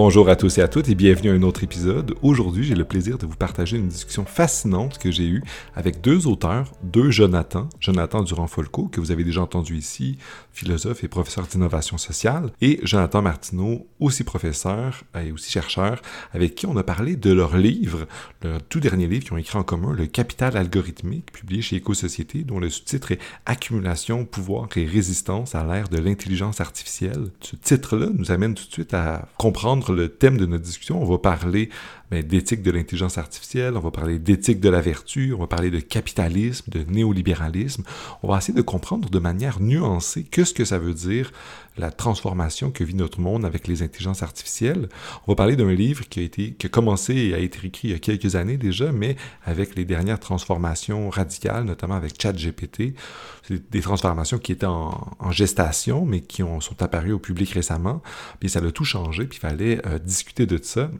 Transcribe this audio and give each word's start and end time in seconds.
Bonjour 0.00 0.28
à 0.28 0.36
tous 0.36 0.58
et 0.58 0.62
à 0.62 0.68
toutes 0.68 0.88
et 0.88 0.94
bienvenue 0.94 1.30
à 1.30 1.32
un 1.32 1.42
autre 1.42 1.64
épisode. 1.64 2.14
Aujourd'hui, 2.22 2.62
j'ai 2.62 2.76
le 2.76 2.84
plaisir 2.84 3.18
de 3.18 3.26
vous 3.26 3.34
partager 3.34 3.76
une 3.78 3.88
discussion 3.88 4.24
fascinante 4.24 4.96
que 4.96 5.10
j'ai 5.10 5.26
eue 5.26 5.42
avec 5.74 6.00
deux 6.00 6.28
auteurs, 6.28 6.70
deux 6.84 7.10
Jonathan, 7.10 7.68
Jonathan 7.80 8.22
Durand-Folco, 8.22 8.86
que 8.86 9.00
vous 9.00 9.10
avez 9.10 9.24
déjà 9.24 9.42
entendu 9.42 9.76
ici, 9.76 10.16
philosophe 10.52 11.02
et 11.02 11.08
professeur 11.08 11.48
d'innovation 11.48 11.98
sociale, 11.98 12.52
et 12.60 12.78
Jonathan 12.84 13.22
Martineau, 13.22 13.88
aussi 13.98 14.22
professeur 14.22 15.02
et 15.20 15.32
aussi 15.32 15.50
chercheur, 15.50 16.00
avec 16.32 16.54
qui 16.54 16.66
on 16.66 16.76
a 16.76 16.84
parlé 16.84 17.16
de 17.16 17.32
leur 17.32 17.56
livre, 17.56 18.06
leur 18.44 18.62
tout 18.62 18.78
dernier 18.78 19.08
livre 19.08 19.24
qu'ils 19.24 19.34
ont 19.34 19.38
écrit 19.38 19.58
en 19.58 19.64
commun, 19.64 19.92
Le 19.92 20.06
Capital 20.06 20.56
algorithmique, 20.56 21.32
publié 21.32 21.60
chez 21.60 21.74
Éco-Société, 21.74 22.44
dont 22.44 22.60
le 22.60 22.70
sous-titre 22.70 23.10
est 23.10 23.18
Accumulation, 23.46 24.24
pouvoir 24.24 24.68
et 24.76 24.86
résistance 24.86 25.56
à 25.56 25.64
l'ère 25.64 25.88
de 25.88 25.98
l'intelligence 25.98 26.60
artificielle. 26.60 27.32
Ce 27.40 27.56
titre-là 27.56 28.06
nous 28.14 28.30
amène 28.30 28.54
tout 28.54 28.64
de 28.68 28.72
suite 28.72 28.94
à 28.94 29.26
comprendre 29.38 29.87
le 29.92 30.08
thème 30.08 30.36
de 30.36 30.46
notre 30.46 30.64
discussion. 30.64 31.00
On 31.02 31.04
va 31.04 31.18
parler 31.18 31.70
ben, 32.10 32.22
d'éthique 32.22 32.62
de 32.62 32.70
l'intelligence 32.70 33.18
artificielle, 33.18 33.76
on 33.76 33.80
va 33.80 33.90
parler 33.90 34.18
d'éthique 34.18 34.60
de 34.60 34.68
la 34.68 34.80
vertu, 34.80 35.34
on 35.34 35.40
va 35.40 35.46
parler 35.46 35.70
de 35.70 35.80
capitalisme, 35.80 36.70
de 36.70 36.84
néolibéralisme. 36.90 37.82
On 38.22 38.28
va 38.28 38.38
essayer 38.38 38.54
de 38.54 38.62
comprendre 38.62 39.10
de 39.10 39.18
manière 39.18 39.60
nuancée 39.60 40.24
qu'est-ce 40.24 40.54
que 40.54 40.64
ça 40.64 40.78
veut 40.78 40.94
dire 40.94 41.32
la 41.78 41.90
transformation 41.90 42.70
que 42.70 42.84
vit 42.84 42.94
notre 42.94 43.20
monde 43.20 43.44
avec 43.44 43.66
les 43.68 43.82
intelligences 43.82 44.22
artificielles. 44.22 44.88
On 45.26 45.32
va 45.32 45.36
parler 45.36 45.56
d'un 45.56 45.72
livre 45.72 46.08
qui 46.08 46.20
a 46.20 46.22
été 46.22 46.52
qui 46.54 46.66
a 46.66 46.68
commencé 46.68 47.14
et 47.14 47.34
a 47.34 47.38
été 47.38 47.66
écrit 47.66 47.88
il 47.88 47.90
y 47.92 47.94
a 47.94 47.98
quelques 47.98 48.34
années 48.34 48.56
déjà, 48.56 48.92
mais 48.92 49.16
avec 49.44 49.76
les 49.76 49.84
dernières 49.84 50.20
transformations 50.20 51.08
radicales, 51.10 51.64
notamment 51.64 51.94
avec 51.94 52.20
ChatGPT. 52.20 52.94
C'est 53.42 53.70
des 53.70 53.80
transformations 53.80 54.38
qui 54.38 54.52
étaient 54.52 54.66
en, 54.66 55.30
gestation, 55.30 56.04
mais 56.04 56.20
qui 56.20 56.42
ont, 56.42 56.60
sont 56.60 56.82
apparues 56.82 57.12
au 57.12 57.18
public 57.18 57.50
récemment. 57.50 58.02
Puis 58.40 58.48
ça 58.48 58.60
a 58.60 58.70
tout 58.70 58.84
changé, 58.84 59.26
puis 59.26 59.38
il 59.38 59.48
fallait 59.48 59.86
euh, 59.86 59.98
discuter 59.98 60.46
de 60.46 60.58
ça. 60.62 60.90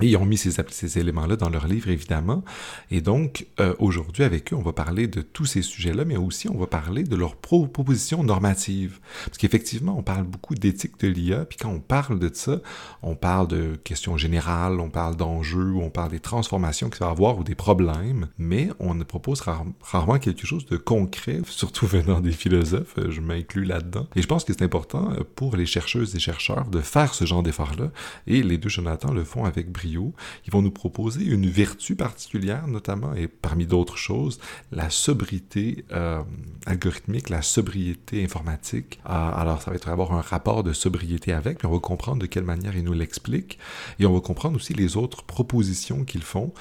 Et 0.00 0.06
ils 0.06 0.16
ont 0.16 0.24
mis 0.24 0.36
ces, 0.36 0.98
éléments-là 0.98 1.36
dans 1.36 1.48
leur 1.48 1.66
livre, 1.66 1.88
évidemment. 1.88 2.44
Et 2.90 3.00
donc, 3.00 3.46
euh, 3.58 3.74
aujourd'hui, 3.80 4.22
avec 4.22 4.52
eux, 4.52 4.56
on 4.56 4.62
va 4.62 4.72
parler 4.72 5.08
de 5.08 5.22
tous 5.22 5.44
ces 5.44 5.62
sujets-là, 5.62 6.04
mais 6.04 6.16
aussi 6.16 6.48
on 6.48 6.56
va 6.56 6.68
parler 6.68 7.02
de 7.02 7.16
leurs 7.16 7.34
propositions 7.34 8.22
normatives. 8.22 9.00
Parce 9.26 9.38
qu'effectivement, 9.38 9.96
on 9.98 10.02
parle 10.02 10.22
beaucoup 10.22 10.54
d'éthique 10.54 11.00
de 11.00 11.08
l'IA, 11.08 11.44
puis 11.44 11.58
quand 11.58 11.70
on 11.70 11.80
parle 11.80 12.20
de 12.20 12.30
ça, 12.32 12.60
on 13.02 13.16
parle 13.16 13.48
de 13.48 13.74
questions 13.82 14.16
générales, 14.16 14.78
on 14.78 14.88
parle 14.88 15.16
d'enjeux, 15.16 15.74
on 15.74 15.90
parle 15.90 16.10
des 16.10 16.20
transformations 16.20 16.90
qu'il 16.90 17.00
va 17.00 17.10
avoir 17.10 17.38
ou 17.38 17.42
des 17.42 17.56
problèmes, 17.56 18.28
mais 18.38 18.68
on 18.78 18.94
ne 18.94 19.02
propose 19.02 19.42
rarement 19.82 20.18
quelque 20.18 20.46
chose 20.46 20.66
de 20.66 20.76
concret, 20.76 21.40
surtout 21.46 21.86
venant 21.86 22.20
des 22.20 22.32
philosophes, 22.32 22.94
euh, 22.98 23.10
je 23.10 23.20
m'inclus 23.20 23.64
là-dedans. 23.64 24.06
Et 24.14 24.22
je 24.22 24.28
pense 24.28 24.44
que 24.44 24.52
c'est 24.52 24.62
important 24.62 25.10
euh, 25.12 25.24
pour 25.34 25.56
les 25.56 25.66
chercheuses 25.66 26.14
et 26.14 26.20
chercheurs 26.20 26.66
de 26.66 26.80
faire 26.80 27.14
ce 27.14 27.24
genre 27.24 27.42
d'effort-là, 27.42 27.90
et 28.28 28.44
les 28.44 28.58
deux 28.58 28.68
Jonathan 28.68 29.12
le 29.12 29.24
font 29.24 29.44
avec 29.44 29.72
brio 29.72 29.87
ils 29.94 30.50
vont 30.50 30.62
nous 30.62 30.70
proposer 30.70 31.24
une 31.24 31.48
vertu 31.48 31.96
particulière, 31.96 32.66
notamment, 32.66 33.14
et 33.14 33.28
parmi 33.28 33.66
d'autres 33.66 33.96
choses, 33.96 34.38
la 34.72 34.90
sobriété 34.90 35.84
euh, 35.92 36.22
algorithmique, 36.66 37.28
la 37.28 37.42
sobriété 37.42 38.24
informatique. 38.24 39.00
Euh, 39.06 39.10
alors, 39.10 39.62
ça 39.62 39.70
va 39.70 39.76
être 39.76 39.88
avoir 39.88 40.12
un 40.12 40.20
rapport 40.20 40.62
de 40.62 40.72
sobriété 40.72 41.32
avec, 41.32 41.62
mais 41.62 41.68
on 41.68 41.72
va 41.72 41.80
comprendre 41.80 42.20
de 42.20 42.26
quelle 42.26 42.44
manière 42.44 42.76
ils 42.76 42.84
nous 42.84 42.92
l'expliquent, 42.92 43.58
et 43.98 44.06
on 44.06 44.12
va 44.12 44.20
comprendre 44.20 44.56
aussi 44.56 44.74
les 44.74 44.96
autres 44.96 45.22
propositions 45.22 46.04
qu'ils 46.04 46.22
font 46.22 46.52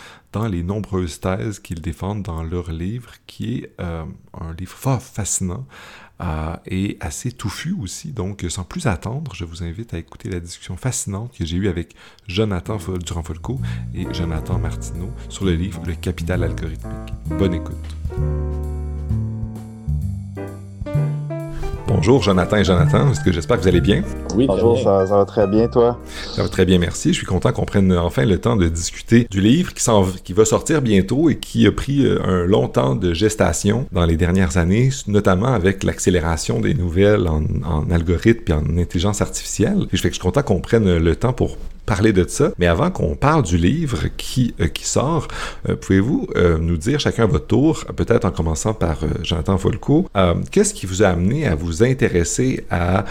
les 0.45 0.63
nombreuses 0.63 1.19
thèses 1.19 1.59
qu'ils 1.59 1.81
défendent 1.81 2.23
dans 2.23 2.43
leur 2.43 2.71
livre, 2.71 3.13
qui 3.25 3.59
est 3.59 3.71
euh, 3.79 4.03
un 4.39 4.53
livre 4.53 4.71
fort 4.71 5.01
fascinant 5.01 5.65
euh, 6.21 6.55
et 6.65 6.97
assez 6.99 7.31
touffu 7.31 7.75
aussi. 7.81 8.11
Donc, 8.11 8.45
sans 8.49 8.63
plus 8.63 8.87
attendre, 8.87 9.33
je 9.33 9.45
vous 9.45 9.63
invite 9.63 9.93
à 9.93 9.97
écouter 9.97 10.29
la 10.29 10.39
discussion 10.39 10.77
fascinante 10.77 11.33
que 11.37 11.45
j'ai 11.45 11.57
eue 11.57 11.67
avec 11.67 11.95
Jonathan 12.27 12.77
Durand-Folco 12.77 13.59
et 13.95 14.05
Jonathan 14.13 14.59
Martineau 14.59 15.11
sur 15.29 15.45
le 15.45 15.53
livre 15.53 15.81
Le 15.85 15.95
Capital 15.95 16.43
algorithmique. 16.43 17.13
Bonne 17.37 17.53
écoute. 17.53 18.66
Bonjour 21.97 22.21
Jonathan 22.21 22.57
et 22.57 22.63
Jonathan, 22.63 23.11
est-ce 23.11 23.21
que 23.21 23.31
j'espère 23.31 23.57
que 23.57 23.63
vous 23.63 23.67
allez 23.69 23.81
bien? 23.81 24.03
Oui, 24.35 24.45
bonjour, 24.45 24.79
ça, 24.79 25.03
va 25.05 25.25
très 25.25 25.47
bien, 25.47 25.67
toi? 25.67 25.99
Ça 26.35 26.43
va 26.43 26.47
très 26.47 26.63
bien, 26.63 26.77
merci. 26.77 27.09
Je 27.09 27.17
suis 27.17 27.25
content 27.25 27.51
qu'on 27.51 27.65
prenne 27.65 27.91
enfin 27.91 28.23
le 28.23 28.37
temps 28.37 28.55
de 28.55 28.69
discuter 28.69 29.27
du 29.31 29.41
livre 29.41 29.73
qui, 29.73 29.83
qui 30.23 30.33
va 30.33 30.45
sortir 30.45 30.83
bientôt 30.83 31.27
et 31.31 31.39
qui 31.39 31.65
a 31.65 31.71
pris 31.71 32.05
euh, 32.05 32.19
un 32.23 32.45
long 32.45 32.67
temps 32.67 32.93
de 32.93 33.15
gestation 33.15 33.87
dans 33.91 34.05
les 34.05 34.15
dernières 34.15 34.57
années, 34.57 34.89
notamment 35.07 35.47
avec 35.47 35.83
l'accélération 35.83 36.61
des 36.61 36.75
nouvelles 36.75 37.27
en, 37.27 37.41
en 37.65 37.89
algorithme 37.89 38.43
et 38.51 38.53
en 38.53 38.77
intelligence 38.77 39.23
artificielle. 39.23 39.87
Et 39.91 39.97
je, 39.97 40.01
fais 40.03 40.09
que 40.09 40.13
je 40.13 40.19
suis 40.19 40.23
content 40.23 40.43
qu'on 40.43 40.61
prenne 40.61 40.99
le 40.99 41.15
temps 41.15 41.33
pour 41.33 41.57
parler 41.87 42.13
de 42.13 42.25
ça. 42.27 42.51
Mais 42.59 42.67
avant 42.67 42.91
qu'on 42.91 43.15
parle 43.15 43.41
du 43.41 43.57
livre 43.57 44.03
qui, 44.17 44.53
euh, 44.59 44.67
qui 44.67 44.85
sort, 44.85 45.27
euh, 45.67 45.75
pouvez-vous 45.75 46.27
euh, 46.35 46.59
nous 46.59 46.77
dire 46.77 46.99
chacun 46.99 47.23
à 47.23 47.25
votre 47.25 47.47
tour, 47.47 47.85
peut-être 47.95 48.25
en 48.25 48.31
commençant 48.31 48.75
par 48.75 48.99
Jonathan 49.23 49.57
Folco, 49.57 50.05
qu'est-ce 50.51 50.73
qui 50.73 50.85
vous 50.85 51.01
a 51.01 51.07
amené 51.07 51.47
à 51.47 51.55
vous 51.55 51.81
intéresser 51.83 52.65
à, 52.69 53.05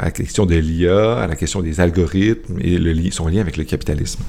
la 0.00 0.10
question 0.10 0.44
de 0.44 0.54
l'IA, 0.54 1.18
à 1.18 1.26
la 1.26 1.34
question 1.34 1.62
des 1.62 1.80
algorithmes 1.80 2.58
et 2.60 2.78
le, 2.78 3.10
son 3.10 3.26
lien 3.26 3.40
avec 3.40 3.56
le 3.56 3.64
capitalisme? 3.64 4.22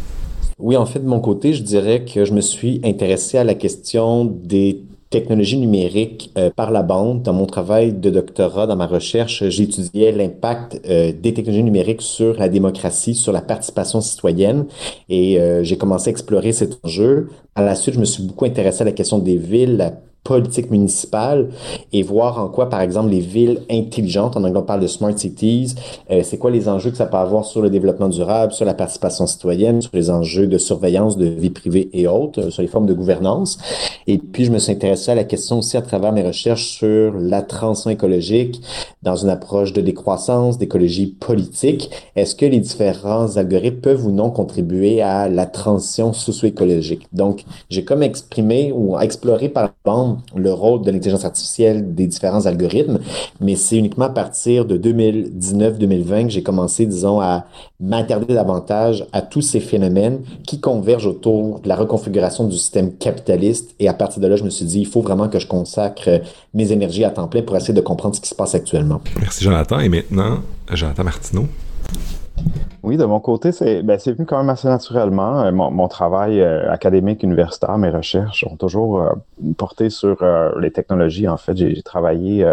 Oui, 0.58 0.78
en 0.78 0.86
fait, 0.86 1.00
de 1.00 1.08
mon 1.08 1.20
côté, 1.20 1.54
je 1.54 1.64
dirais 1.64 2.06
que 2.06 2.24
je 2.26 2.34
me 2.34 2.42
suis 2.42 2.80
intéressé 2.84 3.38
à 3.38 3.44
la 3.44 3.56
question 3.56 4.26
des 4.26 4.82
technologie 5.10 5.58
numérique 5.58 6.32
euh, 6.38 6.50
par 6.56 6.72
la 6.72 6.84
bande. 6.84 7.24
Dans 7.24 7.34
mon 7.34 7.46
travail 7.46 7.94
de 7.94 8.10
doctorat, 8.10 8.68
dans 8.68 8.76
ma 8.76 8.86
recherche, 8.86 9.44
j'étudiais 9.50 10.12
l'impact 10.12 10.82
euh, 10.88 11.12
des 11.12 11.34
technologies 11.34 11.64
numériques 11.64 12.02
sur 12.02 12.36
la 12.38 12.48
démocratie, 12.48 13.16
sur 13.16 13.32
la 13.32 13.42
participation 13.42 14.02
citoyenne 14.02 14.66
et 15.10 15.40
euh, 15.40 15.64
j'ai 15.64 15.78
commencé 15.78 16.10
à 16.10 16.12
explorer 16.12 16.52
cet 16.52 16.80
enjeu. 16.84 17.30
À 17.56 17.64
la 17.64 17.76
suite, 17.76 17.96
je 17.96 18.00
me 18.00 18.06
suis 18.06 18.24
beaucoup 18.24 18.46
intéressé 18.46 18.84
à 18.84 18.86
la 18.86 18.92
question 18.92 19.18
des 19.18 19.38
villes, 19.38 19.94
politique 20.24 20.70
municipale 20.70 21.50
et 21.94 22.04
voir 22.04 22.40
en 22.40 22.50
quoi, 22.50 22.70
par 22.70 22.82
exemple, 22.82 23.10
les 23.10 23.20
villes 23.20 23.62
intelligentes, 23.70 24.38
en 24.38 24.44
anglais 24.44 24.60
on 24.60 24.64
parle 24.64 24.82
de 24.82 24.88
smart 24.88 25.18
cities, 25.18 25.76
euh, 26.12 26.22
c'est 26.24 26.38
quoi 26.38 26.52
les 26.52 26.68
enjeux 26.68 26.92
que 26.92 26.98
ça 26.98 27.06
peut 27.06 27.18
avoir 27.18 27.46
sur 27.46 27.62
le 27.62 27.70
développement 27.70 28.10
durable, 28.10 28.54
sur 28.54 28.66
la 28.66 28.74
participation 28.74 29.28
citoyenne, 29.28 29.82
sur 29.82 29.92
les 29.94 30.10
enjeux 30.10 30.48
de 30.48 30.58
surveillance 30.58 31.18
de 31.18 31.26
vie 31.26 31.50
privée 31.50 31.90
et 31.94 32.08
autres, 32.08 32.42
euh, 32.42 32.50
sur 32.52 32.62
les 32.62 32.68
formes 32.68 32.86
de 32.86 32.94
gouvernance. 32.94 33.58
Et 34.08 34.18
puis, 34.18 34.46
je 34.46 34.52
me 34.52 34.60
suis 34.60 34.72
intéressé 34.72 35.12
à 35.12 35.16
la 35.16 35.24
question 35.24 35.60
aussi 35.60 35.78
à 35.78 35.82
travers 35.82 36.12
mes 36.12 36.26
recherches 36.26 36.68
sur 36.68 37.14
la 37.14 37.42
transition 37.42 37.90
écologique 37.90 38.62
dans 39.04 39.16
une 39.16 39.30
approche 39.30 39.74
de 39.74 39.82
décroissance, 39.82 40.58
d'écologie 40.58 41.08
politique. 41.08 41.90
Est-ce 42.16 42.36
que 42.36 42.46
les 42.46 42.60
différents 42.60 43.38
algorithmes 43.38 43.82
peuvent 43.82 44.06
ou 44.06 44.12
non 44.12 44.30
contribuer 44.30 45.02
à 45.02 45.30
la 45.30 45.46
transition 45.46 46.14
socio-écologique? 46.14 47.08
Donc, 47.14 47.46
j'ai 47.70 47.86
comme 47.86 48.04
exprimé 48.04 48.72
ou 48.76 49.00
exploré 49.00 49.50
par 49.50 49.74
bande 49.86 50.09
le 50.36 50.52
rôle 50.54 50.82
de 50.82 50.92
l'intelligence 50.92 51.26
artificielle 51.26 51.96
des 51.96 52.08
différents 52.08 52.46
algorithmes, 52.46 53.00
mais 53.40 53.56
c'est 53.56 53.78
uniquement 53.78 54.06
à 54.06 54.10
partir 54.10 54.66
de 54.66 54.78
2019-2020 54.78 56.24
que 56.26 56.30
j'ai 56.30 56.44
commencé, 56.44 56.86
disons, 56.86 57.20
à 57.20 57.46
m'intéresser 57.80 58.34
davantage 58.34 59.06
à 59.14 59.22
tous 59.22 59.42
ces 59.42 59.60
phénomènes 59.60 60.20
qui 60.46 60.60
convergent 60.60 61.08
autour 61.08 61.60
de 61.60 61.68
la 61.68 61.76
reconfiguration 61.76 62.46
du 62.46 62.58
système 62.58 62.94
capitaliste. 62.94 63.76
Et 63.80 63.88
à 63.88 63.94
partir 63.94 64.22
de 64.22 64.28
là, 64.28 64.36
je 64.36 64.44
me 64.44 64.50
suis 64.50 64.66
dit, 64.66 64.80
il 64.80 64.88
faut 64.88 65.02
vraiment 65.02 65.30
que 65.30 65.40
je 65.40 65.48
consacre 65.48 66.22
mes 66.54 66.72
énergies 66.72 67.04
à 67.04 67.10
temps 67.10 67.28
plein 67.28 67.42
pour 67.42 67.56
essayer 67.56 67.74
de 67.74 67.82
comprendre 67.82 68.16
ce 68.16 68.22
qui 68.22 68.30
se 68.30 68.36
passe 68.36 68.56
actuellement. 68.56 69.02
Merci, 69.20 69.44
Jonathan. 69.44 69.80
Et 69.80 69.90
maintenant, 69.90 70.40
Jonathan 70.74 71.04
Martineau. 71.04 71.48
Oui, 72.82 72.98
de 72.98 73.06
mon 73.06 73.20
côté, 73.20 73.52
c'est 73.52 73.84
ben, 73.84 74.00
venu 74.00 74.26
quand 74.26 74.38
même 74.38 74.50
assez 74.50 74.68
naturellement. 74.68 75.42
Euh, 75.42 75.52
mon, 75.52 75.88
travail 75.88 76.40
euh, 76.40 76.72
académique 76.72 77.24
universitaire, 77.24 77.78
mes 77.78 77.90
recherches 77.90 78.46
ont 78.50 78.56
toujours 78.56 79.02
euh, 79.02 79.10
porté 79.58 79.90
sur 79.90 80.24
les 80.60 80.72
technologies. 80.72 81.28
En 81.28 81.38
fait, 81.38 81.56
j'ai 81.58 81.82
travaillé 81.82 82.44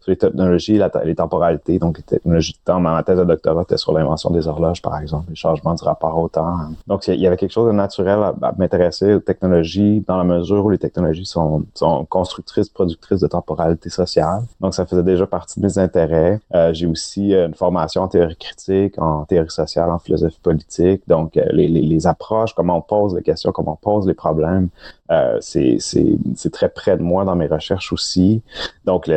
sur 0.00 0.10
les 0.10 0.16
technologies, 0.16 0.80
les 1.04 1.14
temporalités, 1.14 1.78
donc 1.78 1.98
les 1.98 2.02
technologies 2.02 2.52
de 2.52 2.58
temps. 2.64 2.80
Ma 2.80 3.02
thèse 3.02 3.18
de 3.18 3.24
doctorat 3.24 3.62
était 3.62 3.76
sur 3.76 3.92
l'invention 3.92 4.30
des 4.30 4.46
horloges, 4.46 4.82
par 4.82 4.98
exemple, 5.00 5.26
les 5.30 5.36
changements 5.36 5.74
du 5.74 5.84
rapport 5.84 6.18
au 6.18 6.28
temps. 6.28 6.56
Donc, 6.86 7.06
il 7.08 7.20
y 7.20 7.26
avait 7.26 7.36
quelque 7.36 7.52
chose 7.52 7.66
de 7.66 7.72
naturel 7.72 8.18
à, 8.20 8.34
m'intéresser 8.58 9.14
aux 9.14 9.20
technologies 9.20 10.04
dans 10.06 10.16
la 10.16 10.24
mesure 10.24 10.64
où 10.64 10.70
les 10.70 10.78
technologies 10.78 11.26
sont, 11.26 11.64
sont 11.74 12.04
constructrices, 12.04 12.68
productrices 12.68 13.20
de 13.20 13.26
temporalité 13.26 13.90
sociale. 13.90 14.42
Donc, 14.60 14.74
ça 14.74 14.86
faisait 14.86 15.02
déjà 15.02 15.26
partie 15.26 15.60
de 15.60 15.66
mes 15.66 15.78
intérêts. 15.78 16.40
j'ai 16.72 16.86
aussi 16.86 17.32
une 17.34 17.54
formation 17.54 18.02
en 18.02 18.08
théorie 18.08 18.36
critique, 18.36 19.00
en 19.00 19.23
théorie 19.24 19.50
sociale 19.50 19.90
en 19.90 19.98
philosophie 19.98 20.40
politique. 20.42 21.02
Donc, 21.06 21.36
euh, 21.36 21.44
les, 21.52 21.68
les, 21.68 22.06
approches, 22.06 22.54
comment 22.54 22.78
on 22.78 22.82
pose 22.82 23.14
les 23.14 23.22
questions, 23.22 23.52
comment 23.52 23.72
on 23.72 23.76
pose 23.76 24.06
les 24.06 24.14
problèmes 24.14 24.68
Euh, 25.10 25.38
c'est 25.40 26.50
très 26.50 26.70
près 26.70 26.96
de 26.96 27.02
moi 27.02 27.24
dans 27.24 27.36
mes 27.36 27.46
recherches 27.46 27.92
aussi. 27.92 28.42
Donc, 28.86 29.10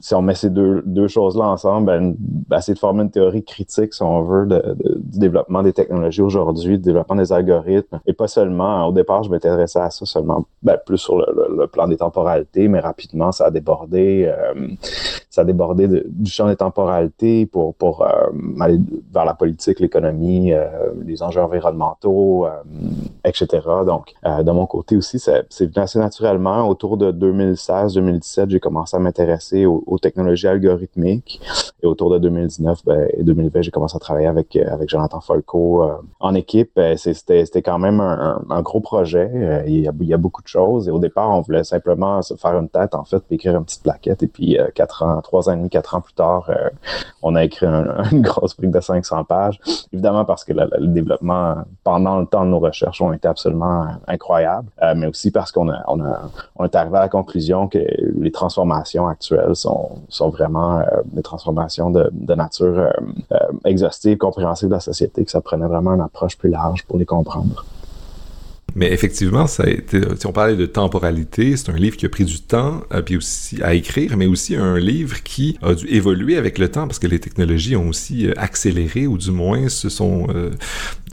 si 0.00 0.14
on 0.14 0.22
met 0.22 0.34
ces 0.34 0.50
deux, 0.50 0.82
deux 0.84 1.06
choses-là 1.06 1.44
ensemble, 1.44 1.86
ben, 1.86 2.14
ben, 2.18 2.58
essayer 2.58 2.74
de 2.74 2.78
former 2.78 3.02
une 3.02 3.10
théorie 3.10 3.44
critique, 3.44 3.94
si 3.94 4.02
on 4.02 4.22
veut, 4.22 4.46
de, 4.46 4.76
du 4.96 5.18
développement 5.18 5.62
des 5.62 5.72
technologies 5.72 6.22
aujourd'hui, 6.22 6.78
du 6.78 6.84
développement 6.84 7.16
des 7.16 7.32
algorithmes. 7.32 8.00
Et 8.06 8.12
pas 8.12 8.28
seulement, 8.28 8.86
au 8.86 8.92
départ, 8.92 9.22
je 9.22 9.30
m'intéressais 9.30 9.80
à 9.80 9.90
ça 9.90 10.06
seulement, 10.06 10.44
ben, 10.62 10.76
plus 10.84 10.98
sur 10.98 11.16
le, 11.16 11.66
plan 11.66 11.86
des 11.86 11.96
temporalités, 11.96 12.68
mais 12.68 12.80
rapidement, 12.80 13.32
ça 13.32 13.46
a 13.46 13.50
débordé, 13.50 14.26
euh, 14.26 14.68
ça 15.30 15.42
a 15.42 15.44
débordé 15.44 15.88
du 15.88 16.30
champ 16.30 16.48
des 16.48 16.56
temporalités 16.56 17.46
pour, 17.46 17.74
pour 17.74 18.02
euh, 18.02 18.08
aller 18.60 18.78
vers 19.12 19.24
la 19.24 19.34
politique, 19.34 19.80
l'économie, 19.80 20.52
euh, 20.52 20.66
les 21.04 21.22
enjeux 21.22 21.40
environnementaux, 21.40 22.46
etc. 23.24 23.46
Donc, 23.86 24.14
de 24.24 24.50
mon 24.50 24.66
côté 24.66 24.96
aussi, 24.96 25.18
c'est 25.48 25.66
venu 25.66 25.82
assez 25.82 25.98
naturellement. 25.98 26.68
Autour 26.68 26.96
de 26.96 27.12
2016-2017, 27.12 28.50
j'ai 28.50 28.60
commencé 28.60 28.96
à 28.96 29.00
m'intéresser 29.00 29.66
aux, 29.66 29.98
technologies 30.00 30.48
algorithmiques. 30.48 31.40
Et 31.82 31.86
autour 31.86 32.10
de 32.10 32.18
2019 32.18 32.84
ben, 32.84 33.08
et 33.12 33.22
2020, 33.22 33.62
j'ai 33.62 33.70
commencé 33.70 33.96
à 33.96 34.00
travailler 34.00 34.26
avec, 34.26 34.56
avec 34.56 34.88
Jonathan 34.88 35.20
Folco 35.20 35.84
en 36.20 36.34
équipe. 36.34 36.80
C'était 36.96 37.62
quand 37.62 37.78
même 37.78 38.00
un, 38.00 38.42
un, 38.48 38.62
gros 38.62 38.80
projet. 38.80 39.64
Il 39.66 39.80
y, 39.80 40.14
a, 40.14 40.16
beaucoup 40.16 40.42
de 40.42 40.48
choses. 40.48 40.88
Et 40.88 40.90
au 40.90 40.98
départ, 40.98 41.30
on 41.30 41.40
voulait 41.40 41.64
simplement 41.64 42.22
se 42.22 42.34
faire 42.34 42.58
une 42.58 42.68
tête, 42.68 42.94
en 42.94 43.04
fait, 43.04 43.20
puis 43.20 43.36
écrire 43.36 43.56
une 43.56 43.64
petite 43.64 43.82
plaquette. 43.82 44.22
Et 44.22 44.28
puis, 44.28 44.58
trois 45.22 45.48
ans 45.48 45.52
et 45.52 45.56
demi, 45.56 45.70
quatre 45.70 45.94
ans 45.94 46.00
plus 46.00 46.14
tard, 46.14 46.50
on 47.22 47.34
a 47.34 47.44
écrit 47.44 47.66
une 48.12 48.22
grosse 48.22 48.56
brique 48.56 48.70
de 48.70 48.80
500 48.80 49.24
pages. 49.24 49.60
Évidemment, 49.92 50.24
parce 50.24 50.44
que 50.44 50.52
le, 50.52 50.68
développement 50.88 51.56
pendant 51.84 52.18
le 52.18 52.26
temps 52.26 52.44
de 52.44 52.50
nos 52.50 52.58
recherches 52.58 53.00
ont 53.00 53.12
été 53.12 53.28
absolument 53.28 53.86
incroyables, 54.06 54.68
euh, 54.82 54.94
mais 55.02 55.08
aussi 55.08 55.32
parce 55.32 55.50
qu'on 55.50 55.68
a, 55.68 55.84
on 55.88 56.64
est 56.64 56.74
arrivé 56.76 56.96
à 56.96 57.00
la 57.00 57.08
conclusion 57.08 57.66
que 57.66 57.78
les 58.20 58.30
transformations 58.30 59.08
actuelles 59.08 59.56
sont, 59.56 59.90
sont 60.08 60.30
vraiment 60.30 60.78
euh, 60.78 60.84
des 61.06 61.22
transformations 61.22 61.90
de, 61.90 62.34
nature 62.34 62.88
euh, 63.32 63.36
exhaustive, 63.64 64.16
compréhensible 64.16 64.70
de 64.70 64.76
la 64.76 64.80
société, 64.80 65.24
que 65.24 65.30
ça 65.30 65.40
prenait 65.40 65.66
vraiment 65.66 65.92
une 65.94 66.00
approche 66.00 66.38
plus 66.38 66.50
large 66.50 66.84
pour 66.84 66.98
les 66.98 67.04
comprendre. 67.04 67.64
Mais 68.74 68.92
effectivement, 68.92 69.46
ça 69.46 69.64
a 69.64 69.70
été, 69.70 70.00
si 70.18 70.26
on 70.26 70.32
parlait 70.32 70.56
de 70.56 70.66
temporalité, 70.66 71.56
c'est 71.56 71.70
un 71.70 71.76
livre 71.76 71.96
qui 71.96 72.06
a 72.06 72.08
pris 72.08 72.24
du 72.24 72.40
temps 72.40 72.82
euh, 72.92 73.02
puis 73.02 73.16
aussi 73.16 73.62
à 73.62 73.74
écrire, 73.74 74.16
mais 74.16 74.26
aussi 74.26 74.56
un 74.56 74.78
livre 74.78 75.22
qui 75.22 75.58
a 75.62 75.74
dû 75.74 75.86
évoluer 75.88 76.36
avec 76.36 76.58
le 76.58 76.68
temps 76.68 76.86
parce 76.86 76.98
que 76.98 77.06
les 77.06 77.20
technologies 77.20 77.76
ont 77.76 77.88
aussi 77.88 78.26
euh, 78.26 78.32
accéléré 78.36 79.06
ou 79.06 79.18
du 79.18 79.30
moins 79.30 79.68
se 79.68 79.88
sont 79.88 80.26
euh, 80.34 80.50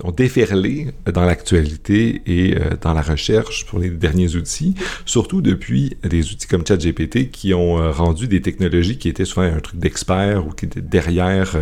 ont 0.03 0.11
déferlé 0.11 0.87
dans 1.11 1.25
l'actualité 1.25 2.21
et 2.25 2.57
euh, 2.57 2.71
dans 2.81 2.93
la 2.93 3.01
recherche 3.01 3.65
pour 3.65 3.79
les 3.79 3.89
derniers 3.89 4.35
outils, 4.35 4.75
surtout 5.05 5.41
depuis 5.41 5.97
des 6.03 6.31
outils 6.31 6.47
comme 6.47 6.65
ChatGPT 6.65 7.31
qui 7.31 7.53
ont 7.53 7.91
rendu 7.91 8.27
des 8.27 8.41
technologies 8.41 8.97
qui 8.97 9.09
étaient 9.09 9.25
souvent 9.25 9.45
un 9.45 9.59
truc 9.59 9.79
d'expert 9.79 10.45
ou 10.47 10.51
qui 10.51 10.65
étaient 10.65 10.81
derrière 10.81 11.57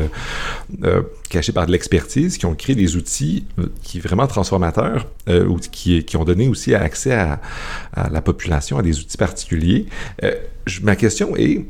cachés 1.29 1.51
par 1.51 1.65
de 1.65 1.71
l'expertise, 1.71 2.37
qui 2.37 2.45
ont 2.45 2.55
créé 2.55 2.75
des 2.75 2.95
outils 2.95 3.45
qui 3.81 3.99
vraiment 3.99 4.27
transformateurs 4.27 5.07
ou 5.27 5.57
qui 5.57 5.86
qui, 6.05 6.17
ont 6.17 6.23
donné 6.23 6.47
aussi 6.47 6.73
accès 6.73 7.13
à, 7.13 7.39
la 8.11 8.21
population 8.21 8.77
à 8.77 8.81
des 8.81 8.99
outils 8.99 9.17
particuliers. 9.17 9.85
Euh, 10.23 10.33
ma 10.81 10.95
question 10.95 11.35
est 11.35 11.65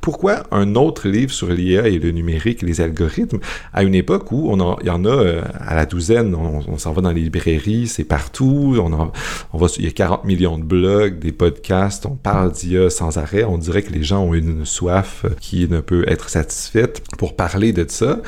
pourquoi 0.00 0.44
un 0.52 0.74
autre 0.74 1.08
livre 1.08 1.32
sur 1.32 1.48
l'IA 1.48 1.88
et 1.88 1.98
le 1.98 2.12
numérique 2.12 2.62
les 2.62 2.80
algorithmes 2.80 3.40
à 3.74 3.82
une 3.82 3.94
époque 3.94 4.32
où 4.32 4.50
on 4.50 4.78
il 4.80 4.86
y 4.86 4.90
en 4.90 5.04
a 5.04 5.08
euh, 5.08 5.42
à 5.60 5.74
la 5.74 5.84
douzaine, 5.84 6.34
on, 6.34 6.78
s'en 6.78 6.92
va 6.92 7.02
dans 7.02 7.10
les 7.10 7.22
librairies, 7.22 7.88
c'est 7.88 8.04
partout, 8.04 8.76
on, 8.80 9.58
va, 9.58 9.66
il 9.76 9.84
y 9.84 9.88
a 9.88 9.90
40 9.90 10.24
millions 10.24 10.56
de 10.56 10.64
blogs, 10.64 11.18
des 11.18 11.32
podcasts, 11.32 12.06
on 12.06 12.14
parle 12.14 12.52
d'IA 12.52 12.88
sans 12.88 13.18
arrêt, 13.18 13.44
on 13.44 13.58
dirait 13.58 13.82
que 13.82 13.92
les 13.92 14.02
gens 14.02 14.24
ont 14.24 14.34
une 14.34 14.64
soif 14.64 15.26
qui 15.40 15.68
ne 15.68 15.80
peut 15.80 16.04
être 16.08 16.30
satisfaite 16.30 17.02
pour 17.18 17.36
parler 17.36 17.72
de 17.72 17.84
ça. 17.88 18.20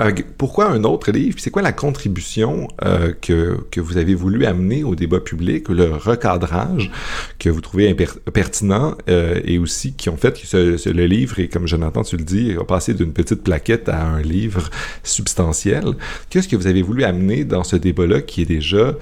Euh, 0.00 0.10
pourquoi 0.38 0.70
un 0.70 0.84
autre 0.84 1.10
livre? 1.10 1.36
C'est 1.38 1.50
quoi 1.50 1.60
la 1.60 1.72
contribution 1.72 2.68
euh, 2.84 3.12
que, 3.20 3.58
que, 3.70 3.80
vous 3.80 3.98
avez 3.98 4.14
voulu 4.14 4.46
amener 4.46 4.84
au 4.84 4.94
débat 4.94 5.20
public, 5.20 5.68
le 5.68 5.92
recadrage 5.92 6.90
que 7.38 7.50
vous 7.50 7.60
trouvez 7.60 7.94
pertinent 8.32 8.94
euh, 9.10 9.40
et 9.44 9.58
aussi 9.58 9.92
qui 9.92 10.08
ont 10.08 10.16
fait 10.16 10.40
que 10.40 10.46
ce, 10.46 10.88
le 10.88 11.06
livre, 11.06 11.38
et 11.40 11.48
comme 11.48 11.66
Jonathan, 11.66 12.02
tu 12.02 12.16
le 12.16 12.24
dis, 12.24 12.56
a 12.58 12.64
passé 12.64 12.94
d'une 12.94 13.12
petite 13.12 13.42
plaquette 13.42 13.88
à 13.90 14.02
un 14.02 14.22
livre 14.22 14.70
substantiel. 15.02 15.84
Qu'est-ce 16.30 16.48
que 16.48 16.56
vous 16.56 16.66
avez 16.66 16.82
voulu 16.82 17.04
amener 17.04 17.44
dans 17.44 17.64
ce 17.64 17.76
débat-là 17.76 18.22
qui 18.22 18.42
est 18.42 18.46
déjà, 18.46 18.94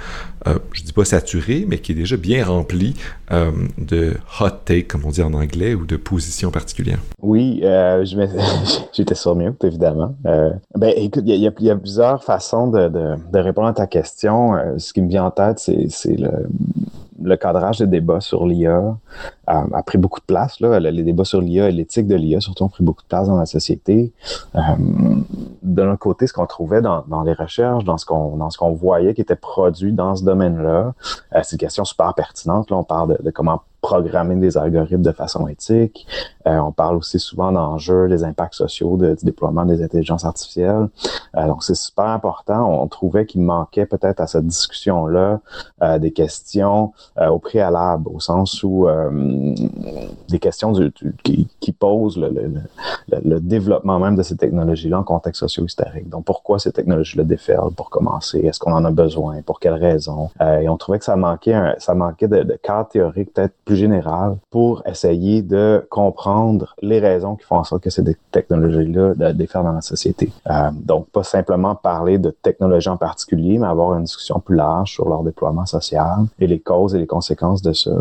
je 0.72 0.82
dis 0.82 0.92
pas 0.92 1.04
saturé, 1.04 1.66
mais 1.68 1.78
qui 1.78 1.92
est 1.92 1.96
déjà 1.96 2.16
bien 2.16 2.44
rempli 2.44 2.96
de 3.30 4.14
hot 4.40 4.50
take, 4.64 4.84
comme 4.84 5.04
on 5.04 5.10
dit 5.10 5.22
en 5.22 5.34
anglais, 5.34 5.74
ou 5.74 5.86
de 5.86 5.96
positions 5.96 6.50
particulières? 6.50 7.00
Oui, 7.22 7.62
j'étais 8.92 9.14
sur 9.14 9.36
mute, 9.36 9.62
évidemment. 9.62 10.16
Ben, 10.80 10.94
écoute, 10.96 11.24
il 11.26 11.36
y, 11.36 11.46
a 11.46 11.76
plusieurs 11.76 12.24
façons 12.24 12.68
de, 12.68 13.38
répondre 13.38 13.68
à 13.68 13.74
ta 13.74 13.86
question. 13.86 14.54
Euh, 14.54 14.78
ce 14.78 14.94
qui 14.94 15.02
me 15.02 15.08
vient 15.08 15.24
en 15.24 15.30
tête, 15.30 15.58
c'est 15.58 16.16
le, 16.16 17.36
cadrage 17.36 17.80
des 17.80 17.86
débats 17.86 18.22
sur 18.22 18.46
l'IA 18.46 18.96
a, 19.46 19.66
a, 19.74 19.82
pris 19.82 19.98
beaucoup 19.98 20.20
de 20.20 20.24
place. 20.24 20.58
Là. 20.58 20.80
Les 20.80 21.02
débats 21.02 21.26
sur 21.26 21.42
l'IA 21.42 21.68
et 21.68 21.72
l'éthique 21.72 22.06
de 22.06 22.14
l'IA, 22.14 22.40
surtout, 22.40 22.64
ont 22.64 22.70
pris 22.70 22.82
beaucoup 22.82 23.02
de 23.02 23.08
place 23.08 23.28
dans 23.28 23.36
la 23.36 23.44
société. 23.44 24.10
Euh, 24.54 24.60
de 25.62 25.82
l'autre 25.82 25.98
côté, 25.98 26.26
ce 26.26 26.32
qu'on 26.32 26.46
trouvait 26.46 26.80
dans, 26.80 27.04
dans, 27.08 27.24
les 27.24 27.34
recherches, 27.34 27.84
dans 27.84 27.98
ce 27.98 28.06
qu'on 28.06 28.38
dans 28.38 28.48
ce 28.48 28.56
qu'on 28.56 28.72
voyait 28.72 29.12
qui 29.12 29.20
était 29.20 29.36
produit 29.36 29.92
dans 29.92 30.16
ce 30.16 30.24
domaine-là, 30.24 30.94
euh, 31.34 31.40
c'est 31.42 31.56
une 31.56 31.58
question 31.58 31.84
super 31.84 32.14
pertinente. 32.14 32.70
Là, 32.70 32.78
on 32.78 32.84
parle 32.84 33.18
de, 33.18 33.22
de 33.22 33.30
comment 33.30 33.60
programmer 33.80 34.36
des 34.36 34.56
algorithmes 34.56 35.02
de 35.02 35.12
façon 35.12 35.48
éthique. 35.48 36.06
Euh, 36.46 36.58
on 36.58 36.72
parle 36.72 36.96
aussi 36.96 37.18
souvent 37.18 37.52
d'enjeux, 37.52 38.08
des 38.08 38.24
impacts 38.24 38.54
sociaux 38.54 38.96
du 38.96 39.14
déploiement 39.22 39.64
des 39.64 39.82
intelligences 39.82 40.24
artificielles. 40.24 40.88
Euh, 41.36 41.46
donc, 41.46 41.62
c'est 41.62 41.74
super 41.74 42.06
important. 42.06 42.82
On 42.82 42.86
trouvait 42.88 43.26
qu'il 43.26 43.42
manquait 43.42 43.86
peut-être 43.86 44.20
à 44.20 44.26
cette 44.26 44.46
discussion-là 44.46 45.40
euh, 45.82 45.98
des 45.98 46.12
questions 46.12 46.92
au 47.18 47.38
préalable, 47.38 48.08
au 48.08 48.20
sens 48.20 48.62
où 48.62 48.86
des 50.28 50.38
questions 50.38 50.72
qui, 51.22 51.72
posent 51.72 52.18
le, 52.18 53.40
développement 53.40 53.98
même 53.98 54.16
de 54.16 54.22
ces 54.22 54.36
technologies-là 54.36 54.98
en 54.98 55.02
contexte 55.02 55.40
socio-historique. 55.40 56.08
Donc, 56.08 56.24
pourquoi 56.24 56.58
ces 56.58 56.72
technologies-là 56.72 57.24
déferlent? 57.24 57.72
Pour 57.72 57.90
commencer? 57.90 58.40
Est-ce 58.40 58.58
qu'on 58.58 58.72
en 58.72 58.84
a 58.84 58.90
besoin? 58.90 59.42
Pour 59.42 59.60
quelles 59.60 59.74
raisons? 59.74 60.30
et 60.40 60.68
on 60.68 60.76
trouvait 60.76 60.98
que 60.98 61.04
ça 61.04 61.16
manquait, 61.16 61.74
ça 61.78 61.94
manquait 61.94 62.28
de, 62.28 62.42
de 62.42 62.54
cadre 62.54 62.88
théorique 62.88 63.32
peut-être 63.32 63.54
plus 63.70 63.76
général 63.76 64.36
pour 64.50 64.82
essayer 64.84 65.42
de 65.42 65.86
comprendre 65.90 66.74
les 66.82 66.98
raisons 66.98 67.36
qui 67.36 67.44
font 67.44 67.58
en 67.58 67.62
sorte 67.62 67.84
que 67.84 67.90
ces 67.90 68.02
technologies-là 68.32 69.32
déferlent 69.32 69.66
dans 69.66 69.72
la 69.72 69.80
société. 69.80 70.32
Euh, 70.50 70.70
donc, 70.74 71.08
pas 71.10 71.22
simplement 71.22 71.76
parler 71.76 72.18
de 72.18 72.30
technologies 72.30 72.88
en 72.88 72.96
particulier, 72.96 73.58
mais 73.58 73.68
avoir 73.68 73.94
une 73.94 74.02
discussion 74.04 74.40
plus 74.40 74.56
large 74.56 74.90
sur 74.90 75.08
leur 75.08 75.22
déploiement 75.22 75.66
social 75.66 76.24
et 76.40 76.48
les 76.48 76.58
causes 76.58 76.96
et 76.96 76.98
les 76.98 77.06
conséquences 77.06 77.62
de 77.62 77.72
ça. 77.72 77.92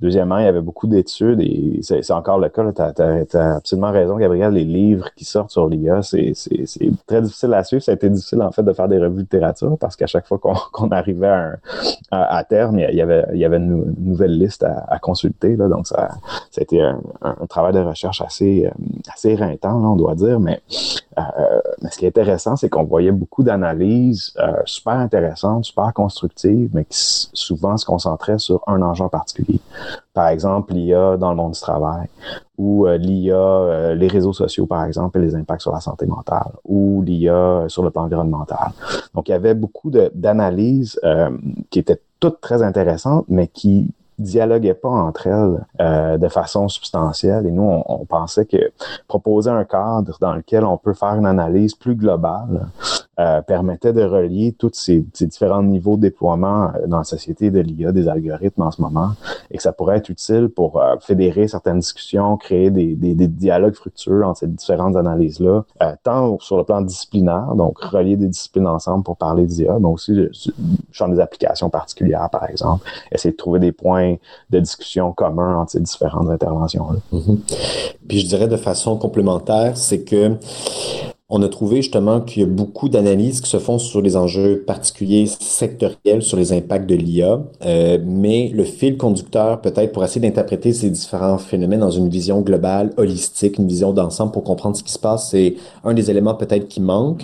Deuxièmement, 0.00 0.38
il 0.38 0.46
y 0.46 0.48
avait 0.48 0.62
beaucoup 0.62 0.86
d'études 0.86 1.42
et 1.42 1.80
c'est 1.82 2.10
encore 2.10 2.38
le 2.38 2.48
cas. 2.48 2.72
Tu 2.72 3.36
as, 3.36 3.56
absolument 3.56 3.92
raison, 3.92 4.16
Gabriel. 4.16 4.54
Les 4.54 4.64
livres 4.64 5.08
qui 5.14 5.26
sortent 5.26 5.50
sur 5.50 5.68
l'IA, 5.68 6.00
c'est 6.00 6.32
très 7.06 7.20
difficile 7.20 7.52
à 7.52 7.64
suivre. 7.64 7.82
Ça 7.82 7.92
a 7.92 7.96
été 7.96 8.08
difficile, 8.08 8.40
en 8.40 8.50
fait, 8.50 8.62
de 8.62 8.72
faire 8.72 8.88
des 8.88 8.98
revues 8.98 9.16
de 9.16 9.20
littérature 9.20 9.76
parce 9.78 9.94
qu'à 9.94 10.06
chaque 10.06 10.26
fois 10.26 10.38
qu'on 10.38 10.88
arrivait 10.90 11.50
à, 12.10 12.44
terme, 12.44 12.78
il 12.78 12.94
y 12.94 13.02
avait, 13.02 13.56
une, 13.58 13.94
nouvelle 13.98 14.38
liste 14.38 14.62
à 14.64 14.98
consulter. 15.02 15.56
Là, 15.56 15.68
donc, 15.68 15.86
ça, 15.86 16.08
ça 16.50 16.60
a 16.60 16.62
été 16.62 16.80
un, 16.80 16.98
travail 17.48 17.74
de 17.74 17.80
recherche 17.80 18.22
assez, 18.22 18.66
euh, 18.66 18.70
assez 19.14 19.36
là, 19.36 19.54
on 19.62 19.96
doit 19.96 20.14
dire. 20.14 20.40
Mais, 20.40 20.62
euh, 21.18 21.22
mais 21.82 21.90
ce 21.90 21.98
qui 21.98 22.06
est 22.06 22.08
intéressant, 22.08 22.56
c'est 22.56 22.70
qu'on 22.70 22.84
voyait 22.84 23.12
beaucoup 23.12 23.42
d'analyses 23.42 24.32
euh, 24.38 24.52
super 24.64 24.94
intéressantes, 24.94 25.66
super 25.66 25.92
constructives, 25.92 26.70
mais 26.72 26.84
qui 26.84 27.28
souvent 27.34 27.76
se 27.76 27.84
concentraient 27.84 28.38
sur 28.38 28.62
un 28.66 28.80
enjeu 28.80 29.04
en 29.04 29.10
particulier. 29.10 29.60
Par 30.14 30.28
exemple, 30.28 30.72
l'IA 30.72 31.16
dans 31.18 31.30
le 31.30 31.36
monde 31.36 31.52
du 31.52 31.60
travail, 31.60 32.08
ou 32.58 32.86
l'IA, 32.86 33.94
les 33.94 34.08
réseaux 34.08 34.32
sociaux, 34.34 34.66
par 34.66 34.84
exemple, 34.84 35.18
et 35.18 35.22
les 35.22 35.34
impacts 35.34 35.62
sur 35.62 35.72
la 35.72 35.80
santé 35.80 36.06
mentale, 36.06 36.52
ou 36.64 37.02
l'IA 37.02 37.64
sur 37.68 37.82
le 37.82 37.90
plan 37.90 38.04
environnemental. 38.04 38.70
Donc, 39.14 39.28
il 39.28 39.32
y 39.32 39.34
avait 39.34 39.54
beaucoup 39.54 39.90
d'analyses 39.90 41.00
qui 41.70 41.78
étaient 41.78 42.00
toutes 42.20 42.40
très 42.40 42.62
intéressantes, 42.62 43.24
mais 43.28 43.48
qui 43.48 43.90
dialoguaient 44.22 44.74
pas 44.74 44.88
entre 44.88 45.26
elles 45.26 45.66
euh, 45.80 46.18
de 46.18 46.28
façon 46.28 46.68
substantielle. 46.68 47.46
Et 47.46 47.50
nous, 47.50 47.62
on, 47.62 48.04
pensait 48.04 48.46
que 48.46 48.72
proposer 49.08 49.50
un 49.50 49.64
cadre 49.64 50.16
dans 50.20 50.34
lequel 50.34 50.64
on 50.64 50.76
peut 50.76 50.94
faire 50.94 51.14
une 51.14 51.26
analyse 51.26 51.74
plus 51.74 51.94
globale 51.94 52.66
euh, 53.20 53.42
permettait 53.42 53.92
de 53.92 54.02
relier 54.02 54.52
tous 54.52 54.70
ces, 54.72 55.04
différents 55.20 55.62
niveaux 55.62 55.96
de 55.96 56.00
déploiement 56.00 56.70
euh, 56.74 56.86
dans 56.86 56.96
la 56.96 57.04
société 57.04 57.50
de 57.50 57.60
l'IA, 57.60 57.92
des 57.92 58.08
algorithmes 58.08 58.62
en 58.62 58.70
ce 58.70 58.80
moment, 58.80 59.10
et 59.50 59.58
que 59.58 59.62
ça 59.62 59.70
pourrait 59.72 59.98
être 59.98 60.08
utile 60.08 60.48
pour 60.48 60.80
euh, 60.80 60.96
fédérer 60.98 61.46
certaines 61.46 61.80
discussions, 61.80 62.38
créer 62.38 62.70
des, 62.70 62.94
des, 62.94 63.14
des, 63.14 63.28
dialogues 63.28 63.74
fructueux 63.74 64.24
entre 64.24 64.38
ces 64.38 64.46
différentes 64.46 64.96
analyses-là, 64.96 65.64
tant 66.02 66.38
sur 66.40 66.56
le 66.56 66.64
plan 66.64 66.80
disciplinaire, 66.80 67.54
donc 67.54 67.78
relier 67.80 68.16
des 68.16 68.28
disciplines 68.28 68.66
ensemble 68.66 69.04
pour 69.04 69.18
parler 69.18 69.44
d'IA, 69.44 69.78
mais 69.78 69.88
aussi 69.88 70.12
le 70.12 70.30
champ 70.90 71.08
des 71.08 71.20
applications 71.20 71.68
particulières, 71.68 72.30
par 72.32 72.48
exemple, 72.48 72.88
essayer 73.12 73.32
de 73.32 73.36
trouver 73.36 73.60
des 73.60 73.72
points 73.72 74.16
de 74.48 74.58
discussion 74.58 75.12
communs 75.12 75.58
entre 75.58 75.72
ces 75.72 75.80
différentes 75.80 76.30
interventions-là. 76.30 77.00
Mm-hmm. 77.12 77.38
Puis 78.08 78.20
je 78.20 78.26
dirais 78.26 78.48
de 78.48 78.56
façon 78.56 78.96
complémentaire, 78.96 79.76
c'est 79.76 80.02
que 80.02 80.38
on 81.34 81.40
a 81.40 81.48
trouvé 81.48 81.76
justement 81.76 82.20
qu'il 82.20 82.42
y 82.42 82.44
a 82.44 82.48
beaucoup 82.48 82.90
d'analyses 82.90 83.40
qui 83.40 83.48
se 83.48 83.58
font 83.58 83.78
sur 83.78 84.02
les 84.02 84.18
enjeux 84.18 84.62
particuliers 84.66 85.24
sectoriels, 85.26 86.20
sur 86.20 86.36
les 86.36 86.52
impacts 86.52 86.86
de 86.86 86.94
l'IA, 86.94 87.40
euh, 87.64 87.98
mais 88.04 88.50
le 88.54 88.64
fil 88.64 88.98
conducteur 88.98 89.62
peut-être 89.62 89.92
pour 89.92 90.04
essayer 90.04 90.20
d'interpréter 90.20 90.74
ces 90.74 90.90
différents 90.90 91.38
phénomènes 91.38 91.80
dans 91.80 91.90
une 91.90 92.10
vision 92.10 92.42
globale, 92.42 92.90
holistique, 92.98 93.56
une 93.56 93.66
vision 93.66 93.94
d'ensemble 93.94 94.30
pour 94.32 94.44
comprendre 94.44 94.76
ce 94.76 94.82
qui 94.82 94.92
se 94.92 94.98
passe, 94.98 95.30
c'est 95.30 95.54
un 95.84 95.94
des 95.94 96.10
éléments 96.10 96.34
peut-être 96.34 96.68
qui 96.68 96.82
manque. 96.82 97.22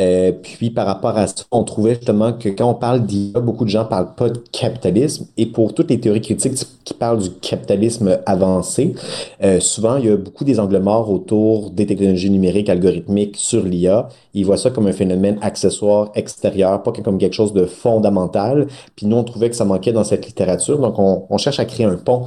Euh, 0.00 0.30
puis 0.40 0.70
par 0.70 0.86
rapport 0.86 1.18
à 1.18 1.26
ça, 1.26 1.42
on 1.50 1.64
trouvait 1.64 1.96
justement 1.96 2.34
que 2.34 2.50
quand 2.50 2.70
on 2.70 2.74
parle 2.74 3.06
d'IA, 3.06 3.40
beaucoup 3.40 3.64
de 3.64 3.70
gens 3.70 3.84
parlent 3.86 4.14
pas 4.14 4.30
de 4.30 4.40
capitalisme, 4.52 5.26
et 5.36 5.46
pour 5.46 5.74
toutes 5.74 5.90
les 5.90 5.98
théories 5.98 6.20
critiques 6.20 6.64
qui 6.84 6.94
parlent 6.94 7.18
du 7.18 7.30
capitalisme 7.30 8.20
avancé, 8.24 8.94
euh, 9.42 9.58
souvent 9.58 9.96
il 9.96 10.06
y 10.06 10.10
a 10.10 10.16
beaucoup 10.16 10.44
des 10.44 10.60
angles 10.60 10.78
morts 10.78 11.10
autour 11.10 11.70
des 11.70 11.86
technologies 11.86 12.30
numériques, 12.30 12.68
algorithmiques, 12.68 13.47
sur 13.48 13.64
l'IA. 13.64 14.08
Ils 14.34 14.44
voient 14.44 14.56
ça 14.56 14.70
comme 14.70 14.86
un 14.86 14.92
phénomène 14.92 15.38
accessoire 15.40 16.10
extérieur, 16.14 16.82
pas 16.82 16.92
comme 16.92 17.18
quelque 17.18 17.34
chose 17.34 17.52
de 17.52 17.64
fondamental. 17.64 18.66
Puis 18.94 19.06
nous, 19.06 19.16
on 19.16 19.24
trouvait 19.24 19.50
que 19.50 19.56
ça 19.56 19.64
manquait 19.64 19.92
dans 19.92 20.04
cette 20.04 20.26
littérature. 20.26 20.78
Donc, 20.78 20.98
on, 20.98 21.38
cherche 21.38 21.60
à 21.60 21.64
créer 21.64 21.86
un 21.86 21.96
pont. 21.96 22.24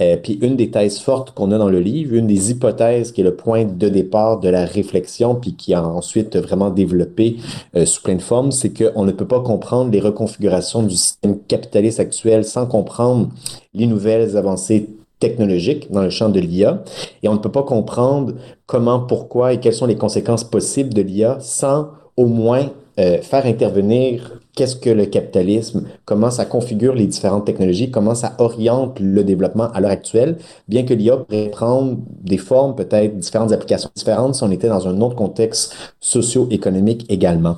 Euh, 0.00 0.16
puis 0.16 0.38
une 0.40 0.56
des 0.56 0.70
thèses 0.70 0.98
fortes 0.98 1.32
qu'on 1.32 1.52
a 1.52 1.58
dans 1.58 1.68
le 1.68 1.80
livre, 1.80 2.14
une 2.14 2.26
des 2.26 2.50
hypothèses 2.50 3.12
qui 3.12 3.20
est 3.20 3.24
le 3.24 3.36
point 3.36 3.64
de 3.64 3.88
départ 3.88 4.40
de 4.40 4.48
la 4.48 4.64
réflexion, 4.64 5.34
puis 5.34 5.54
qui 5.54 5.74
a 5.74 5.86
ensuite 5.86 6.36
vraiment 6.36 6.70
développé 6.70 7.36
euh, 7.76 7.86
sous 7.86 8.02
plein 8.02 8.16
de 8.16 8.22
formes, 8.22 8.52
c'est 8.52 8.72
qu'on 8.72 9.04
ne 9.04 9.12
peut 9.12 9.26
pas 9.26 9.40
comprendre 9.40 9.90
les 9.90 10.00
reconfigurations 10.00 10.82
du 10.82 10.96
système 10.96 11.38
capitaliste 11.46 12.00
actuel 12.00 12.44
sans 12.44 12.66
comprendre 12.66 13.28
les 13.74 13.86
nouvelles 13.86 14.36
avancées 14.36 14.88
technologique 15.18 15.90
dans 15.90 16.02
le 16.02 16.10
champ 16.10 16.28
de 16.28 16.40
l'IA 16.40 16.82
et 17.22 17.28
on 17.28 17.34
ne 17.34 17.38
peut 17.38 17.52
pas 17.52 17.62
comprendre 17.62 18.34
comment, 18.66 19.00
pourquoi 19.00 19.52
et 19.52 19.60
quelles 19.60 19.74
sont 19.74 19.86
les 19.86 19.96
conséquences 19.96 20.44
possibles 20.44 20.92
de 20.92 21.02
l'IA 21.02 21.38
sans 21.40 21.90
au 22.16 22.26
moins 22.26 22.70
euh, 22.98 23.20
faire 23.22 23.46
intervenir 23.46 24.40
qu'est-ce 24.54 24.76
que 24.76 24.90
le 24.90 25.06
capitalisme, 25.06 25.84
comment 26.04 26.30
ça 26.30 26.44
configure 26.44 26.94
les 26.94 27.06
différentes 27.06 27.44
technologies, 27.44 27.90
comment 27.90 28.14
ça 28.14 28.34
oriente 28.38 29.00
le 29.00 29.24
développement 29.24 29.70
à 29.72 29.80
l'heure 29.80 29.90
actuelle, 29.90 30.36
bien 30.68 30.84
que 30.84 30.94
l'IA 30.94 31.16
pourrait 31.16 31.48
prendre 31.50 31.96
des 32.22 32.38
formes, 32.38 32.74
peut-être 32.74 33.18
différentes 33.18 33.52
applications 33.52 33.90
différentes 33.94 34.36
si 34.36 34.42
on 34.44 34.50
était 34.50 34.68
dans 34.68 34.86
un 34.86 35.00
autre 35.00 35.16
contexte 35.16 35.74
socio-économique 36.00 37.04
également. 37.08 37.56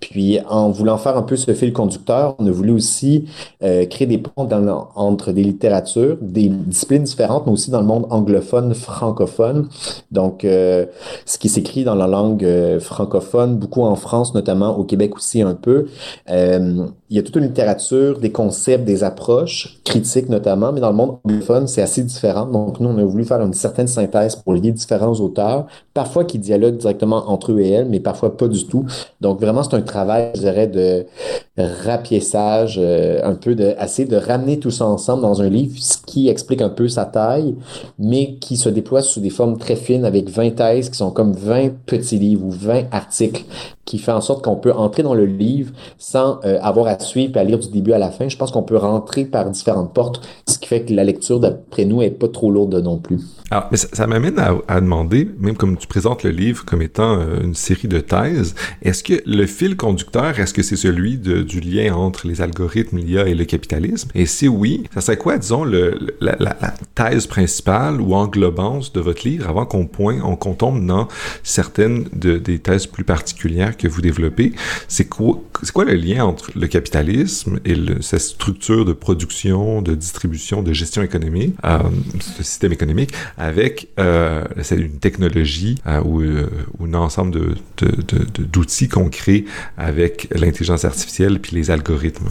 Puis, 0.00 0.38
en 0.48 0.70
voulant 0.70 0.96
faire 0.96 1.16
un 1.16 1.22
peu 1.22 1.36
ce 1.36 1.52
fil 1.52 1.72
conducteur, 1.72 2.34
on 2.38 2.46
a 2.46 2.50
voulu 2.50 2.70
aussi 2.70 3.26
euh, 3.62 3.84
créer 3.84 4.06
des 4.06 4.18
ponts 4.18 4.44
dans, 4.44 4.88
entre 4.94 5.32
des 5.32 5.42
littératures, 5.42 6.16
des 6.22 6.48
disciplines 6.48 7.02
différentes, 7.02 7.46
mais 7.46 7.52
aussi 7.52 7.70
dans 7.70 7.80
le 7.80 7.86
monde 7.86 8.06
anglophone, 8.10 8.74
francophone. 8.74 9.68
Donc, 10.10 10.44
euh, 10.44 10.86
ce 11.26 11.36
qui 11.36 11.50
s'écrit 11.50 11.84
dans 11.84 11.94
la 11.94 12.06
langue 12.06 12.46
francophone, 12.80 13.56
beaucoup 13.56 13.82
en 13.82 13.96
France 13.96 14.34
notamment, 14.34 14.78
au 14.78 14.84
Québec 14.84 15.14
aussi 15.16 15.42
un 15.42 15.54
peu. 15.54 15.88
Euh, 16.38 16.88
il 17.10 17.16
y 17.16 17.20
a 17.20 17.22
toute 17.22 17.36
une 17.36 17.44
littérature, 17.44 18.18
des 18.18 18.30
concepts, 18.30 18.84
des 18.84 19.02
approches, 19.02 19.78
critiques 19.84 20.28
notamment, 20.28 20.72
mais 20.72 20.80
dans 20.80 20.90
le 20.90 20.96
monde 20.96 21.18
anglophone, 21.24 21.66
c'est 21.66 21.80
assez 21.80 22.02
différent. 22.02 22.44
Donc, 22.44 22.80
nous, 22.80 22.88
on 22.88 22.98
a 22.98 23.04
voulu 23.04 23.24
faire 23.24 23.40
une 23.40 23.54
certaine 23.54 23.88
synthèse 23.88 24.36
pour 24.36 24.52
lier 24.52 24.72
différents 24.72 25.14
auteurs, 25.14 25.66
parfois 25.94 26.24
qui 26.24 26.38
dialoguent 26.38 26.76
directement 26.76 27.30
entre 27.30 27.52
eux 27.52 27.60
et 27.60 27.70
elles, 27.70 27.88
mais 27.88 28.00
parfois 28.00 28.36
pas 28.36 28.46
du 28.46 28.66
tout. 28.66 28.84
Donc, 29.22 29.40
vraiment, 29.40 29.62
c'est 29.62 29.74
un 29.74 29.80
travail, 29.80 30.32
je 30.34 30.40
dirais, 30.40 30.66
de 30.66 31.06
rapiessage, 31.56 32.78
euh, 32.78 33.20
un 33.24 33.34
peu 33.34 33.54
de, 33.54 33.74
assez 33.78 34.04
de 34.04 34.16
ramener 34.16 34.58
tout 34.58 34.70
ça 34.70 34.86
ensemble 34.86 35.22
dans 35.22 35.40
un 35.40 35.48
livre, 35.48 35.76
ce 35.78 35.98
qui 35.98 36.28
explique 36.28 36.62
un 36.62 36.68
peu 36.68 36.88
sa 36.88 37.04
taille, 37.06 37.54
mais 37.98 38.34
qui 38.34 38.56
se 38.56 38.68
déploie 38.68 39.02
sous 39.02 39.20
des 39.20 39.30
formes 39.30 39.58
très 39.58 39.76
fines 39.76 40.04
avec 40.04 40.28
20 40.28 40.50
thèses 40.56 40.90
qui 40.90 40.98
sont 40.98 41.10
comme 41.10 41.32
20 41.32 41.70
petits 41.86 42.18
livres 42.18 42.44
ou 42.44 42.50
20 42.50 42.84
articles 42.92 43.44
qui 43.88 43.98
fait 43.98 44.12
en 44.12 44.20
sorte 44.20 44.44
qu'on 44.44 44.56
peut 44.56 44.72
entrer 44.72 45.02
dans 45.02 45.14
le 45.14 45.24
livre 45.24 45.72
sans 45.96 46.40
euh, 46.44 46.58
avoir 46.60 46.88
à 46.88 46.96
suivre 47.02 47.36
et 47.36 47.40
à 47.40 47.44
lire 47.44 47.58
du 47.58 47.68
début 47.68 47.92
à 47.92 47.98
la 47.98 48.10
fin. 48.10 48.28
Je 48.28 48.36
pense 48.36 48.50
qu'on 48.50 48.62
peut 48.62 48.76
rentrer 48.76 49.24
par 49.24 49.48
différentes 49.50 49.92
portes, 49.92 50.26
ce 50.48 50.58
qui 50.58 50.68
fait 50.68 50.82
que 50.82 50.92
la 50.92 51.04
lecture, 51.04 51.40
d'après 51.40 51.84
nous, 51.84 52.02
est 52.02 52.10
pas 52.10 52.28
trop 52.28 52.50
lourde 52.50 52.74
non 52.74 52.98
plus. 52.98 53.20
Alors, 53.50 53.68
mais 53.70 53.78
ça, 53.78 54.06
m'amène 54.06 54.38
à, 54.38 54.80
demander, 54.80 55.26
même 55.38 55.56
comme 55.56 55.78
tu 55.78 55.86
présentes 55.86 56.22
le 56.22 56.30
livre 56.30 56.64
comme 56.66 56.82
étant 56.82 57.18
euh, 57.18 57.40
une 57.42 57.54
série 57.54 57.88
de 57.88 58.00
thèses, 58.00 58.54
est-ce 58.82 59.02
que 59.02 59.14
le 59.24 59.46
fil 59.46 59.76
conducteur, 59.76 60.38
est-ce 60.38 60.52
que 60.52 60.62
c'est 60.62 60.76
celui 60.76 61.16
du 61.16 61.60
lien 61.60 61.94
entre 61.94 62.26
les 62.26 62.42
algorithmes, 62.42 62.98
l'IA 62.98 63.26
et 63.26 63.34
le 63.34 63.46
capitalisme? 63.46 64.10
Et 64.14 64.26
si 64.26 64.48
oui, 64.48 64.84
ça 64.92 65.00
serait 65.00 65.16
quoi, 65.16 65.38
disons, 65.38 65.64
le, 65.64 65.98
la, 66.20 66.36
thèse 66.94 67.26
principale 67.26 68.00
ou 68.00 68.14
englobance 68.14 68.92
de 68.92 69.00
votre 69.00 69.26
livre 69.26 69.48
avant 69.48 69.64
qu'on 69.64 69.86
pointe, 69.86 70.20
qu'on 70.40 70.54
tombe 70.54 70.84
dans 70.84 71.08
certaines 71.42 72.04
de, 72.12 72.36
des 72.36 72.58
thèses 72.58 72.86
plus 72.86 73.04
particulières 73.04 73.76
que 73.76 73.88
vous 73.88 74.02
développez? 74.02 74.52
C'est 74.88 75.08
quoi, 75.08 75.40
c'est 75.62 75.72
quoi 75.72 75.84
le 75.84 75.94
lien 75.94 76.24
entre 76.24 76.50
le 76.54 76.66
capitalisme 76.66 76.87
et 77.64 77.74
le, 77.74 78.02
cette 78.02 78.20
structure 78.20 78.84
de 78.84 78.92
production, 78.92 79.82
de 79.82 79.94
distribution, 79.94 80.62
de 80.62 80.72
gestion 80.72 81.02
économique, 81.02 81.54
euh, 81.64 81.78
ce 82.20 82.42
système 82.42 82.72
économique, 82.72 83.10
avec 83.36 83.88
euh, 83.98 84.44
une 84.70 84.98
technologie 84.98 85.76
euh, 85.86 86.02
ou, 86.02 86.20
euh, 86.20 86.48
un 86.80 86.94
ensemble 86.94 87.32
de, 87.32 87.54
d'outils 88.42 88.88
qu'on 88.88 89.08
crée 89.08 89.44
avec 89.76 90.28
l'intelligence 90.34 90.84
artificielle 90.84 91.40
puis 91.40 91.54
les 91.56 91.70
algorithmes. 91.70 92.28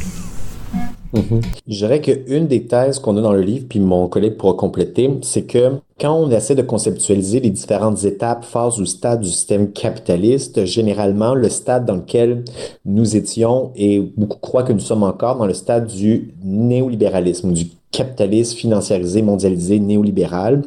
Mm-hmm. 1.13 1.43
Je 1.67 1.77
dirais 1.77 2.01
qu'une 2.01 2.47
des 2.47 2.65
thèses 2.65 2.99
qu'on 2.99 3.17
a 3.17 3.21
dans 3.21 3.33
le 3.33 3.41
livre, 3.41 3.65
puis 3.69 3.79
mon 3.79 4.07
collègue 4.07 4.35
pourra 4.37 4.53
compléter, 4.53 5.09
c'est 5.21 5.43
que 5.43 5.79
quand 5.99 6.13
on 6.13 6.29
essaie 6.29 6.55
de 6.55 6.61
conceptualiser 6.61 7.39
les 7.39 7.49
différentes 7.49 8.03
étapes, 8.03 8.45
phases 8.45 8.79
ou 8.79 8.85
stades 8.85 9.21
du 9.21 9.29
système 9.29 9.71
capitaliste, 9.71 10.65
généralement, 10.65 11.33
le 11.33 11.49
stade 11.49 11.85
dans 11.85 11.95
lequel 11.95 12.43
nous 12.85 13.15
étions, 13.15 13.71
et 13.75 13.99
beaucoup 13.99 14.39
croient 14.39 14.63
que 14.63 14.73
nous 14.73 14.79
sommes 14.79 15.03
encore 15.03 15.37
dans 15.37 15.47
le 15.47 15.55
stade 15.55 15.87
du 15.87 16.33
néolibéralisme, 16.43 17.51
du 17.51 17.65
capitalisme 17.91 18.57
financiarisé, 18.57 19.21
mondialisé, 19.21 19.79
néolibéral, 19.79 20.61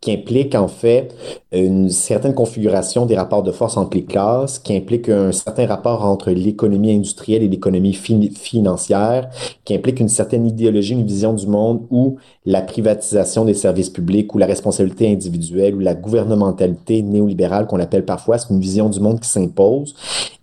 qui 0.00 0.12
implique 0.12 0.54
en 0.54 0.68
fait 0.68 1.08
une 1.50 1.88
certaine 1.88 2.34
configuration 2.34 3.06
des 3.06 3.16
rapports 3.16 3.42
de 3.42 3.50
force 3.50 3.76
entre 3.76 3.96
les 3.96 4.04
classes, 4.04 4.58
qui 4.58 4.76
implique 4.76 5.08
un 5.08 5.32
certain 5.32 5.66
rapport 5.66 6.04
entre 6.04 6.30
l'économie 6.30 6.92
industrielle 6.92 7.42
et 7.42 7.48
l'économie 7.48 7.94
financière, 7.94 9.30
qui 9.64 9.74
implique 9.74 10.00
une 10.00 10.08
certaine 10.08 10.46
idéologie, 10.46 10.92
une 10.92 11.06
vision 11.06 11.32
du 11.32 11.46
monde 11.46 11.80
où 11.90 12.16
la 12.44 12.60
privatisation 12.60 13.44
des 13.44 13.54
services 13.54 13.90
publics 13.90 14.32
ou 14.34 14.38
la 14.38 14.46
responsabilité 14.46 14.75
individuelle 14.80 15.74
ou 15.74 15.80
la 15.80 15.94
gouvernementalité 15.94 17.02
néolibérale 17.02 17.66
qu'on 17.66 17.80
appelle 17.80 18.04
parfois, 18.04 18.38
c'est 18.38 18.50
une 18.50 18.60
vision 18.60 18.88
du 18.88 19.00
monde 19.00 19.20
qui 19.20 19.28
s'impose. 19.28 19.94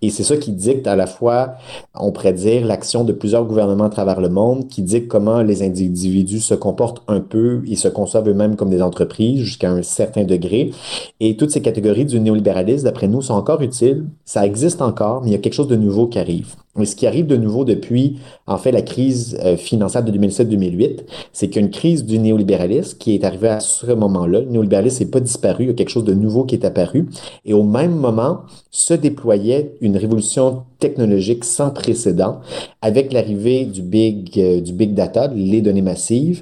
Et 0.02 0.10
c'est 0.10 0.24
ça 0.24 0.38
qui 0.38 0.52
dicte 0.52 0.86
à 0.88 0.96
la 0.96 1.08
fois, 1.08 1.54
on 1.96 2.12
pourrait 2.12 2.34
dire, 2.34 2.66
l'action 2.66 3.04
de 3.04 3.14
plusieurs 3.14 3.46
gouvernements 3.46 3.86
à 3.86 3.90
travers 3.90 4.20
le 4.20 4.30
monde, 4.30 4.68
qui 4.68 4.82
dicte 4.82 5.08
comment 5.08 5.42
les 5.42 5.64
individus 5.64 6.42
se 6.42 6.54
comportent 6.54 7.04
un 7.08 7.22
peu 7.22 7.62
et 7.68 7.76
se 7.76 7.88
conçoivent 7.88 8.28
eux-mêmes 8.28 8.56
comme 8.56 8.70
des 8.70 8.82
entreprises 8.82 9.42
jusqu'à 9.42 9.72
un 9.72 9.82
certain 9.84 10.24
degré. 10.24 10.72
Et 11.20 11.38
toutes 11.38 11.52
ces 11.52 11.62
catégories 11.62 12.06
du 12.06 12.20
néolibéralisme, 12.20 12.86
d'après 12.86 13.08
nous, 13.08 13.22
sont 13.22 13.34
encore 13.34 13.62
utiles. 13.62 14.06
Ça 14.26 14.46
existe 14.46 14.82
encore, 14.82 15.22
mais 15.22 15.30
il 15.30 15.34
y 15.34 15.36
a 15.36 15.40
quelque 15.40 15.54
chose 15.54 15.68
de 15.68 15.76
nouveau 15.76 16.08
qui 16.08 16.20
arrive. 16.20 16.56
Et 16.80 16.86
ce 16.86 16.96
qui 16.96 17.06
arrive 17.06 17.28
de 17.28 17.38
nouveau 17.38 17.66
depuis, 17.66 18.18
en 18.48 18.58
fait, 18.58 18.72
la 18.72 18.82
crise 18.82 19.38
euh, 19.44 19.58
financière 19.58 20.04
de 20.04 20.12
2007-2008, 20.12 21.02
c'est 21.32 21.48
qu'il 21.48 21.62
y 21.62 21.64
a 21.64 21.68
une 21.68 21.72
crise 21.72 22.04
du 22.04 22.18
néolibéralisme 22.18 22.98
qui 22.98 23.14
est 23.14 23.24
arrivée 23.24 23.50
à 23.50 23.60
ce 23.60 23.92
moment-là. 23.92 24.40
Le 24.40 24.46
néolibéralisme 24.48 25.04
n'est 25.04 25.10
pas 25.12 25.20
disparu, 25.20 25.66
il 25.66 25.68
y 25.68 25.70
a 25.70 25.74
quelque 25.74 25.90
chose 25.90 26.04
de 26.04 26.16
nouveau 26.16 26.46
qui 26.46 26.56
est 26.56 26.66
apparu. 26.66 27.10
Et 27.46 27.54
au 27.54 27.64
même 27.64 27.96
moment, 27.96 28.42
se 28.72 28.96
déployait 28.96 29.76
une 29.82 29.98
révolution 29.98 30.64
technologique 30.80 31.46
sans 31.46 31.70
précédent 31.70 32.42
avec 32.82 33.14
l'arrivée 33.14 33.66
du 33.66 33.84
big, 33.84 34.32
euh, 34.40 34.60
du 34.60 34.74
big 34.74 34.96
data, 34.96 35.28
les 35.28 35.62
données 35.62 35.84
massives, 35.84 36.42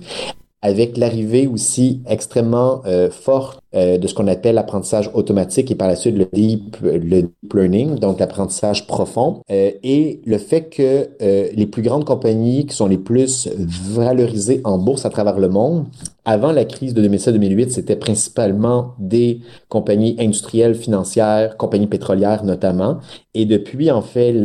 avec 0.61 0.97
l'arrivée 0.97 1.47
aussi 1.47 2.01
extrêmement 2.07 2.81
euh, 2.85 3.09
forte 3.09 3.61
euh, 3.73 3.97
de 3.97 4.07
ce 4.07 4.13
qu'on 4.13 4.27
appelle 4.27 4.55
l'apprentissage 4.55 5.09
automatique 5.13 5.71
et 5.71 5.75
par 5.75 5.87
la 5.87 5.95
suite 5.95 6.15
le 6.15 6.27
deep, 6.31 6.77
le 6.81 7.23
deep 7.23 7.53
learning, 7.53 7.95
donc 7.95 8.19
l'apprentissage 8.19 8.85
profond, 8.85 9.41
euh, 9.49 9.71
et 9.83 10.21
le 10.25 10.37
fait 10.37 10.69
que 10.69 11.09
les 11.21 11.65
plus 11.65 11.81
grandes 11.81 12.05
compagnies 12.05 12.65
qui 12.65 12.75
sont 12.75 12.87
les 12.87 12.97
plus 12.97 13.49
valorisées 13.57 14.61
en 14.63 14.77
bourse 14.77 15.05
à 15.05 15.09
travers 15.09 15.39
le 15.39 15.49
monde, 15.49 15.85
avant 16.25 16.51
la 16.51 16.65
crise 16.65 16.93
de 16.93 17.07
2007-2008, 17.07 17.69
c'était 17.69 17.95
principalement 17.95 18.93
des 18.99 19.39
compagnies 19.69 20.15
industrielles, 20.19 20.75
financières, 20.75 21.57
compagnies 21.57 21.87
pétrolières 21.87 22.43
notamment, 22.43 22.99
et 23.33 23.45
depuis 23.45 23.89
en 23.89 24.01
fait 24.01 24.35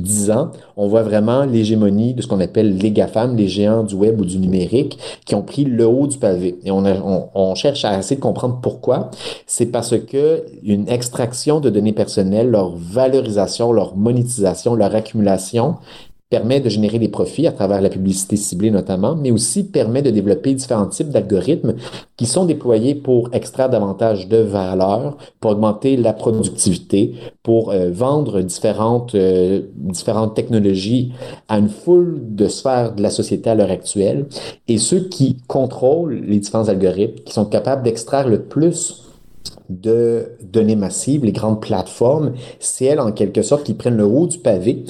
10 0.00 0.30
ans, 0.30 0.50
on 0.76 0.88
voit 0.88 1.02
vraiment 1.02 1.44
l'hégémonie 1.44 2.14
de 2.14 2.22
ce 2.22 2.26
qu'on 2.26 2.40
appelle 2.40 2.76
les 2.76 2.90
GAFAM, 2.90 3.36
les 3.36 3.48
géants 3.48 3.82
du 3.82 3.94
web 3.94 4.20
ou 4.20 4.24
du 4.24 4.38
numérique, 4.38 4.98
qui 5.24 5.34
ont 5.34 5.42
pris 5.42 5.64
le 5.64 5.86
haut 5.86 6.06
du 6.06 6.18
pavé. 6.18 6.58
Et 6.64 6.70
on, 6.70 6.84
on, 6.84 7.28
on 7.34 7.54
cherche 7.54 7.84
à 7.84 7.98
essayer 7.98 8.16
de 8.16 8.20
comprendre 8.20 8.58
pourquoi. 8.62 9.10
C'est 9.46 9.66
parce 9.66 9.98
que 9.98 10.44
une 10.62 10.88
extraction 10.88 11.60
de 11.60 11.70
données 11.70 11.92
personnelles, 11.92 12.50
leur 12.50 12.74
valorisation, 12.76 13.72
leur 13.72 13.96
monétisation, 13.96 14.74
leur 14.74 14.94
accumulation 14.94 15.76
permet 16.30 16.60
de 16.60 16.68
générer 16.68 16.98
des 16.98 17.08
profits 17.08 17.46
à 17.46 17.52
travers 17.52 17.80
la 17.80 17.88
publicité 17.88 18.36
ciblée 18.36 18.70
notamment, 18.70 19.16
mais 19.16 19.30
aussi 19.30 19.64
permet 19.64 20.02
de 20.02 20.10
développer 20.10 20.52
différents 20.52 20.86
types 20.86 21.08
d'algorithmes 21.08 21.74
qui 22.16 22.26
sont 22.26 22.44
déployés 22.44 22.94
pour 22.94 23.30
extraire 23.32 23.70
davantage 23.70 24.28
de 24.28 24.36
valeur, 24.36 25.16
pour 25.40 25.52
augmenter 25.52 25.96
la 25.96 26.12
productivité, 26.12 27.14
pour 27.42 27.70
euh, 27.70 27.90
vendre 27.90 28.42
différentes, 28.42 29.14
euh, 29.14 29.62
différentes 29.74 30.34
technologies 30.34 31.12
à 31.48 31.58
une 31.58 31.70
foule 31.70 32.20
de 32.22 32.46
sphères 32.48 32.94
de 32.94 33.02
la 33.02 33.10
société 33.10 33.48
à 33.48 33.54
l'heure 33.54 33.70
actuelle. 33.70 34.26
Et 34.68 34.76
ceux 34.76 35.00
qui 35.00 35.38
contrôlent 35.46 36.20
les 36.26 36.38
différents 36.40 36.68
algorithmes, 36.68 37.22
qui 37.24 37.32
sont 37.32 37.46
capables 37.46 37.82
d'extraire 37.82 38.28
le 38.28 38.42
plus 38.42 39.07
de 39.68 40.32
données 40.42 40.76
massives, 40.76 41.24
les 41.24 41.32
grandes 41.32 41.60
plateformes, 41.60 42.32
c'est 42.58 42.86
elles 42.86 43.00
en 43.00 43.12
quelque 43.12 43.42
sorte 43.42 43.64
qui 43.64 43.74
prennent 43.74 43.96
le 43.96 44.04
haut 44.04 44.26
du 44.26 44.38
pavé. 44.38 44.84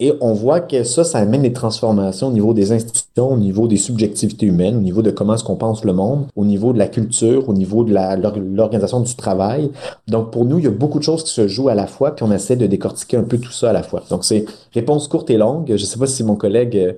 Et 0.00 0.12
on 0.20 0.32
voit 0.32 0.60
que 0.60 0.84
ça, 0.84 1.04
ça 1.04 1.18
amène 1.18 1.42
des 1.42 1.52
transformations 1.52 2.28
au 2.28 2.32
niveau 2.32 2.54
des 2.54 2.72
institutions, 2.72 3.32
au 3.32 3.36
niveau 3.36 3.68
des 3.68 3.76
subjectivités 3.76 4.46
humaines, 4.46 4.76
au 4.76 4.80
niveau 4.80 5.02
de 5.02 5.10
comment 5.10 5.34
est-ce 5.34 5.44
qu'on 5.44 5.56
pense 5.56 5.84
le 5.84 5.92
monde, 5.92 6.26
au 6.34 6.44
niveau 6.44 6.72
de 6.72 6.78
la 6.78 6.88
culture, 6.88 7.48
au 7.48 7.52
niveau 7.52 7.84
de 7.84 7.94
l'organisation 7.94 9.00
du 9.00 9.14
travail. 9.14 9.70
Donc 10.08 10.32
pour 10.32 10.44
nous, 10.44 10.58
il 10.58 10.64
y 10.64 10.68
a 10.68 10.70
beaucoup 10.70 10.98
de 10.98 11.04
choses 11.04 11.24
qui 11.24 11.32
se 11.32 11.48
jouent 11.48 11.68
à 11.68 11.74
la 11.74 11.86
fois, 11.86 12.14
puis 12.14 12.24
on 12.24 12.32
essaie 12.32 12.56
de 12.56 12.66
décortiquer 12.66 13.16
un 13.16 13.24
peu 13.24 13.38
tout 13.38 13.52
ça 13.52 13.70
à 13.70 13.72
la 13.72 13.82
fois. 13.82 14.02
Donc 14.10 14.24
c'est 14.24 14.44
réponse 14.74 15.08
courte 15.08 15.30
et 15.30 15.36
longue. 15.36 15.66
Je 15.68 15.72
ne 15.72 15.78
sais 15.78 15.98
pas 15.98 16.06
si 16.06 16.24
mon 16.24 16.36
collègue 16.36 16.76
euh, 16.76 16.92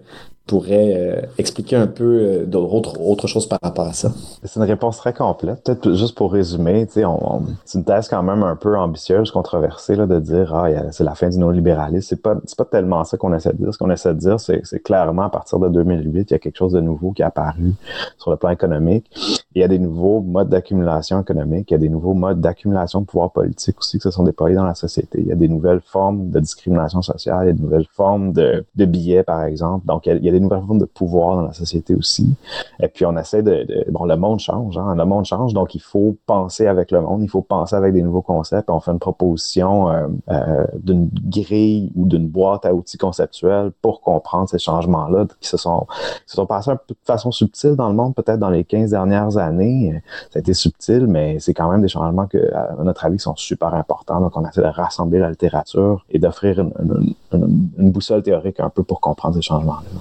pourrait 0.49 0.95
euh, 0.97 1.21
expliquer 1.37 1.77
un 1.77 1.87
peu 1.87 2.05
euh, 2.05 2.45
d'autres 2.47 3.01
autre 3.01 3.27
chose 3.29 3.47
par 3.47 3.59
rapport 3.63 3.87
à 3.87 3.93
ça? 3.93 4.11
C'est 4.43 4.59
une 4.59 4.67
réponse 4.67 4.97
très 4.97 5.13
complète. 5.13 5.63
Peut-être 5.63 5.95
juste 5.95 6.17
pour 6.17 6.33
résumer, 6.33 6.89
on, 6.97 7.43
c'est 7.65 7.79
une 7.79 7.85
thèse 7.85 8.09
quand 8.09 8.23
même 8.23 8.43
un 8.43 8.57
peu 8.57 8.77
ambitieuse, 8.77 9.31
controversée, 9.31 9.95
là, 9.95 10.07
de 10.07 10.19
dire 10.19 10.55
ah, 10.55 10.69
c'est 10.91 11.05
la 11.05 11.15
fin 11.15 11.29
du 11.29 11.39
néolibéralisme. 11.39 12.09
C'est 12.09 12.23
pas, 12.23 12.35
pas 12.57 12.65
tellement 12.65 13.05
ça 13.05 13.19
qu'on 13.19 13.35
essaie 13.35 13.53
de 13.53 13.59
dire. 13.59 13.75
Ce 13.75 13.79
qu'on 13.79 13.91
essaie 13.91 14.15
de 14.15 14.19
dire, 14.19 14.41
c'est, 14.41 14.63
clairement 14.83 15.23
à 15.23 15.31
partir 15.31 15.59
de 15.59 15.69
2008, 15.69 16.31
il 16.31 16.33
y 16.33 16.35
a 16.35 16.39
quelque 16.39 16.57
chose 16.57 16.73
de 16.73 16.81
nouveau 16.81 17.13
qui 17.13 17.23
est 17.23 17.27
apparu 17.27 17.75
sur 18.17 18.31
le 18.31 18.39
plan 18.39 18.51
économique. 18.51 19.07
Il 19.55 19.61
y 19.61 19.65
a 19.65 19.69
des 19.69 19.79
nouveaux 19.79 20.21
modes 20.23 20.49
d'accumulation 20.49 21.21
économique, 21.21 21.71
il 21.71 21.75
y 21.75 21.77
a 21.77 21.79
des 21.79 21.91
nouveaux 21.91 22.15
modes 22.15 22.41
d'accumulation 22.41 23.03
de 23.03 23.07
pouvoir 23.07 23.33
politique 23.33 23.79
aussi 23.79 23.99
qui 23.99 24.03
se 24.03 24.11
sont 24.11 24.25
déployés 24.25 24.57
dans 24.57 24.65
la 24.65 24.75
société. 24.75 25.21
Il 25.21 25.27
y 25.27 25.33
a 25.33 25.37
des 25.37 25.49
nouvelles 25.49 25.83
formes 25.85 26.31
de 26.31 26.41
discrimination 26.41 27.03
sociale, 27.03 27.41
il 27.43 27.47
y 27.49 27.51
a 27.51 27.53
des 27.53 27.63
nouvelles 27.63 27.87
formes 27.93 28.33
de, 28.33 28.65
de 28.75 28.85
billets, 28.87 29.25
par 29.25 29.45
exemple. 29.45 29.87
Donc, 29.87 30.07
il 30.07 30.25
y 30.25 30.29
a 30.29 30.33
des 30.33 30.38
formes 30.47 30.79
de 30.79 30.85
pouvoir 30.85 31.37
dans 31.37 31.43
la 31.43 31.53
société 31.53 31.95
aussi. 31.95 32.35
Et 32.81 32.89
puis, 32.89 33.05
on 33.05 33.17
essaie 33.17 33.43
de... 33.43 33.67
bon, 33.91 34.05
le 34.05 34.17
monde 34.17 34.41
change, 34.41 34.77
hein, 34.79 34.95
le 34.95 35.05
monde 35.05 35.25
change, 35.25 35.55
donc 35.55 35.75
il 35.75 35.81
faut 35.81 36.17
penser 36.27 36.67
avec 36.67 36.91
le 36.91 37.01
monde, 37.01 37.23
il 37.23 37.29
faut 37.29 37.43
penser 37.43 37.75
avec 37.77 37.93
des 37.93 38.03
nouveaux 38.03 38.23
concepts. 38.23 38.71
On 38.71 38.81
fait 38.81 38.91
une 38.91 38.99
proposition 38.99 39.91
euh, 39.91 40.07
euh, 40.31 40.67
d'une 40.79 41.09
grille 41.13 41.93
ou 41.95 42.07
d'une 42.07 42.29
boîte 42.29 42.67
à 42.67 42.75
outils 42.75 42.99
conceptuelle 42.99 43.73
pour 43.83 44.01
comprendre 44.01 44.49
ces 44.49 44.59
changements-là 44.59 45.27
qui 45.41 45.49
se 45.49 45.57
sont, 45.57 45.87
qui 46.27 46.31
se 46.31 46.37
sont 46.37 46.47
passés 46.47 46.71
un 46.71 46.77
peu 46.77 46.95
de 46.95 46.99
façon 47.05 47.31
subtile 47.31 47.75
dans 47.77 47.89
le 47.89 47.95
monde, 47.95 48.15
peut-être 48.15 48.39
dans 48.39 48.51
les 48.51 48.65
15 48.65 48.91
dernières 48.91 49.37
années. 49.37 50.03
Ça 50.31 50.39
a 50.39 50.41
été 50.41 50.55
subtil, 50.55 51.07
mais 51.07 51.39
c'est 51.39 51.55
quand 51.55 51.71
même 51.71 51.83
des 51.83 51.89
changements 51.89 52.27
que, 52.27 52.53
à 52.55 52.83
notre 52.83 53.05
avis, 53.05 53.19
sont 53.19 53.37
super 53.37 53.75
importants. 53.75 54.21
Donc, 54.21 54.37
on 54.37 54.47
essaie 54.47 54.63
de 54.63 54.67
rassembler 54.67 55.19
la 55.19 55.31
littérature 55.31 56.05
et 56.11 56.19
d'offrir 56.19 56.61
une, 56.61 57.15
une 57.33 57.91
boussole 57.91 58.23
théorique 58.23 58.61
un 58.61 58.71
peu 58.71 58.83
pour 58.83 59.01
comprendre 59.01 59.35
ces 59.35 59.43
changements-là. 59.43 60.01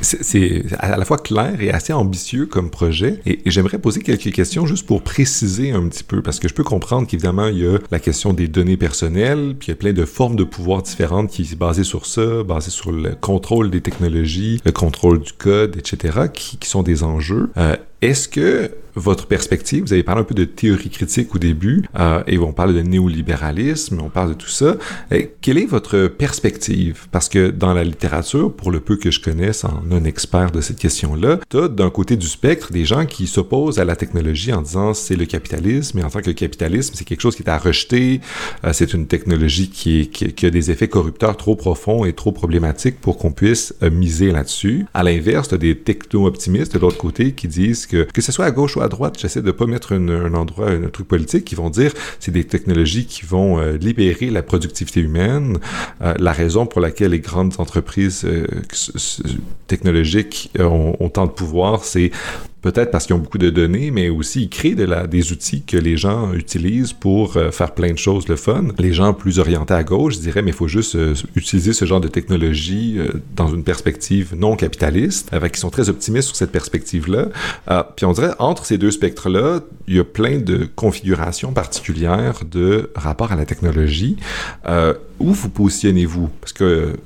C'est 0.00 0.64
à 0.78 0.96
la 0.96 1.04
fois 1.04 1.18
clair 1.18 1.60
et 1.60 1.70
assez 1.70 1.92
ambitieux 1.92 2.46
comme 2.46 2.70
projet. 2.70 3.20
Et, 3.26 3.40
j'aimerais 3.46 3.78
poser 3.78 4.00
quelques 4.00 4.32
questions 4.32 4.66
juste 4.66 4.86
pour 4.86 5.02
préciser 5.02 5.72
un 5.72 5.88
petit 5.88 6.04
peu, 6.04 6.22
parce 6.22 6.38
que 6.38 6.48
je 6.48 6.54
peux 6.54 6.64
comprendre 6.64 7.06
qu'évidemment, 7.06 7.48
il 7.48 7.58
y 7.58 7.66
a 7.66 7.78
la 7.90 7.98
question 7.98 8.32
des 8.32 8.48
données 8.48 8.76
personnelles, 8.76 9.54
puis 9.58 9.68
il 9.68 9.70
y 9.70 9.74
a 9.74 9.76
plein 9.76 9.92
de 9.92 10.04
formes 10.04 10.36
de 10.36 10.44
pouvoir 10.44 10.82
différentes 10.82 11.30
qui 11.30 11.44
sont 11.44 11.56
basées 11.56 11.84
sur 11.84 12.06
ça, 12.06 12.42
basées 12.42 12.70
sur 12.70 12.92
le 12.92 13.14
contrôle 13.14 13.70
des 13.70 13.80
technologies, 13.80 14.60
le 14.64 14.72
contrôle 14.72 15.20
du 15.20 15.32
code, 15.32 15.76
etc., 15.76 16.26
qui, 16.32 16.58
qui 16.58 16.68
sont 16.68 16.82
des 16.82 17.02
enjeux. 17.02 17.50
Euh, 17.56 17.76
est-ce 18.02 18.28
que 18.28 18.70
votre 18.94 19.26
perspective, 19.26 19.84
vous 19.84 19.92
avez 19.92 20.02
parlé 20.02 20.20
un 20.20 20.24
peu 20.24 20.34
de 20.34 20.44
théorie 20.44 20.90
critique 20.90 21.34
au 21.34 21.38
début, 21.38 21.84
euh, 21.98 22.22
et 22.26 22.38
on 22.38 22.52
parle 22.52 22.74
de 22.74 22.82
néolibéralisme, 22.82 24.00
on 24.02 24.10
parle 24.10 24.30
de 24.30 24.34
tout 24.34 24.48
ça. 24.48 24.76
Et 25.10 25.30
quelle 25.40 25.58
est 25.58 25.66
votre 25.66 26.08
perspective? 26.08 27.06
Parce 27.10 27.28
que 27.28 27.50
dans 27.50 27.72
la 27.72 27.84
littérature, 27.84 28.52
pour 28.52 28.70
le 28.70 28.80
peu 28.80 28.96
que 28.96 29.10
je 29.10 29.20
connaisse 29.20 29.64
en 29.64 29.82
non-expert 29.88 30.50
de 30.50 30.60
cette 30.60 30.78
question-là, 30.78 31.38
tu 31.48 31.58
as 31.58 31.68
d'un 31.68 31.90
côté 31.90 32.16
du 32.16 32.26
spectre 32.26 32.72
des 32.72 32.84
gens 32.84 33.06
qui 33.06 33.26
s'opposent 33.26 33.78
à 33.78 33.84
la 33.84 33.96
technologie 33.96 34.52
en 34.52 34.62
disant 34.62 34.94
c'est 34.94 35.16
le 35.16 35.24
capitalisme, 35.24 35.98
et 35.98 36.04
en 36.04 36.10
tant 36.10 36.20
que 36.20 36.30
capitalisme, 36.30 36.94
c'est 36.94 37.04
quelque 37.04 37.20
chose 37.20 37.36
qui 37.36 37.42
est 37.42 37.50
à 37.50 37.58
rejeter, 37.58 38.20
euh, 38.64 38.72
c'est 38.72 38.92
une 38.92 39.06
technologie 39.06 39.70
qui, 39.70 40.10
a 40.42 40.50
des 40.50 40.70
effets 40.70 40.88
corrupteurs 40.88 41.36
trop 41.36 41.56
profonds 41.56 42.04
et 42.04 42.12
trop 42.12 42.32
problématiques 42.32 43.00
pour 43.00 43.16
qu'on 43.16 43.32
puisse 43.32 43.74
euh, 43.82 43.90
miser 43.90 44.32
là-dessus. 44.32 44.86
À 44.92 45.02
l'inverse, 45.02 45.48
tu 45.48 45.54
as 45.54 45.58
des 45.58 45.78
techno-optimistes 45.78 46.74
de 46.74 46.78
l'autre 46.78 46.98
côté 46.98 47.32
qui 47.32 47.48
disent 47.48 47.86
que, 47.92 48.20
ce 48.20 48.32
soit 48.32 48.44
à 48.44 48.50
gauche 48.50 48.76
ou 48.76 48.80
à 48.80 48.88
droite, 48.88 49.18
j'essaie 49.18 49.42
de 49.42 49.50
pas 49.50 49.66
mettre 49.66 49.94
un 49.94 50.34
endroit, 50.34 50.70
un 50.70 50.88
truc 50.88 51.08
politique, 51.08 51.44
qui 51.44 51.54
vont 51.54 51.70
dire 51.70 51.92
c'est 52.20 52.32
des 52.32 52.44
technologies 52.44 53.06
qui 53.06 53.24
vont 53.24 53.58
euh, 53.58 53.76
libérer 53.76 54.30
la 54.30 54.42
productivité 54.42 55.00
humaine. 55.00 55.58
Euh, 56.00 56.14
la 56.18 56.32
raison 56.32 56.66
pour 56.66 56.80
laquelle 56.80 57.10
les 57.12 57.20
grandes 57.20 57.54
entreprises 57.58 58.24
euh, 58.24 58.46
technologiques 59.66 60.50
ont 60.58 61.08
tant 61.08 61.26
de 61.26 61.32
pouvoir, 61.32 61.84
c'est 61.84 62.10
peut-être 62.62 62.90
parce 62.90 63.06
qu'ils 63.06 63.14
ont 63.14 63.18
beaucoup 63.18 63.38
de 63.38 63.50
données, 63.50 63.90
mais 63.90 64.08
aussi 64.08 64.42
ils 64.42 64.48
créent 64.48 64.74
de 64.74 64.84
la, 64.84 65.06
des 65.06 65.32
outils 65.32 65.62
que 65.62 65.76
les 65.76 65.96
gens 65.96 66.32
utilisent 66.32 66.92
pour 66.92 67.36
euh, 67.36 67.50
faire 67.50 67.72
plein 67.72 67.92
de 67.92 67.98
choses 67.98 68.28
le 68.28 68.36
fun. 68.36 68.68
Les 68.78 68.92
gens 68.92 69.12
plus 69.12 69.38
orientés 69.38 69.74
à 69.74 69.82
gauche 69.82 70.18
diraient, 70.18 70.42
mais 70.42 70.52
il 70.52 70.56
faut 70.56 70.68
juste 70.68 70.94
euh, 70.94 71.14
utiliser 71.34 71.72
ce 71.72 71.84
genre 71.84 72.00
de 72.00 72.08
technologie 72.08 72.96
euh, 72.98 73.08
dans 73.36 73.48
une 73.48 73.64
perspective 73.64 74.34
non 74.36 74.56
capitaliste, 74.56 75.28
avec 75.32 75.52
qui 75.52 75.60
sont 75.60 75.70
très 75.70 75.88
optimistes 75.88 76.28
sur 76.28 76.36
cette 76.36 76.52
perspective-là. 76.52 77.28
puis 77.96 78.06
on 78.06 78.12
dirait, 78.12 78.32
entre 78.38 78.64
ces 78.64 78.78
deux 78.78 78.90
spectres-là, 78.90 79.60
il 79.88 79.96
y 79.96 79.98
a 79.98 80.04
plein 80.04 80.38
de 80.38 80.68
configurations 80.76 81.52
particulières 81.52 82.40
de 82.48 82.90
rapport 82.94 83.32
à 83.32 83.36
la 83.36 83.44
technologie 83.44 84.16
où 85.22 85.32
vous 85.32 85.48
positionnez-vous? 85.48 86.28
Parce 86.40 86.52
que 86.52 86.96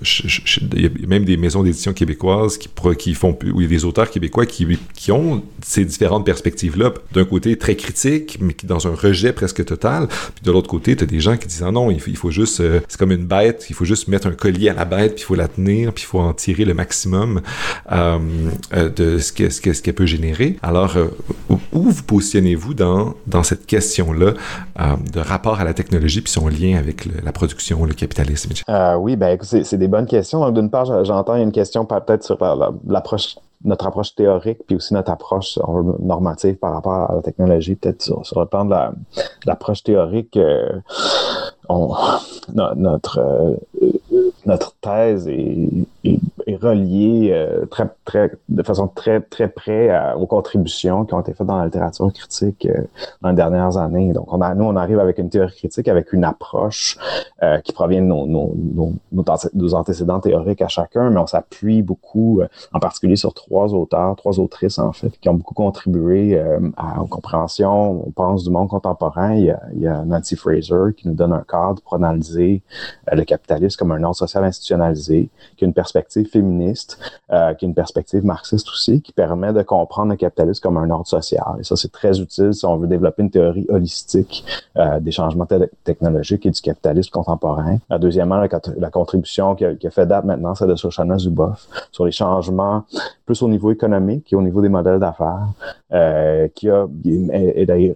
il 0.75 0.83
y 0.83 0.87
a 0.87 1.07
même 1.07 1.25
des 1.25 1.37
maisons 1.37 1.63
d'édition 1.63 1.93
québécoises 1.93 2.59
qui, 2.59 2.69
qui 2.99 3.15
font, 3.15 3.37
où 3.53 3.61
il 3.61 3.63
y 3.63 3.67
a 3.67 3.69
des 3.69 3.85
auteurs 3.85 4.11
québécois 4.11 4.47
qui, 4.47 5.13
ont 5.13 5.43
ces 5.63 5.85
différentes 5.85 6.25
perspectives-là. 6.25 6.93
D'un 7.13 7.25
côté, 7.25 7.57
très 7.57 7.77
critique, 7.77 8.39
mais 8.41 8.55
qui 8.55 8.67
dans 8.67 8.87
un 8.89 8.95
rejet 8.95 9.33
presque 9.33 9.65
total. 9.65 10.09
Puis 10.09 10.45
de 10.45 10.51
l'autre 10.51 10.69
côté, 10.69 10.97
tu 10.97 11.05
as 11.05 11.07
des 11.07 11.21
gens 11.21 11.37
qui 11.37 11.47
disent, 11.47 11.63
ah 11.63 11.71
non, 11.71 11.91
il 11.91 12.17
faut, 12.17 12.31
juste, 12.31 12.61
euh, 12.61 12.81
c'est 12.89 12.99
comme 12.99 13.13
une 13.13 13.27
bête, 13.27 13.67
il 13.69 13.75
faut 13.75 13.85
juste 13.85 14.09
mettre 14.09 14.27
un 14.27 14.33
collier 14.33 14.71
à 14.71 14.75
la 14.75 14.85
bête, 14.85 15.15
puis 15.15 15.23
il 15.23 15.27
faut 15.27 15.35
la 15.35 15.49
tenir, 15.49 15.93
puis 15.93 16.05
il 16.05 16.07
faut 16.07 16.21
en 16.21 16.33
tirer 16.33 16.65
le 16.65 16.75
maximum 16.75 17.43
euh, 17.93 18.19
euh 18.75 18.89
de 18.97 19.19
ce 19.19 19.33
qu'elle 19.33 19.53
ce 19.53 19.61
que, 19.61 19.73
ce 19.73 19.83
peut 19.91 20.07
générer. 20.07 20.57
Alors, 20.63 20.97
où, 21.49 21.59
vous 21.73 22.03
positionnez-vous 22.03 22.75
dans, 22.75 23.15
dans 23.27 23.43
cette 23.43 23.67
question-là 23.67 24.35
de 25.13 25.21
rapport 25.21 25.61
à 25.61 25.65
la 25.65 25.75
technologie, 25.75 26.21
puis 26.21 26.33
son 26.33 26.49
lien 26.49 26.77
avec 26.77 27.07
la 27.23 27.33
production, 27.33 27.85
le 27.85 27.95
capitalisme? 28.07 28.51
Euh, 28.69 28.95
oui, 28.95 29.17
ben 29.17 29.39
c'est 29.43 29.79
des 29.79 29.89
bonnes 29.89 30.07
questions. 30.07 30.41
Donc, 30.41 30.55
d'une 30.55 30.71
part, 30.71 31.05
j'entends 31.05 31.37
une 31.37 31.53
question 31.53 31.85
peut-être 31.85 32.25
sur 32.25 32.39
l'approche 32.87 33.37
notre 33.65 33.87
approche 33.87 34.15
théorique, 34.15 34.59
puis 34.67 34.77
aussi 34.77 34.95
notre 34.95 35.11
approche 35.11 35.59
normative 35.99 36.57
par 36.57 36.75
rapport 36.75 37.11
à 37.11 37.15
la 37.17 37.23
technologie, 37.23 37.75
peut-être 37.75 38.03
sur, 38.03 38.41
le 38.41 38.47
plan 38.47 38.65
de 38.65 38.75
l'approche 39.45 39.83
théorique, 39.83 40.37
euh, 40.37 40.81
notre, 42.55 43.19
euh, 43.19 43.55
notre 44.45 44.75
thèse 44.81 45.27
est, 45.29 45.69
est, 46.47 46.57
relié 46.57 47.31
euh, 47.33 47.67
très, 47.67 47.89
très, 48.05 48.33
de 48.49 48.63
façon 48.63 48.89
très, 48.89 49.21
très 49.21 49.49
près 49.49 50.15
aux 50.15 50.27
contributions 50.27 51.05
qui 51.05 51.15
ont 51.15 51.21
été 51.21 51.35
faites 51.35 51.47
dans 51.47 51.59
la 51.59 51.65
littérature 51.67 52.13
critique 52.13 52.67
euh, 52.67 52.83
dans 53.23 53.31
les 53.31 53.35
dernières 53.35 53.77
années. 53.77 54.13
Donc, 54.13 54.33
on 54.33 54.41
a, 54.41 54.55
nous, 54.55 54.65
on 54.65 54.77
arrive 54.77 54.99
avec 54.99 55.19
une 55.19 55.29
théorie 55.29 55.55
critique, 55.55 55.89
avec 55.89 56.13
une 56.13 56.25
approche 56.25 56.99
euh, 57.43 57.59
qui 57.61 57.73
provient 57.73 58.03
de 58.03 58.07
nos, 58.07 59.75
antécédents 59.75 60.21
théoriques 60.21 60.63
à 60.63 60.69
chacun, 60.69 61.11
mais 61.11 61.21
on 61.21 61.27
s'appuie 61.27 61.83
beaucoup, 61.83 62.41
en 62.73 62.79
particulier 62.79 63.17
sur 63.17 63.35
trois 63.35 63.75
auteurs, 63.75 64.15
trois 64.17 64.39
autrices, 64.39 64.79
en 64.79 64.93
fait, 64.93 65.19
qui 65.21 65.29
ont 65.29 65.35
beaucoup 65.35 65.55
contribué 65.55 66.39
à, 66.77 67.03
aux 67.03 67.07
compréhensions, 67.07 68.07
on 68.07 68.11
pense, 68.11 68.45
du 68.45 68.51
monde 68.51 68.69
contemporain. 68.69 69.35
Il 69.35 69.81
y 69.81 69.87
a 69.87 70.05
Nancy 70.05 70.37
Fraser 70.37 70.95
qui 70.97 71.09
nous 71.09 71.15
donne 71.15 71.33
un 71.33 71.45
cadre 71.49 71.83
pour 71.83 71.95
analyser 71.95 72.63
le 73.11 73.25
capitalisme 73.25 73.77
comme 73.79 73.93
un 73.93 74.03
ordre 74.03 74.17
social 74.17 74.45
institutionnalisé, 74.45 75.29
qui 75.57 75.65
a 75.65 75.67
une 75.67 75.75
perspective 75.75 76.29
euh, 76.39 77.55
qui 77.55 77.65
a 77.65 77.69
une 77.69 77.75
perspective 77.75 78.25
marxiste 78.25 78.69
aussi, 78.69 79.03
qui 79.03 79.13
permet 79.13 79.53
de 79.53 79.63
comprendre 79.63 80.11
le 80.11 80.17
capitalisme 80.17 80.63
comme 80.63 80.77
un 80.77 80.91
ordre 80.91 81.07
social. 81.07 81.57
Et 81.59 81.65
ça, 81.65 81.77
c'est 81.77 81.93
très 81.93 82.21
utile 82.21 82.55
si 82.55 82.65
on 82.65 82.77
veut 82.77 82.87
développer 82.87 83.23
une 83.23 83.31
théorie 83.31 83.67
holistique 83.69 84.45
euh, 84.77 85.01
des 85.01 85.11
changements 85.11 85.47
technologiques 85.85 86.47
et 86.47 86.51
du 86.51 86.61
capitalisme 86.61 87.11
contemporain. 87.11 87.79
Euh, 87.91 87.99
deuxièmement, 87.99 88.37
la, 88.37 88.91
contribution 88.91 89.55
qui 89.55 89.65
a, 89.65 89.91
fait 89.91 90.07
date 90.07 90.25
maintenant, 90.25 90.55
c'est 90.55 90.67
de 90.67 90.77
Shoshana 90.77 91.19
Zuboff 91.19 91.69
sur 91.93 92.05
les 92.05 92.13
changements 92.13 92.85
plus 93.27 93.43
au 93.43 93.49
niveau 93.49 93.71
économique 93.71 94.33
et 94.33 94.37
au 94.37 94.43
niveau 94.43 94.63
des 94.63 94.69
modèles 94.69 95.01
d'affaires, 95.01 95.49
euh, 95.93 96.49
qui 96.55 96.71
a, 96.71 96.87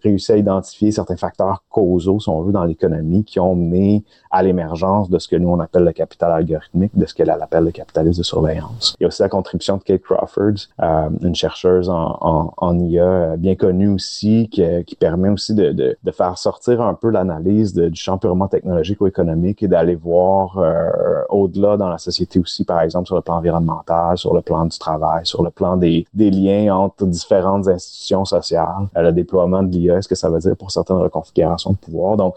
réussi 0.03 0.33
à 0.33 0.37
identifier 0.37 0.91
certains 0.91 1.17
facteurs 1.17 1.63
causaux, 1.71 2.21
si 2.21 2.29
on 2.29 2.43
veut, 2.43 2.53
dans 2.53 2.65
l'économie 2.65 3.25
qui 3.25 3.41
ont 3.41 3.55
mené 3.55 4.05
à 4.31 4.43
l'émergence 4.43 5.09
de 5.09 5.19
ce 5.19 5.29
que 5.29 5.37
nous, 5.37 5.49
on 5.49 5.61
appelle 5.61 5.85
le 5.85 5.93
capital 5.93 6.33
algorithmique, 6.33 6.97
de 6.97 7.07
ce 7.07 7.15
qu'elle 7.15 7.31
appelle 7.31 7.65
le 7.65 7.71
capitalisme 7.71 8.19
de 8.19 8.25
surveillance. 8.25 8.97
Il 8.99 9.05
y 9.05 9.07
a 9.07 9.09
aussi 9.09 9.23
la 9.23 9.29
contribution 9.29 9.77
de 9.77 9.83
Kate 9.83 10.03
Crawford, 10.03 10.55
euh, 10.83 11.09
une 11.23 11.35
chercheuse 11.35 11.89
en, 11.89 12.19
en, 12.21 12.53
en, 12.57 12.79
IA 12.79 13.37
bien 13.37 13.55
connue 13.55 13.89
aussi, 13.89 14.49
qui, 14.51 14.63
qui 14.85 14.97
permet 14.97 15.29
aussi 15.29 15.55
de, 15.55 15.73
de, 15.73 15.97
de, 16.03 16.11
faire 16.11 16.37
sortir 16.39 16.81
un 16.81 16.95
peu 16.95 17.11
l'analyse 17.11 17.75
du 17.75 17.95
champ 17.95 18.19
purement 18.19 18.49
technologique 18.49 19.01
ou 19.01 19.07
économique 19.07 19.63
et 19.63 19.69
d'aller 19.69 19.95
voir 19.95 20.59
euh, 20.59 20.91
au-delà 21.29 21.77
dans 21.77 21.89
la 21.89 21.99
société 21.99 22.39
aussi, 22.39 22.65
par 22.65 22.81
exemple, 22.81 23.07
sur 23.07 23.17
le 23.17 23.23
plan 23.23 23.37
environnemental, 23.37 24.19
sur 24.19 24.35
le 24.35 24.41
plan 24.41 24.65
du 24.65 24.79
travail, 24.79 25.20
sur 25.25 25.43
le 25.43 25.51
plan 25.51 25.77
des, 25.77 26.07
liens 26.15 26.75
entre 26.75 27.07
différentes 27.07 27.69
institutions 27.69 28.25
sociales, 28.25 28.89
euh, 28.97 29.03
le 29.03 29.13
déploiement 29.13 29.63
de 29.63 29.71
l'IA, 29.71 30.03
ce 30.03 30.09
que 30.09 30.15
ça 30.15 30.29
veut 30.31 30.39
dire 30.39 30.57
pour 30.57 30.71
certaines 30.71 30.99
reconfigurations 30.99 31.73
de 31.73 31.77
pouvoir. 31.77 32.17
Donc, 32.17 32.35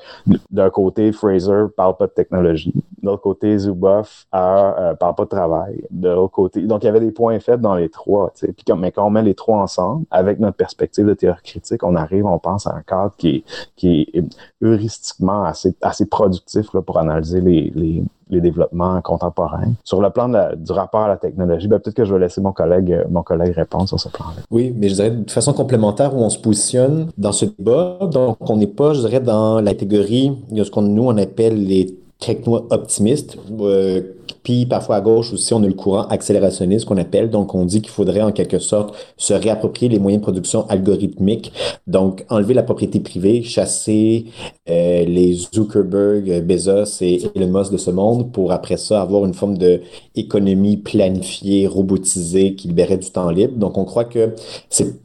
d'un 0.51 0.69
côté, 0.69 1.11
Fraser 1.11 1.65
parle 1.75 1.95
pas 1.97 2.07
de 2.07 2.11
technologie. 2.11 2.73
De 3.01 3.07
l'autre 3.07 3.21
côté, 3.21 3.57
Zuboff 3.57 4.25
euh, 4.33 4.93
parle 4.95 5.15
pas 5.15 5.23
de 5.23 5.29
travail. 5.29 5.83
De 5.91 6.09
l'autre 6.09 6.33
côté, 6.33 6.61
donc 6.61 6.83
il 6.83 6.85
y 6.87 6.89
avait 6.89 6.99
des 6.99 7.11
points 7.11 7.39
faibles 7.39 7.61
dans 7.61 7.75
les 7.75 7.89
trois. 7.89 8.31
Puis, 8.39 8.65
mais 8.77 8.91
quand 8.91 9.05
on 9.05 9.09
met 9.09 9.21
les 9.21 9.35
trois 9.35 9.59
ensemble, 9.59 10.05
avec 10.11 10.39
notre 10.39 10.57
perspective 10.57 11.05
de 11.05 11.13
théorie 11.13 11.41
critique, 11.43 11.83
on 11.83 11.95
arrive, 11.95 12.25
on 12.25 12.39
pense 12.39 12.67
à 12.67 12.75
un 12.75 12.81
cadre 12.81 13.13
qui 13.17 13.43
est, 13.83 14.23
heuristiquement 14.61 15.43
assez, 15.43 16.05
productif 16.05 16.73
là, 16.73 16.81
pour 16.81 16.97
analyser 16.97 17.41
les, 17.41 18.03
les 18.29 18.41
développements 18.41 19.01
contemporains. 19.01 19.73
Sur 19.83 20.01
le 20.01 20.09
plan 20.09 20.29
du 20.29 20.71
rapport 20.71 21.01
à 21.01 21.07
la 21.07 21.17
technologie, 21.17 21.67
ben, 21.67 21.79
peut-être 21.79 21.95
que 21.95 22.05
je 22.05 22.13
vais 22.13 22.19
laisser 22.19 22.41
mon 22.41 22.51
collègue, 22.51 22.91
euh, 22.91 23.03
mon 23.09 23.23
collègue 23.23 23.53
répondre 23.53 23.87
sur 23.87 23.99
ce 23.99 24.09
plan-là. 24.09 24.41
Oui, 24.51 24.73
mais 24.75 24.89
je 24.89 24.95
dirais 24.95 25.11
de 25.11 25.31
façon 25.31 25.53
complémentaire 25.53 26.15
où 26.15 26.19
on 26.19 26.29
se 26.29 26.39
positionne 26.39 27.09
dans 27.17 27.31
ce 27.31 27.45
débat. 27.45 27.99
Donc, 28.11 28.37
on 28.41 28.57
n'est 28.57 28.67
pas, 28.67 28.93
je 28.93 29.01
dirais, 29.01 29.19
dans 29.19 29.61
la 29.61 29.71
catégorie 29.71 30.31
de 30.51 30.63
ce 30.63 30.71
qu'on 30.71 30.81
nous 30.81 31.03
on 31.03 31.17
appelle 31.17 31.65
les 31.65 31.95
techno-optimistes. 32.19 33.37
Euh, 33.59 34.01
puis 34.43 34.65
parfois 34.65 34.97
à 34.97 35.01
gauche 35.01 35.33
aussi, 35.33 35.53
on 35.53 35.63
a 35.63 35.67
le 35.67 35.73
courant 35.73 36.03
accélérationniste 36.07 36.85
qu'on 36.85 36.97
appelle. 36.97 37.29
Donc, 37.29 37.55
on 37.55 37.65
dit 37.65 37.81
qu'il 37.81 37.91
faudrait 37.91 38.21
en 38.21 38.31
quelque 38.31 38.59
sorte 38.59 38.93
se 39.17 39.33
réapproprier 39.33 39.89
les 39.89 39.99
moyens 39.99 40.21
de 40.21 40.23
production 40.23 40.67
algorithmiques. 40.67 41.53
Donc, 41.87 42.25
enlever 42.29 42.53
la 42.53 42.63
propriété 42.63 42.99
privée, 42.99 43.41
chasser 43.43 44.25
euh, 44.69 45.05
les 45.05 45.33
Zuckerberg, 45.33 46.45
Bezos 46.45 47.01
et 47.01 47.21
Elon 47.35 47.59
Musk 47.59 47.71
de 47.71 47.77
ce 47.77 47.91
monde 47.91 48.31
pour 48.31 48.51
après 48.51 48.77
ça 48.77 49.01
avoir 49.01 49.25
une 49.25 49.33
forme 49.33 49.57
de 49.57 49.81
économie 50.15 50.77
planifiée, 50.77 51.65
robotisée 51.67 52.55
qui 52.55 52.67
libérait 52.67 52.97
du 52.97 53.09
temps 53.09 53.29
libre. 53.29 53.55
Donc, 53.55 53.77
on 53.77 53.85
croit 53.85 54.05
que 54.05 54.31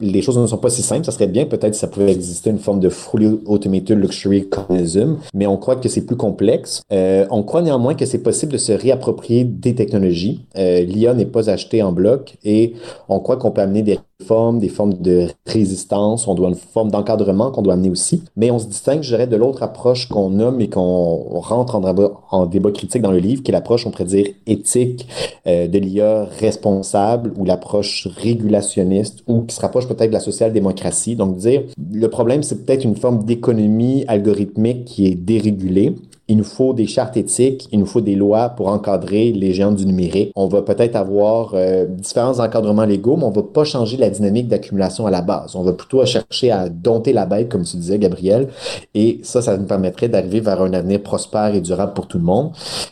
les 0.01 0.21
choses 0.21 0.37
ne 0.37 0.47
sont 0.47 0.57
pas 0.57 0.69
si 0.69 0.81
simples. 0.81 1.05
Ça 1.05 1.11
serait 1.11 1.27
bien 1.27 1.45
peut-être 1.45 1.73
si 1.75 1.79
ça 1.79 1.87
pouvait 1.87 2.11
exister 2.11 2.49
une 2.49 2.59
forme 2.59 2.81
de 2.81 2.89
fully 2.89 3.39
automated 3.45 3.97
luxury 3.97 4.49
communism, 4.49 5.17
mais 5.33 5.47
on 5.47 5.57
croit 5.57 5.77
que 5.77 5.87
c'est 5.87 6.05
plus 6.05 6.17
complexe. 6.17 6.81
Euh, 6.91 7.25
on 7.31 7.43
croit 7.43 7.61
néanmoins 7.61 7.95
que 7.95 8.05
c'est 8.05 8.19
possible 8.19 8.51
de 8.51 8.57
se 8.57 8.73
réapproprier 8.73 9.28
des 9.29 9.75
technologies. 9.75 10.45
Euh, 10.57 10.81
L'IA 10.81 11.13
n'est 11.13 11.25
pas 11.25 11.49
achetée 11.49 11.83
en 11.83 11.91
bloc 11.91 12.37
et 12.43 12.73
on 13.07 13.19
croit 13.19 13.37
qu'on 13.37 13.51
peut 13.51 13.61
amener 13.61 13.83
des 13.83 13.99
formes, 14.25 14.59
des 14.59 14.67
formes 14.69 14.95
de 14.95 15.27
résistance, 15.45 16.27
on 16.27 16.35
doit 16.35 16.49
une 16.49 16.55
forme 16.55 16.91
d'encadrement 16.91 17.51
qu'on 17.51 17.61
doit 17.61 17.73
amener 17.73 17.89
aussi. 17.89 18.23
Mais 18.35 18.51
on 18.51 18.59
se 18.59 18.67
distingue, 18.67 19.01
je 19.01 19.09
dirais, 19.09 19.27
de 19.27 19.35
l'autre 19.35 19.63
approche 19.63 20.09
qu'on 20.09 20.29
nomme 20.29 20.59
et 20.59 20.69
qu'on 20.69 21.39
rentre 21.39 21.75
en 21.75 22.45
débat, 22.45 22.71
critique 22.71 23.01
dans 23.01 23.11
le 23.11 23.19
livre, 23.19 23.43
qui 23.43 23.51
est 23.51 23.53
l'approche, 23.53 23.85
on 23.85 23.91
pourrait 23.91 24.05
dire, 24.05 24.27
éthique 24.45 25.07
euh, 25.47 25.67
de 25.67 25.79
l'IA 25.79 26.25
responsable 26.39 27.31
ou 27.37 27.45
l'approche 27.45 28.07
régulationniste 28.07 29.23
ou 29.27 29.43
qui 29.43 29.55
se 29.55 29.61
rapproche 29.61 29.87
peut-être 29.87 30.09
de 30.09 30.13
la 30.13 30.19
social-démocratie. 30.19 31.15
Donc, 31.15 31.37
dire, 31.37 31.63
le 31.91 32.07
problème, 32.09 32.43
c'est 32.43 32.65
peut-être 32.65 32.83
une 32.83 32.97
forme 32.97 33.23
d'économie 33.23 34.03
algorithmique 34.07 34.85
qui 34.85 35.07
est 35.07 35.15
dérégulée 35.15 35.95
il 36.29 36.37
nous 36.37 36.43
faut 36.43 36.73
des 36.73 36.85
chartes 36.85 37.17
éthiques, 37.17 37.67
il 37.71 37.79
nous 37.79 37.87
faut 37.87 38.01
des 38.01 38.13
lois 38.13 38.49
pour 38.49 38.67
encadrer 38.67 39.31
les 39.31 39.51
géants 39.51 39.71
du 39.71 39.85
numérique. 39.85 40.31
On 40.35 40.47
va 40.47 40.61
peut-être 40.61 40.95
avoir 40.95 41.51
euh, 41.55 41.85
différents 41.87 42.39
encadrements 42.39 42.85
légaux, 42.85 43.17
mais 43.17 43.23
on 43.23 43.31
va 43.31 43.41
pas 43.41 43.63
changer 43.63 43.97
la 43.97 44.11
dynamique 44.11 44.47
d'accumulation 44.47 45.07
à 45.07 45.11
la 45.11 45.23
base. 45.23 45.55
On 45.55 45.63
va 45.63 45.73
plutôt 45.73 46.05
chercher 46.05 46.51
à 46.51 46.69
dompter 46.69 47.13
la 47.13 47.25
bête, 47.25 47.49
comme 47.49 47.63
tu 47.63 47.77
disais, 47.77 47.97
Gabriel. 47.97 48.49
Et 48.93 49.19
ça, 49.23 49.41
ça 49.41 49.57
nous 49.57 49.65
permettrait 49.65 50.07
d'arriver 50.07 50.39
vers 50.39 50.61
un 50.61 50.71
avenir 50.73 51.01
prospère 51.01 51.55
et 51.55 51.61
durable 51.61 51.93
pour 51.93 52.07
tout 52.07 52.19
le 52.19 52.23
monde. 52.23 52.51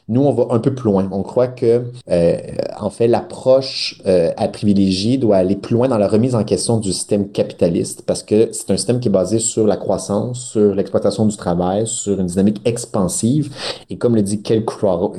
Nous, 0.09 0.21
on 0.21 0.33
va 0.33 0.47
un 0.49 0.59
peu 0.59 0.73
plus 0.73 0.89
loin. 0.89 1.07
On 1.11 1.21
croit 1.21 1.47
que, 1.47 1.83
euh, 2.09 2.37
en 2.79 2.89
fait, 2.89 3.07
l'approche 3.07 4.01
euh, 4.07 4.31
à 4.35 4.47
privilégier 4.47 5.19
doit 5.19 5.35
aller 5.37 5.55
plus 5.55 5.75
loin 5.75 5.87
dans 5.87 5.99
la 5.99 6.07
remise 6.07 6.33
en 6.33 6.43
question 6.43 6.79
du 6.79 6.91
système 6.91 7.29
capitaliste, 7.29 8.01
parce 8.07 8.23
que 8.23 8.49
c'est 8.51 8.71
un 8.71 8.77
système 8.77 8.99
qui 8.99 9.09
est 9.09 9.11
basé 9.11 9.37
sur 9.37 9.67
la 9.67 9.77
croissance, 9.77 10.39
sur 10.39 10.73
l'exploitation 10.73 11.27
du 11.27 11.37
travail, 11.37 11.85
sur 11.85 12.19
une 12.19 12.25
dynamique 12.25 12.61
expansive 12.65 13.26
et 13.89 13.97
comme 13.97 14.15
le 14.15 14.21
dit 14.21 14.41
Kel, 14.41 14.65
Crawford, 14.65 15.11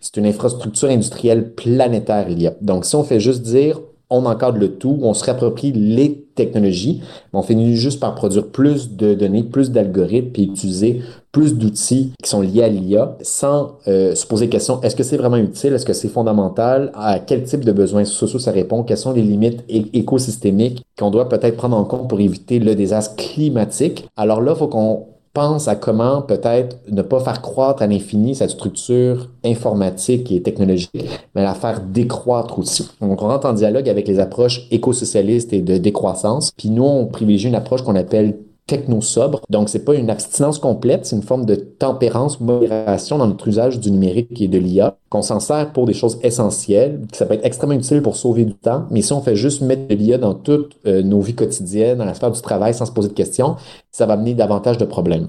c'est 0.00 0.16
une 0.16 0.26
infrastructure 0.26 0.88
industrielle 0.88 1.52
planétaire 1.54 2.28
l'IA. 2.28 2.54
Donc, 2.60 2.84
si 2.84 2.96
on 2.96 3.04
fait 3.04 3.20
juste 3.20 3.42
dire 3.42 3.80
on 4.10 4.26
encadre 4.26 4.58
le 4.58 4.76
tout, 4.76 4.98
on 5.02 5.14
se 5.14 5.24
réapproprie 5.24 5.72
les 5.72 6.26
technologies, 6.34 7.00
mais 7.32 7.38
on 7.38 7.42
finit 7.42 7.74
juste 7.74 8.00
par 8.00 8.14
produire 8.14 8.48
plus 8.48 8.92
de 8.92 9.14
données, 9.14 9.42
plus 9.42 9.70
d'algorithmes, 9.70 10.30
puis 10.30 10.44
utiliser 10.44 11.00
plus 11.32 11.54
d'outils 11.54 12.12
qui 12.22 12.30
sont 12.30 12.40
liés 12.40 12.62
à 12.62 12.68
l'IA 12.68 13.16
sans 13.22 13.78
euh, 13.88 14.14
se 14.14 14.26
poser 14.26 14.46
la 14.46 14.52
question, 14.52 14.80
est-ce 14.82 14.94
que 14.94 15.02
c'est 15.02 15.16
vraiment 15.16 15.36
utile, 15.36 15.72
est-ce 15.72 15.86
que 15.86 15.92
c'est 15.92 16.08
fondamental, 16.08 16.92
à 16.94 17.18
quel 17.18 17.44
type 17.44 17.64
de 17.64 17.72
besoins 17.72 18.04
sociaux 18.04 18.38
ça 18.38 18.52
répond, 18.52 18.82
quelles 18.82 18.98
sont 18.98 19.12
les 19.12 19.22
limites 19.22 19.64
écosystémiques 19.68 20.84
qu'on 20.98 21.10
doit 21.10 21.28
peut-être 21.28 21.56
prendre 21.56 21.76
en 21.76 21.84
compte 21.84 22.08
pour 22.08 22.20
éviter 22.20 22.58
le 22.58 22.74
désastre 22.74 23.16
climatique? 23.16 24.06
Alors 24.16 24.40
là, 24.42 24.52
il 24.54 24.58
faut 24.58 24.68
qu'on 24.68 25.06
pense 25.34 25.66
à 25.66 25.74
comment 25.74 26.22
peut-être 26.22 26.78
ne 26.90 27.02
pas 27.02 27.20
faire 27.20 27.42
croître 27.42 27.82
à 27.82 27.86
l'infini 27.86 28.34
cette 28.36 28.50
structure 28.50 29.28
informatique 29.44 30.30
et 30.30 30.40
technologique, 30.40 30.90
mais 31.34 31.42
la 31.42 31.54
faire 31.54 31.80
décroître 31.80 32.58
aussi. 32.58 32.88
Donc, 33.00 33.20
on 33.20 33.26
rentre 33.26 33.46
en 33.46 33.52
dialogue 33.52 33.88
avec 33.88 34.06
les 34.06 34.20
approches 34.20 34.66
écosocialistes 34.70 35.52
et 35.52 35.60
de 35.60 35.76
décroissance. 35.76 36.52
Puis 36.56 36.70
nous, 36.70 36.84
on 36.84 37.06
privilégie 37.06 37.48
une 37.48 37.56
approche 37.56 37.82
qu'on 37.82 37.96
appelle 37.96 38.38
techno-sobre. 38.66 39.40
Donc, 39.50 39.68
c'est 39.68 39.84
pas 39.84 39.94
une 39.94 40.10
abstinence 40.10 40.58
complète, 40.58 41.06
c'est 41.06 41.16
une 41.16 41.22
forme 41.22 41.44
de 41.44 41.54
tempérance, 41.54 42.40
modération 42.40 43.18
dans 43.18 43.26
notre 43.26 43.46
usage 43.48 43.78
du 43.78 43.90
numérique 43.90 44.40
et 44.40 44.48
de 44.48 44.58
l'IA, 44.58 44.96
qu'on 45.10 45.22
s'en 45.22 45.40
sert 45.40 45.72
pour 45.72 45.86
des 45.86 45.92
choses 45.92 46.18
essentielles, 46.22 47.00
que 47.10 47.16
ça 47.16 47.26
peut 47.26 47.34
être 47.34 47.44
extrêmement 47.44 47.74
utile 47.74 48.02
pour 48.02 48.16
sauver 48.16 48.44
du 48.44 48.54
temps. 48.54 48.84
Mais 48.90 49.02
si 49.02 49.12
on 49.12 49.20
fait 49.20 49.36
juste 49.36 49.60
mettre 49.60 49.86
de 49.88 49.94
l'IA 49.94 50.18
dans 50.18 50.34
toutes 50.34 50.76
euh, 50.86 51.02
nos 51.02 51.20
vies 51.20 51.34
quotidiennes, 51.34 51.98
dans 51.98 52.04
la 52.04 52.14
sphère 52.14 52.30
du 52.30 52.40
travail, 52.40 52.74
sans 52.74 52.86
se 52.86 52.92
poser 52.92 53.08
de 53.08 53.14
questions, 53.14 53.56
ça 53.90 54.06
va 54.06 54.14
amener 54.14 54.34
davantage 54.34 54.78
de 54.78 54.84
problèmes. 54.84 55.28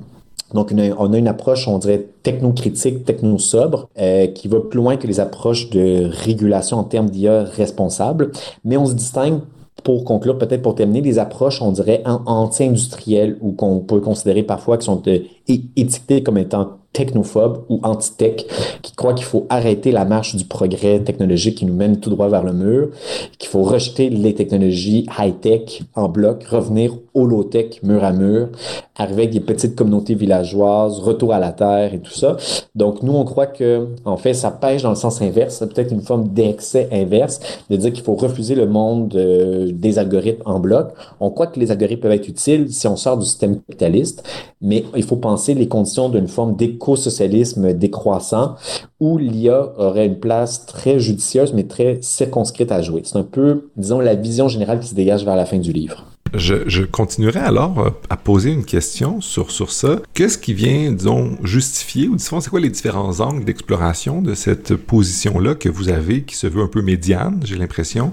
Donc, 0.54 0.72
on 0.74 1.14
a 1.14 1.18
une 1.18 1.28
approche, 1.28 1.68
on 1.68 1.80
dirait, 1.80 2.06
technocritique, 2.24 3.04
techno-sobre, 3.04 3.90
euh, 3.98 4.28
qui 4.28 4.48
va 4.48 4.60
plus 4.60 4.78
loin 4.78 4.96
que 4.96 5.08
les 5.08 5.20
approches 5.20 5.70
de 5.72 6.08
régulation 6.10 6.78
en 6.78 6.84
termes 6.84 7.10
d'IA 7.10 7.44
responsable, 7.44 8.32
mais 8.64 8.78
on 8.78 8.86
se 8.86 8.94
distingue 8.94 9.40
pour 9.86 10.04
conclure, 10.04 10.40
peut-être 10.40 10.64
pour 10.64 10.74
terminer, 10.74 11.02
des 11.02 11.20
approches, 11.20 11.62
on 11.62 11.72
dirait, 11.72 12.02
anti-industrielles 12.06 13.38
ou 13.40 13.52
qu'on 13.52 13.80
peut 13.82 14.02
considérer 14.02 14.42
parfois 14.42 14.80
qui 14.80 14.86
sont 14.86 15.02
euh, 15.08 15.20
étiquetées 15.48 16.24
comme 16.24 16.40
étant 16.40 16.80
technophobes 16.96 17.64
ou 17.70 17.80
anti-tech 17.84 18.46
qui 18.82 18.96
croient 18.96 19.14
qu'il 19.14 19.26
faut 19.26 19.46
arrêter 19.50 19.92
la 19.92 20.06
marche 20.06 20.36
du 20.36 20.46
progrès 20.46 21.00
technologique 21.02 21.58
qui 21.58 21.66
nous 21.66 21.74
mène 21.74 22.00
tout 22.00 22.10
droit 22.10 22.30
vers 22.30 22.44
le 22.44 22.54
mur, 22.54 22.90
qu'il 23.38 23.50
faut 23.50 23.64
rejeter 23.64 24.10
les 24.10 24.34
technologies 24.34 25.06
high-tech 25.20 25.84
en 25.94 26.08
bloc, 26.08 26.44
revenir 26.46 26.94
au 27.14 27.26
low-tech 27.26 27.84
mur 27.84 28.04
à 28.04 28.12
mur, 28.12 28.50
arriver 28.96 29.24
avec 29.24 29.34
des 29.34 29.40
petites 29.40 29.76
communautés 29.76 30.16
villageoises, 30.16 31.00
retour 31.00 31.34
à 31.34 31.40
la 31.40 31.52
terre 31.52 31.94
et 31.94 32.00
tout 32.00 32.14
ça. 32.14 32.38
Donc 32.76 33.04
nous, 33.04 33.14
on 33.14 33.26
croit 33.26 33.48
que 33.48 33.88
en 34.06 34.18
fait, 34.18 34.34
ça 34.34 34.52
pêche 34.52 34.84
dans 34.84 34.90
le 34.90 34.96
sens 34.96 35.22
inverse, 35.22 35.58
c'est 35.60 35.74
peut-être 35.74 35.92
une 35.92 36.02
forme 36.02 36.30
d'excès 36.30 36.88
inverse, 36.92 37.40
de 37.70 37.76
dire 37.76 37.92
qu'il 37.92 38.04
faut 38.04 38.16
refuser 38.16 38.56
le 38.56 38.68
monde 38.68 39.16
euh, 39.16 39.72
des 39.74 40.00
algorithmes 40.00 40.44
en 40.46 40.60
bloc. 40.60 40.94
On 41.20 41.30
croit 41.30 41.48
que 41.48 41.60
les 41.60 41.72
algorithmes 41.72 42.02
peuvent 42.02 42.12
être 42.12 42.28
utiles 42.28 42.72
si 42.72 42.88
on 42.88 42.96
sort 42.96 43.18
du 43.18 43.26
système 43.26 43.60
capitaliste, 43.62 44.24
mais 44.62 44.84
il 44.96 45.04
faut 45.04 45.18
penser 45.18 45.54
les 45.54 45.68
conditions 45.68 46.10
d'une 46.10 46.28
forme 46.28 46.56
d'éco-socialisme 46.86 47.74
décroissant 47.74 48.56
où 49.00 49.18
l'IA 49.18 49.74
aurait 49.78 50.06
une 50.06 50.20
place 50.20 50.66
très 50.66 51.00
judicieuse, 51.00 51.54
mais 51.54 51.64
très 51.64 51.98
circonscrite 52.02 52.72
à 52.72 52.82
jouer. 52.82 53.02
C'est 53.04 53.18
un 53.18 53.24
peu, 53.24 53.70
disons, 53.76 54.00
la 54.00 54.16
vision 54.16 54.48
générale 54.48 54.80
qui 54.80 54.88
se 54.88 54.96
dégage 54.96 55.26
vers 55.26 55.36
la 55.36 55.46
fin 55.46 55.58
du 55.58 55.74
livre. 55.74 56.06
Je, 56.34 56.84
continuerai 56.84 57.40
alors 57.40 57.80
euh, 57.80 57.90
à 58.10 58.18
poser 58.18 58.52
une 58.52 58.66
question 58.66 59.22
sur, 59.22 59.52
sur 59.52 59.72
ça. 59.72 60.02
Qu'est-ce 60.14 60.38
qui 60.38 60.54
vient, 60.54 60.92
disons, 60.92 61.38
justifier, 61.44 62.08
ou 62.10 62.18
disons, 62.18 62.42
c'est 62.42 62.50
quoi 62.50 62.60
les 62.60 62.70
différents 62.70 63.22
angles 63.22 63.46
d'exploration 63.46 64.22
de 64.22 64.34
cette 64.34 64.76
position-là 64.76 65.56
que 65.56 65.70
vous 65.70 65.90
avez, 65.90 66.24
qui 66.24 66.36
se 66.36 66.48
veut 66.48 66.62
un 66.62 66.68
peu 66.68 66.82
médiane, 66.82 67.40
j'ai 67.46 67.56
l'impression, 67.56 68.12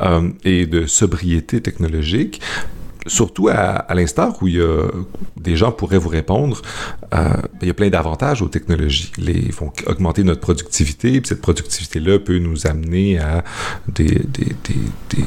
euh, 0.00 0.28
et 0.44 0.66
de 0.66 0.86
sobriété 0.86 1.60
technologique? 1.60 2.40
Surtout 3.08 3.48
à, 3.48 3.86
l'instar 3.94 4.40
où 4.42 4.48
il 4.48 4.56
y 4.56 4.60
a, 4.60 4.88
des 5.36 5.56
gens 5.56 5.72
pourraient 5.72 5.98
vous 5.98 6.08
répondre, 6.08 6.62
euh, 7.14 7.28
il 7.60 7.68
y 7.68 7.70
a 7.70 7.74
plein 7.74 7.88
d'avantages 7.88 8.42
aux 8.42 8.48
technologies. 8.48 9.12
Les, 9.18 9.50
vont 9.50 9.72
augmenter 9.86 10.22
notre 10.22 10.40
productivité, 10.40 11.20
puis 11.20 11.28
cette 11.28 11.40
productivité-là 11.40 12.18
peut 12.18 12.38
nous 12.38 12.66
amener 12.66 13.18
à 13.18 13.44
des, 13.88 14.06
des, 14.06 14.54
des, 14.64 15.24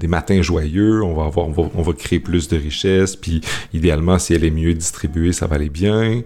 des, 0.00 0.08
matins 0.08 0.42
joyeux, 0.42 1.02
on 1.02 1.14
va, 1.14 1.26
avoir, 1.26 1.48
on 1.48 1.82
va, 1.82 1.92
créer 1.92 2.18
plus 2.18 2.48
de 2.48 2.56
richesses, 2.56 3.16
puis 3.16 3.40
idéalement, 3.72 4.18
si 4.18 4.34
elle 4.34 4.44
est 4.44 4.50
mieux 4.50 4.74
distribuée, 4.74 5.32
ça 5.32 5.46
va 5.46 5.56
aller 5.56 5.68
bien. 5.68 6.22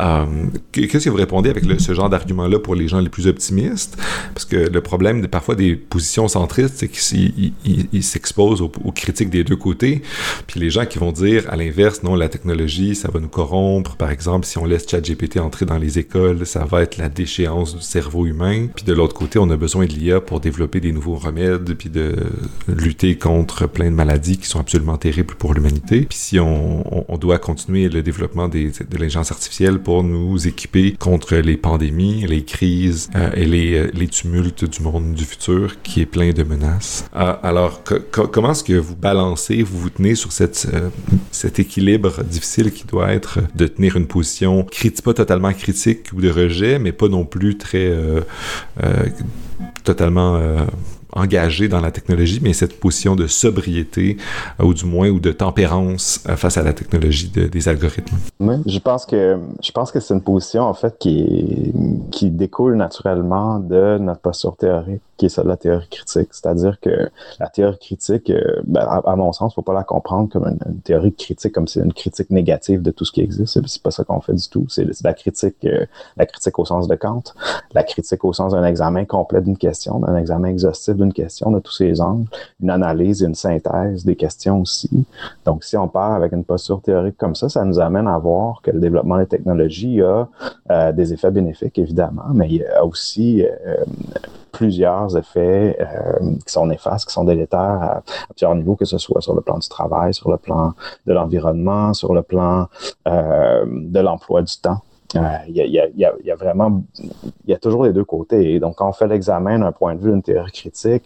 Euh, 0.00 0.24
qu'est-ce 0.72 1.04
que 1.04 1.10
vous 1.10 1.16
répondez 1.16 1.50
avec 1.50 1.64
ce 1.78 1.94
genre 1.94 2.10
d'argument-là 2.10 2.58
pour 2.58 2.74
les 2.74 2.88
gens 2.88 3.00
les 3.00 3.08
plus 3.08 3.26
optimistes? 3.26 3.96
Parce 4.32 4.44
que 4.44 4.56
le 4.56 4.80
problème 4.80 5.26
parfois 5.28 5.54
des 5.54 5.76
positions 5.76 6.28
centristes, 6.28 6.74
c'est 6.76 6.88
qu'ils 6.88 8.02
s'exposent 8.02 8.60
aux, 8.60 8.70
critiques 8.92 9.30
des 9.30 9.44
deux 9.44 9.56
côtés. 9.56 10.02
Puis 10.46 10.60
les 10.60 10.70
gens 10.70 10.86
qui 10.86 10.98
vont 10.98 11.12
dire, 11.12 11.44
à 11.50 11.56
l'inverse, 11.56 12.02
non, 12.02 12.14
la 12.14 12.28
technologie, 12.28 12.94
ça 12.94 13.10
va 13.12 13.20
nous 13.20 13.28
corrompre. 13.28 13.96
Par 13.96 14.10
exemple, 14.10 14.46
si 14.46 14.58
on 14.58 14.64
laisse 14.64 14.88
ChatGPT 14.88 15.38
entrer 15.38 15.66
dans 15.66 15.78
les 15.78 15.98
écoles, 15.98 16.46
ça 16.46 16.64
va 16.64 16.82
être 16.82 16.96
la 16.96 17.08
déchéance 17.08 17.76
du 17.76 17.82
cerveau 17.82 18.26
humain. 18.26 18.66
Puis 18.74 18.84
de 18.84 18.92
l'autre 18.92 19.14
côté, 19.14 19.38
on 19.38 19.50
a 19.50 19.56
besoin 19.56 19.86
de 19.86 19.92
l'IA 19.92 20.20
pour 20.20 20.40
développer 20.40 20.80
des 20.80 20.92
nouveaux 20.92 21.16
remèdes, 21.16 21.74
puis 21.74 21.88
de 21.88 22.14
lutter 22.68 23.16
contre 23.16 23.66
plein 23.66 23.90
de 23.90 23.96
maladies 23.96 24.38
qui 24.38 24.46
sont 24.46 24.60
absolument 24.60 24.96
terribles 24.96 25.34
pour 25.34 25.54
l'humanité. 25.54 26.06
Puis 26.08 26.18
si 26.18 26.40
on, 26.40 27.12
on, 27.12 27.18
doit 27.18 27.38
continuer 27.38 27.88
le 27.88 28.02
développement 28.02 28.48
des, 28.48 28.70
de 28.70 28.70
l'intelligence 28.92 29.30
artificielle 29.30 29.78
pour 29.84 30.02
nous 30.02 30.48
équiper 30.48 30.92
contre 30.92 31.36
les 31.36 31.56
pandémies, 31.56 32.26
les 32.26 32.42
crises 32.42 33.10
euh, 33.14 33.30
et 33.34 33.44
les, 33.44 33.74
euh, 33.74 33.90
les, 33.92 34.08
tumultes 34.08 34.64
du 34.64 34.82
monde 34.82 35.12
du 35.12 35.24
futur 35.24 35.82
qui 35.82 36.00
est 36.00 36.06
plein 36.06 36.32
de 36.32 36.42
menaces. 36.42 37.04
Euh, 37.14 37.34
alors, 37.42 37.82
comment 37.84 38.52
est-ce 38.52 38.64
que 38.64 38.72
vous 38.72 38.96
balancez, 38.96 39.62
vous 39.62 39.78
vous 39.78 39.90
tenez 39.90 40.14
sur 40.14 40.32
cet 40.32 41.58
équilibre 41.58 42.24
difficile 42.24 42.72
qui 42.72 42.84
doit 42.84 43.12
être 43.12 43.40
de 43.54 43.66
tenir 43.66 43.96
une 43.96 44.06
position 44.06 44.64
critique, 44.64 45.04
pas 45.04 45.14
totalement 45.14 45.52
critique 45.52 46.06
ou 46.14 46.20
de 46.20 46.30
rejet, 46.30 46.78
mais 46.78 46.92
pas 46.92 47.08
non 47.08 47.24
plus 47.24 47.58
très 47.58 47.92
totalement 49.84 50.40
engagé 51.14 51.68
dans 51.68 51.80
la 51.80 51.90
technologie, 51.90 52.40
mais 52.42 52.52
cette 52.52 52.78
position 52.78 53.16
de 53.16 53.26
sobriété, 53.26 54.16
euh, 54.60 54.64
ou 54.64 54.74
du 54.74 54.84
moins, 54.84 55.08
ou 55.08 55.20
de 55.20 55.32
tempérance 55.32 56.22
euh, 56.28 56.36
face 56.36 56.58
à 56.58 56.62
la 56.62 56.72
technologie 56.72 57.28
des 57.28 57.68
algorithmes. 57.68 58.16
Oui, 58.40 58.56
je 58.66 58.78
pense 58.78 59.06
que 59.06 59.38
je 59.62 59.72
pense 59.72 59.92
que 59.92 60.00
c'est 60.00 60.14
une 60.14 60.22
position 60.22 60.62
en 60.62 60.74
fait 60.74 60.96
qui 60.98 61.72
qui 62.10 62.30
découle 62.30 62.76
naturellement 62.76 63.58
de 63.58 63.98
notre 63.98 64.20
posture 64.20 64.56
théorique, 64.56 65.02
qui 65.16 65.26
est 65.26 65.28
celle 65.28 65.44
de 65.44 65.50
la 65.50 65.56
théorie 65.56 65.88
critique. 65.88 66.28
C'est-à-dire 66.32 66.78
que 66.80 67.10
la 67.38 67.48
théorie 67.48 67.78
critique, 67.78 68.30
euh, 68.30 68.60
ben, 68.64 68.82
à, 68.82 69.16
mon 69.16 69.32
sens, 69.32 69.54
faut 69.54 69.62
pas 69.62 69.72
la 69.72 69.84
comprendre 69.84 70.28
comme 70.30 70.46
une, 70.46 70.80
théorie 70.80 71.14
critique, 71.14 71.52
comme 71.52 71.68
c'est 71.68 71.80
une 71.80 71.92
critique 71.92 72.30
négative 72.30 72.82
de 72.82 72.90
tout 72.90 73.04
ce 73.04 73.12
qui 73.12 73.20
existe. 73.20 73.60
C'est 73.66 73.82
pas 73.82 73.90
ça 73.90 74.04
qu'on 74.04 74.20
fait 74.20 74.34
du 74.34 74.48
tout. 74.48 74.66
C'est 74.68 74.86
la 75.02 75.14
critique, 75.14 75.66
la 76.16 76.26
critique 76.26 76.58
au 76.58 76.64
sens 76.64 76.88
de 76.88 76.94
Kant, 76.94 77.22
la 77.72 77.82
critique 77.84 78.24
au 78.24 78.32
sens 78.32 78.52
d'un 78.52 78.64
examen 78.64 79.04
complet 79.04 79.40
d'une 79.40 79.56
question, 79.56 80.00
d'un 80.00 80.16
examen 80.16 80.48
exhaustif 80.48 80.94
une 81.04 81.12
question 81.12 81.50
de 81.50 81.60
tous 81.60 81.72
ces 81.72 82.00
angles, 82.00 82.28
une 82.60 82.70
analyse 82.70 83.22
et 83.22 83.26
une 83.26 83.34
synthèse 83.34 84.04
des 84.04 84.16
questions 84.16 84.60
aussi. 84.60 85.04
Donc, 85.44 85.64
si 85.64 85.76
on 85.76 85.88
part 85.88 86.14
avec 86.14 86.32
une 86.32 86.44
posture 86.44 86.80
théorique 86.80 87.16
comme 87.16 87.34
ça, 87.34 87.48
ça 87.48 87.64
nous 87.64 87.78
amène 87.78 88.08
à 88.08 88.18
voir 88.18 88.60
que 88.62 88.70
le 88.70 88.80
développement 88.80 89.18
des 89.18 89.26
technologies 89.26 90.00
a 90.02 90.28
euh, 90.70 90.92
des 90.92 91.12
effets 91.12 91.30
bénéfiques, 91.30 91.78
évidemment, 91.78 92.28
mais 92.32 92.48
il 92.48 92.56
y 92.56 92.64
a 92.64 92.84
aussi 92.84 93.44
euh, 93.44 93.76
plusieurs 94.52 95.16
effets 95.16 95.76
euh, 95.80 96.36
qui 96.46 96.52
sont 96.52 96.66
néfastes, 96.66 97.06
qui 97.06 97.12
sont 97.12 97.24
délétères 97.24 97.60
à, 97.60 98.02
plusieurs 98.30 98.54
niveaux, 98.54 98.76
que 98.76 98.84
ce 98.84 98.98
soit 98.98 99.20
sur 99.20 99.34
le 99.34 99.40
plan 99.40 99.58
du 99.58 99.68
travail, 99.68 100.14
sur 100.14 100.30
le 100.30 100.36
plan 100.36 100.72
de 101.06 101.12
l'environnement, 101.12 101.94
sur 101.94 102.14
le 102.14 102.22
plan 102.22 102.68
de 103.06 104.00
l'emploi 104.00 104.42
du 104.42 104.56
temps. 104.56 104.80
Il 105.48 105.54
y, 105.54 105.60
a, 105.60 105.66
y, 105.68 106.04
a, 106.04 106.12
y, 106.24 106.30
vraiment, 106.32 106.82
il 106.98 107.50
y 107.50 107.54
a 107.54 107.58
toujours 107.58 107.84
les 107.84 107.92
deux 107.92 108.04
côtés. 108.04 108.54
Et 108.54 108.60
donc, 108.60 108.76
quand 108.76 108.88
on 108.88 108.92
fait 108.92 109.06
l'examen 109.06 109.58
d'un 109.58 109.72
point 109.72 109.94
de 109.94 110.00
vue 110.00 110.10
d'une 110.10 110.22
théorie 110.22 110.52
critique, 110.52 111.04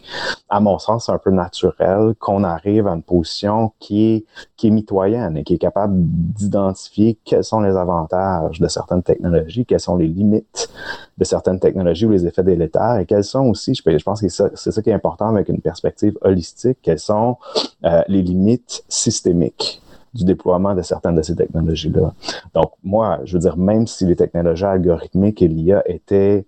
à 0.49 0.59
mon 0.59 0.79
sens, 0.79 1.05
c'est 1.05 1.11
un 1.11 1.17
peu 1.17 1.31
naturel 1.31 2.13
qu'on 2.19 2.43
arrive 2.43 2.87
à 2.87 2.91
une 2.91 3.03
position 3.03 3.71
qui 3.79 4.13
est, 4.13 4.25
qui 4.57 4.67
est 4.67 4.71
mitoyenne 4.71 5.37
et 5.37 5.43
qui 5.43 5.55
est 5.55 5.59
capable 5.59 5.93
d'identifier 5.95 7.17
quels 7.23 7.43
sont 7.43 7.61
les 7.61 7.75
avantages 7.75 8.59
de 8.59 8.67
certaines 8.67 9.03
technologies, 9.03 9.65
quelles 9.65 9.79
sont 9.79 9.97
les 9.97 10.07
limites 10.07 10.69
de 11.17 11.23
certaines 11.23 11.59
technologies 11.59 12.05
ou 12.05 12.11
les 12.11 12.25
effets 12.25 12.43
délétères 12.43 12.97
et 12.99 13.05
quels 13.05 13.23
sont 13.23 13.45
aussi, 13.45 13.75
je, 13.75 13.97
je 13.97 14.03
pense 14.03 14.21
que 14.21 14.29
c'est 14.29 14.71
ça, 14.71 14.81
qui 14.81 14.89
est 14.89 14.93
important 14.93 15.27
avec 15.27 15.49
une 15.49 15.61
perspective 15.61 16.17
holistique, 16.21 16.79
quelles 16.81 16.99
sont 16.99 17.37
euh, 17.83 18.01
les 18.07 18.21
limites 18.21 18.83
systémiques 18.87 19.81
du 20.13 20.25
déploiement 20.25 20.75
de 20.75 20.81
certaines 20.81 21.15
de 21.15 21.21
ces 21.21 21.35
technologies-là. 21.35 22.13
Donc, 22.53 22.71
moi, 22.83 23.19
je 23.25 23.33
veux 23.33 23.39
dire, 23.39 23.57
même 23.57 23.87
si 23.87 24.05
les 24.05 24.15
technologies 24.15 24.65
algorithmiques 24.65 25.41
et 25.41 25.47
l'IA 25.47 25.83
étaient 25.85 26.45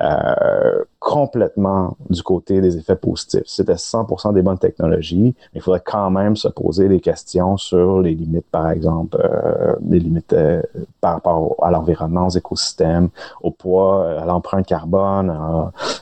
euh, 0.00 0.84
complètement 1.04 1.98
du 2.08 2.22
côté 2.22 2.62
des 2.62 2.78
effets 2.78 2.96
positifs. 2.96 3.42
C'était 3.44 3.74
100% 3.74 4.32
des 4.32 4.40
bonnes 4.40 4.58
technologies, 4.58 5.34
mais 5.52 5.56
il 5.56 5.60
faudrait 5.60 5.82
quand 5.84 6.10
même 6.10 6.34
se 6.34 6.48
poser 6.48 6.88
des 6.88 7.00
questions 7.00 7.58
sur 7.58 8.00
les 8.00 8.14
limites, 8.14 8.46
par 8.50 8.70
exemple, 8.70 9.18
euh, 9.22 9.74
les 9.86 9.98
limites 9.98 10.32
euh, 10.32 10.62
par 11.02 11.12
rapport 11.12 11.56
à 11.62 11.70
l'environnement, 11.70 12.28
aux 12.28 12.30
écosystèmes, 12.30 13.10
au 13.42 13.50
poids, 13.50 14.18
à 14.18 14.24
l'empreinte 14.24 14.66
carbone, 14.66 15.30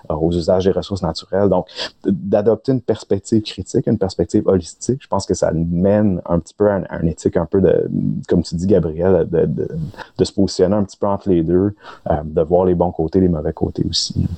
aux 0.09 0.33
usages 0.33 0.67
des 0.67 0.71
ressources 0.71 1.03
naturelles. 1.03 1.49
Donc, 1.49 1.67
d'adopter 2.05 2.71
une 2.71 2.81
perspective 2.81 3.43
critique, 3.43 3.89
une 3.89 3.99
perspective 3.99 4.47
holistique, 4.47 5.01
je 5.03 5.09
pense 5.09 5.27
que 5.27 5.35
ça 5.35 5.51
mène 5.53 6.23
un 6.27 6.39
petit 6.39 6.55
peu 6.55 6.71
à, 6.71 6.81
une 7.03 7.09
éthique 7.09 7.37
un 7.37 7.47
peu 7.47 7.61
de, 7.61 7.91
comme 8.29 8.45
tu 8.45 8.55
dis, 8.55 8.69
Gabriel, 8.69 9.29
de, 9.29 9.47
de, 9.47 9.69
de 10.17 10.25
se 10.25 10.33
positionner 10.33 10.77
un 10.77 10.85
petit 10.85 10.97
peu 10.97 11.09
entre 11.09 11.29
les 11.29 11.43
deux, 11.43 11.75
euh, 12.09 12.23
de 12.25 12.43
voir 12.43 12.67
les 12.67 12.77
bons 12.77 12.93
côtés, 12.93 13.19
les 13.19 13.29
mauvais 13.29 13.53
côtés 13.53 13.85
aussi. 13.89 14.29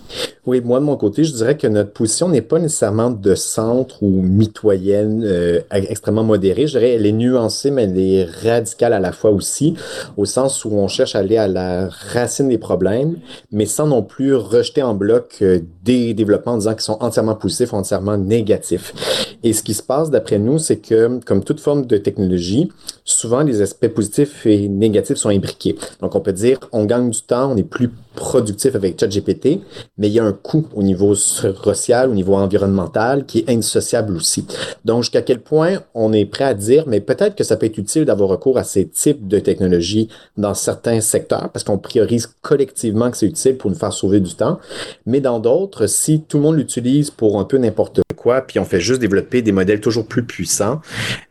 Moi 0.60 0.80
de 0.80 0.84
mon 0.84 0.96
côté, 0.96 1.24
je 1.24 1.32
dirais 1.32 1.56
que 1.56 1.66
notre 1.66 1.92
position 1.92 2.28
n'est 2.28 2.42
pas 2.42 2.58
nécessairement 2.58 3.10
de 3.10 3.34
centre 3.34 4.02
ou 4.02 4.22
mitoyenne 4.22 5.22
euh, 5.24 5.60
extrêmement 5.70 6.24
modérée. 6.24 6.66
Je 6.66 6.78
dirais 6.78 6.90
elle 6.92 7.06
est 7.06 7.12
nuancée, 7.12 7.70
mais 7.70 7.84
elle 7.84 7.98
est 7.98 8.24
radicale 8.24 8.92
à 8.92 9.00
la 9.00 9.12
fois 9.12 9.30
aussi, 9.30 9.74
au 10.16 10.24
sens 10.24 10.64
où 10.64 10.72
on 10.72 10.88
cherche 10.88 11.14
à 11.14 11.20
aller 11.20 11.36
à 11.36 11.48
la 11.48 11.88
racine 11.88 12.48
des 12.48 12.58
problèmes, 12.58 13.16
mais 13.52 13.66
sans 13.66 13.86
non 13.86 14.02
plus 14.02 14.34
rejeter 14.34 14.82
en 14.82 14.94
bloc 14.94 15.38
euh, 15.42 15.60
des 15.82 16.14
développements 16.14 16.52
en 16.52 16.58
disant 16.58 16.72
qu'ils 16.72 16.82
sont 16.82 16.98
entièrement 17.00 17.34
positifs 17.34 17.72
ou 17.72 17.76
entièrement 17.76 18.16
négatifs. 18.16 18.94
Et 19.42 19.52
ce 19.52 19.62
qui 19.62 19.74
se 19.74 19.82
passe 19.82 20.10
d'après 20.10 20.38
nous, 20.38 20.58
c'est 20.58 20.78
que 20.78 21.20
comme 21.24 21.44
toute 21.44 21.60
forme 21.60 21.86
de 21.86 21.96
technologie, 21.96 22.70
souvent 23.04 23.42
les 23.42 23.60
aspects 23.60 23.88
positifs 23.88 24.46
et 24.46 24.68
négatifs 24.68 25.18
sont 25.18 25.28
imbriqués. 25.28 25.76
Donc 26.00 26.14
on 26.14 26.20
peut 26.20 26.32
dire 26.32 26.58
on 26.72 26.84
gagne 26.84 27.10
du 27.10 27.20
temps, 27.22 27.52
on 27.52 27.56
est 27.56 27.62
plus 27.62 27.90
productif 28.14 28.74
avec 28.74 28.98
ChatGPT, 28.98 29.60
mais 29.98 30.08
il 30.08 30.12
y 30.12 30.20
a 30.20 30.24
un 30.24 30.32
coût 30.32 30.66
au 30.74 30.82
niveau 30.82 31.14
social, 31.14 32.10
au 32.10 32.14
niveau 32.14 32.34
environnemental 32.34 33.26
qui 33.26 33.40
est 33.40 33.50
indissociable 33.50 34.16
aussi. 34.16 34.46
Donc, 34.84 35.02
jusqu'à 35.02 35.22
quel 35.22 35.40
point 35.40 35.80
on 35.94 36.12
est 36.12 36.24
prêt 36.24 36.44
à 36.44 36.54
dire, 36.54 36.84
mais 36.86 37.00
peut-être 37.00 37.34
que 37.34 37.44
ça 37.44 37.56
peut 37.56 37.66
être 37.66 37.78
utile 37.78 38.04
d'avoir 38.04 38.28
recours 38.28 38.58
à 38.58 38.64
ces 38.64 38.86
types 38.86 39.26
de 39.26 39.38
technologies 39.38 40.08
dans 40.36 40.54
certains 40.54 41.00
secteurs 41.00 41.50
parce 41.50 41.64
qu'on 41.64 41.78
priorise 41.78 42.28
collectivement 42.40 43.10
que 43.10 43.16
c'est 43.16 43.26
utile 43.26 43.56
pour 43.56 43.70
nous 43.70 43.76
faire 43.76 43.92
sauver 43.92 44.20
du 44.20 44.34
temps. 44.34 44.58
Mais 45.06 45.20
dans 45.20 45.40
d'autres, 45.40 45.86
si 45.86 46.22
tout 46.22 46.38
le 46.38 46.44
monde 46.44 46.56
l'utilise 46.56 47.10
pour 47.10 47.40
un 47.40 47.44
peu 47.44 47.58
n'importe 47.58 48.00
quoi, 48.16 48.42
puis 48.42 48.58
on 48.58 48.64
fait 48.64 48.80
juste 48.80 49.00
développer 49.00 49.42
des 49.42 49.52
modèles 49.52 49.80
toujours 49.80 50.06
plus 50.06 50.24
puissants 50.24 50.80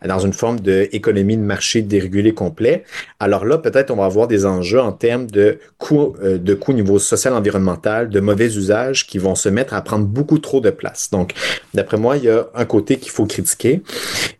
dans 0.06 0.20
une 0.20 0.34
forme 0.34 0.60
d'économie 0.60 1.38
de 1.38 1.42
marché 1.42 1.63
marché 1.64 1.82
dérégulé 1.82 2.34
complet, 2.34 2.84
alors 3.22 3.46
là, 3.46 3.58
peut-être 3.58 3.90
on 3.90 3.96
va 3.96 4.04
avoir 4.04 4.28
des 4.28 4.46
enjeux 4.46 4.82
en 4.82 4.92
termes 4.92 5.28
de 5.28 5.60
coûts 5.78 6.14
euh, 6.22 6.38
de 6.38 6.54
coût 6.54 6.72
au 6.72 6.76
niveau 6.76 7.00
social, 7.00 7.34
environnemental, 7.34 8.10
de 8.10 8.20
mauvais 8.20 8.48
usages 8.58 9.08
qui 9.08 9.18
vont 9.18 9.36
se 9.36 9.48
mettre 9.48 9.74
à 9.74 9.82
prendre 9.82 10.06
beaucoup 10.06 10.40
trop 10.40 10.60
de 10.60 10.72
place. 10.72 11.10
Donc, 11.10 11.34
d'après 11.74 11.98
moi, 11.98 12.18
il 12.18 12.26
y 12.26 12.30
a 12.30 12.48
un 12.54 12.66
côté 12.66 12.98
qu'il 12.98 13.12
faut 13.12 13.26
critiquer. 13.26 13.82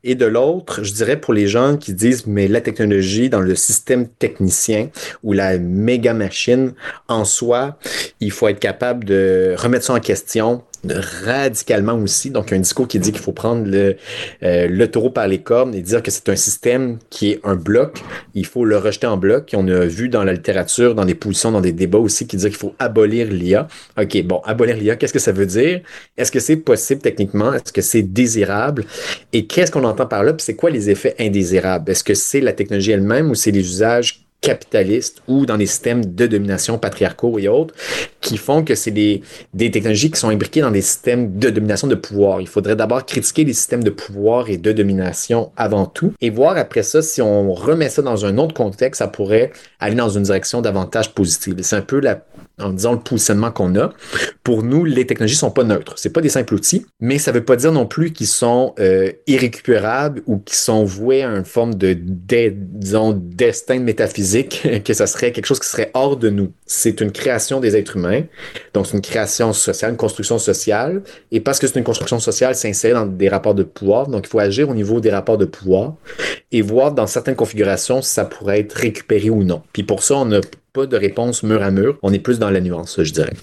Et 0.04 0.16
de 0.16 0.26
l'autre, 0.26 0.84
je 0.84 0.92
dirais 0.92 1.16
pour 1.18 1.34
les 1.34 1.48
gens 1.48 1.78
qui 1.78 1.94
disent, 1.94 2.28
mais 2.28 2.50
la 2.50 2.60
technologie 2.60 3.30
dans 3.30 3.40
le 3.40 3.56
système 3.56 4.10
technicien 4.10 4.90
ou 5.24 5.32
la 5.32 5.58
méga 5.58 6.14
machine 6.14 6.74
en 7.08 7.24
soi, 7.24 7.78
il 8.20 8.32
faut 8.32 8.50
être 8.50 8.60
capable 8.60 9.06
de 9.06 9.56
remettre 9.58 9.86
ça 9.86 9.94
en 9.94 10.02
question, 10.02 10.62
radicalement 10.90 11.94
aussi. 11.94 12.30
Donc, 12.30 12.52
un 12.52 12.60
discours 12.60 12.88
qui 12.88 13.00
dit 13.00 13.12
qu'il 13.12 13.22
faut 13.22 13.32
prendre 13.32 13.66
le, 13.66 13.96
euh, 14.44 14.68
le 14.68 14.92
taureau 14.92 15.10
par 15.10 15.28
les 15.28 15.42
cornes 15.42 15.74
et 15.74 15.82
dire 15.82 16.04
que 16.04 16.12
c'est 16.12 16.30
un 16.30 16.36
système 16.36 16.98
qui 17.10 17.32
est 17.32 17.40
un 17.44 17.56
bloc. 17.56 18.02
Il 18.34 18.46
faut 18.46 18.66
le 18.66 18.78
rejeter 18.78 19.08
en 19.08 19.18
bloc. 19.18 19.52
on 19.54 19.68
a 19.68 19.86
vu 19.86 20.10
dans 20.10 20.24
la 20.24 20.34
littérature, 20.34 20.96
dans 20.96 21.06
des 21.06 21.16
positions, 21.16 21.52
dans 21.52 21.62
des 21.62 21.72
débats 21.72 22.00
aussi, 22.00 22.28
qui 22.28 22.38
disent 22.38 22.48
qu'il 22.48 22.56
faut 22.56 22.76
abolir 22.80 23.28
l'IA. 23.28 23.68
OK, 24.00 24.24
bon, 24.24 24.42
abolir 24.46 24.76
l'IA, 24.76 24.96
qu'est-ce 24.96 25.14
que 25.14 25.20
ça 25.20 25.32
veut 25.32 25.46
dire? 25.46 25.82
Est-ce 26.18 26.32
que 26.32 26.40
c'est 26.40 26.58
possible 26.58 27.02
techniquement? 27.02 27.54
Est-ce 27.54 27.72
que 27.72 27.82
c'est 27.82 28.04
désirable? 28.04 28.86
Et 29.32 29.46
qu'est-ce 29.46 29.72
qu'on 29.72 29.84
entend 29.84 30.06
par 30.06 30.24
là? 30.24 30.34
Puis 30.34 30.44
c'est 30.44 30.56
quoi 30.56 30.70
les 30.70 30.90
effets 30.90 31.16
indésirables? 31.20 31.92
Est-ce 31.92 32.04
que 32.04 32.14
c'est 32.14 32.42
la 32.42 32.54
technologie 32.54 32.92
elle-même 32.92 33.30
ou 33.30 33.36
c'est 33.36 33.52
les 33.52 33.62
usages 33.62 34.23
capitalistes 34.44 35.24
ou 35.28 35.48
dans 35.48 35.58
des 35.58 35.66
systèmes 35.66 36.06
de 36.06 36.28
domination 36.28 36.78
patriarcaux 36.78 37.40
et 37.40 37.48
autres 37.48 37.74
qui 38.22 38.38
font 38.38 38.64
que 38.64 38.76
c'est 38.76 38.92
des, 38.92 39.24
des 39.54 39.72
technologies 39.72 40.12
qui 40.12 40.20
sont 40.20 40.30
imbriquées 40.30 40.62
dans 40.62 40.72
des 40.72 40.82
systèmes 40.82 41.40
de 41.40 41.50
domination 41.50 41.88
de 41.88 41.96
pouvoir. 41.96 42.42
Il 42.42 42.48
faudrait 42.48 42.76
d'abord 42.76 43.06
critiquer 43.06 43.46
les 43.46 43.54
systèmes 43.54 43.84
de 43.84 43.90
pouvoir 43.90 44.50
et 44.50 44.58
de 44.58 44.72
domination 44.72 45.52
avant 45.56 45.86
tout 45.86 46.14
et 46.22 46.30
voir 46.30 46.58
après 46.58 46.84
ça 46.84 47.02
si 47.02 47.22
on 47.22 47.54
remet 47.54 47.90
ça 47.90 48.02
dans 48.02 48.26
un 48.26 48.38
autre 48.38 48.54
contexte, 48.54 49.00
ça 49.00 49.08
pourrait 49.08 49.52
aller 49.80 49.96
dans 49.96 50.10
une 50.10 50.24
direction 50.24 50.62
davantage 50.62 51.14
positive. 51.14 51.56
C'est 51.62 51.78
un 51.78 51.82
peu 51.82 52.00
la 52.00 52.22
en 52.64 52.70
disant 52.70 52.94
le 52.94 53.00
positionnement 53.00 53.52
qu'on 53.52 53.76
a. 53.76 53.92
Pour 54.44 54.64
nous, 54.64 54.86
les 54.86 55.06
technologies 55.06 55.36
sont 55.36 55.52
pas 55.52 55.64
neutres. 55.64 55.94
C'est 55.98 56.12
pas 56.12 56.22
des 56.22 56.30
simples 56.30 56.54
outils, 56.56 56.86
mais 57.00 57.18
ça 57.18 57.32
veut 57.32 57.44
pas 57.44 57.56
dire 57.56 57.72
non 57.72 57.86
plus 57.86 58.12
qu'ils 58.12 58.28
sont 58.28 58.74
euh, 58.80 59.12
irrécupérables 59.28 60.22
ou 60.28 60.38
qu'ils 60.38 60.58
sont 60.58 60.84
voués 60.84 61.24
à 61.24 61.30
une 61.30 61.46
forme 61.46 61.76
de, 61.76 61.94
disons, 61.94 63.12
destin 63.14 63.80
métaphysique, 63.80 64.68
que 64.86 64.94
ça 64.94 65.08
serait 65.08 65.32
quelque 65.32 65.46
chose 65.46 65.60
qui 65.60 65.68
serait 65.68 65.92
hors 65.94 66.18
de 66.18 66.30
nous. 66.30 66.52
C'est 66.66 67.02
une 67.02 67.12
création 67.12 67.60
des 67.60 67.76
êtres 67.76 67.98
humains. 67.98 68.24
Donc, 68.74 68.88
c'est 68.88 68.96
une 68.96 69.02
création 69.02 69.54
sociale, 69.54 69.92
une 69.92 69.98
construction 69.98 70.40
sociale. 70.40 71.04
Et 71.32 71.40
parce 71.40 71.60
que 71.60 71.68
c'est 71.68 71.78
une 71.78 71.86
construction 71.86 72.20
sociale, 72.20 72.56
c'est 72.56 72.70
inséré 72.70 72.94
dans 72.94 73.06
des 73.06 73.30
rapports 73.30 73.56
de 73.56 73.64
pouvoir. 73.64 74.08
Donc, 74.08 74.26
il 74.26 74.30
faut 74.30 74.40
agir 74.40 74.70
au 74.70 74.74
niveau 74.74 75.00
des 75.00 75.12
rapports 75.12 75.38
de 75.38 75.46
pouvoir 75.46 75.96
et 76.52 76.62
voir 76.62 76.94
dans 76.94 77.08
certaines 77.08 77.36
configurations 77.36 78.02
si 78.02 78.12
ça 78.12 78.26
pourrait 78.26 78.60
être 78.60 78.74
récupéré 78.74 79.30
ou 79.30 79.44
non. 79.44 79.62
Puis 79.74 79.84
pour 79.84 80.04
ça, 80.04 80.16
on 80.18 80.32
a 80.32 80.40
pas 80.74 80.88
de 80.88 80.98
réponse 80.98 81.44
mur 81.44 81.62
à 81.62 81.70
mur. 81.70 82.00
On 82.02 82.12
est 82.12 82.20
plus 82.20 82.40
dans 82.40 82.50
la 82.50 82.60
nuance, 82.60 83.02
je 83.02 83.14
dirais. 83.14 83.34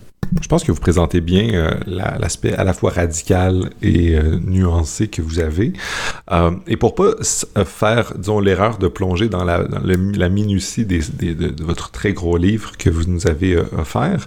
Je 0.40 0.46
pense 0.46 0.62
que 0.62 0.70
vous 0.70 0.80
présentez 0.80 1.20
bien 1.20 1.52
euh, 1.54 1.70
l'aspect 1.86 2.52
à 2.54 2.62
la 2.62 2.72
fois 2.72 2.90
radical 2.90 3.70
et 3.82 4.14
euh, 4.14 4.38
nuancé 4.40 5.08
que 5.08 5.22
vous 5.22 5.40
avez. 5.40 5.72
Euh, 6.30 6.52
et 6.68 6.76
pour 6.76 6.94
pas 6.94 7.14
faire, 7.64 8.14
disons, 8.16 8.38
l'erreur 8.38 8.78
de 8.78 8.86
plonger 8.86 9.28
dans 9.28 9.42
la, 9.44 10.28
minutie 10.28 10.84
des, 10.84 11.00
de, 11.00 11.62
votre 11.64 11.90
très 11.90 12.12
gros 12.12 12.36
livre 12.36 12.72
que 12.78 12.90
vous 12.90 13.04
nous 13.04 13.26
avez 13.26 13.56
offert, 13.56 14.26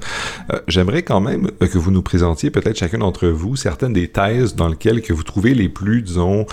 j'aimerais 0.68 1.04
quand 1.04 1.22
même 1.22 1.50
que 1.60 1.78
vous 1.78 1.92
nous 1.92 2.02
présentiez 2.02 2.52
peut-être 2.52 2.78
chacun 2.78 2.98
d'entre 2.98 3.28
vous 3.28 3.56
certaines 3.56 3.94
des 3.94 4.10
thèses 4.10 4.56
dans 4.56 4.68
lesquelles 4.68 5.02
que 5.02 5.14
vous 5.14 5.24
trouvez 5.24 5.54
les 5.54 5.70
plus, 5.70 6.02
disons, 6.02 6.46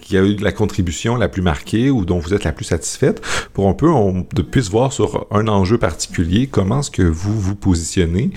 qui 0.00 0.16
a 0.16 0.22
eu 0.22 0.36
la 0.36 0.52
contribution 0.52 1.16
la 1.16 1.28
plus 1.28 1.42
marquée 1.42 1.90
ou 1.90 2.04
dont 2.04 2.18
vous 2.18 2.34
êtes 2.34 2.44
la 2.44 2.52
plus 2.52 2.64
satisfaite, 2.64 3.22
pour 3.52 3.68
un 3.68 3.74
peu 3.74 3.88
on 3.88 4.24
puisse 4.24 4.70
voir 4.70 4.92
sur 4.92 5.26
un 5.30 5.46
enjeu 5.48 5.78
particulier 5.78 6.46
comment 6.46 6.80
est-ce 6.80 6.90
que 6.90 7.02
vous 7.02 7.38
vous 7.38 7.54
positionnez. 7.54 8.32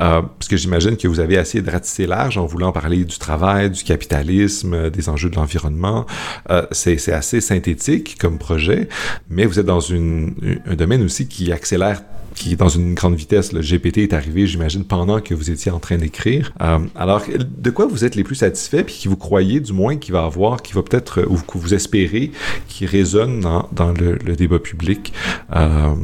Euh, 0.00 0.22
parce 0.22 0.48
que 0.48 0.56
j'imagine 0.56 0.96
que 0.96 1.08
vous 1.08 1.20
avez 1.20 1.36
essayé 1.36 1.62
de 1.62 1.70
ratisser 1.70 2.06
large 2.06 2.36
en 2.38 2.46
voulant 2.46 2.72
parler 2.72 3.04
du 3.04 3.18
travail, 3.18 3.70
du 3.70 3.82
capitalisme, 3.82 4.74
euh, 4.74 4.90
des 4.90 5.08
enjeux 5.08 5.30
de 5.30 5.36
l'environnement. 5.36 6.06
Euh, 6.50 6.66
c'est 6.70 7.12
assez 7.12 7.40
synthétique 7.40 8.18
comme 8.18 8.38
projet, 8.38 8.88
mais 9.30 9.46
vous 9.46 9.58
êtes 9.58 9.66
dans 9.66 9.80
une, 9.80 10.34
un 10.66 10.74
domaine 10.74 11.02
aussi 11.02 11.28
qui 11.28 11.52
accélère 11.52 12.02
qui 12.36 12.52
est 12.52 12.56
dans 12.56 12.68
une 12.68 12.94
grande 12.94 13.16
vitesse. 13.16 13.52
Le 13.52 13.60
GPT 13.60 13.98
est 13.98 14.12
arrivé, 14.12 14.46
j'imagine, 14.46 14.84
pendant 14.84 15.20
que 15.20 15.34
vous 15.34 15.50
étiez 15.50 15.72
en 15.72 15.80
train 15.80 15.96
d'écrire. 15.96 16.52
Euh, 16.60 16.78
alors, 16.94 17.22
de 17.26 17.70
quoi 17.70 17.86
vous 17.86 18.04
êtes 18.04 18.14
les 18.14 18.22
plus 18.22 18.36
satisfaits, 18.36 18.84
puis 18.84 18.94
qui 18.94 19.08
vous 19.08 19.16
croyez, 19.16 19.58
du 19.58 19.72
moins, 19.72 19.96
qu'il 19.96 20.12
va 20.12 20.24
avoir, 20.24 20.62
qui 20.62 20.74
va 20.74 20.82
peut-être, 20.82 21.22
ou 21.28 21.38
que 21.38 21.58
vous 21.58 21.74
espérez, 21.74 22.30
qui 22.68 22.86
résonne 22.86 23.40
dans, 23.40 23.68
dans 23.72 23.92
le, 23.92 24.18
le, 24.24 24.36
débat 24.36 24.58
public, 24.58 25.12
euh, 25.54 25.94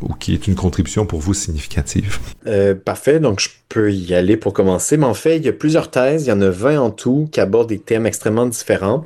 ou 0.00 0.14
qui 0.14 0.32
est 0.32 0.46
une 0.48 0.54
contribution 0.54 1.06
pour 1.06 1.20
vous 1.20 1.34
significative? 1.34 2.18
Euh, 2.46 2.74
parfait. 2.74 3.20
Donc, 3.20 3.40
je 3.40 3.50
peux 3.72 3.90
y 3.90 4.14
aller 4.14 4.36
pour 4.36 4.52
commencer. 4.52 4.96
Mais 4.96 5.06
en 5.06 5.14
fait, 5.14 5.38
il 5.38 5.46
y 5.46 5.48
a 5.48 5.52
plusieurs 5.52 5.90
thèses. 5.90 6.26
Il 6.26 6.28
y 6.28 6.32
en 6.32 6.40
a 6.42 6.50
20 6.50 6.78
en 6.78 6.90
tout 6.90 7.28
qui 7.32 7.40
abordent 7.40 7.70
des 7.70 7.78
thèmes 7.78 8.04
extrêmement 8.04 8.46
différents. 8.46 9.04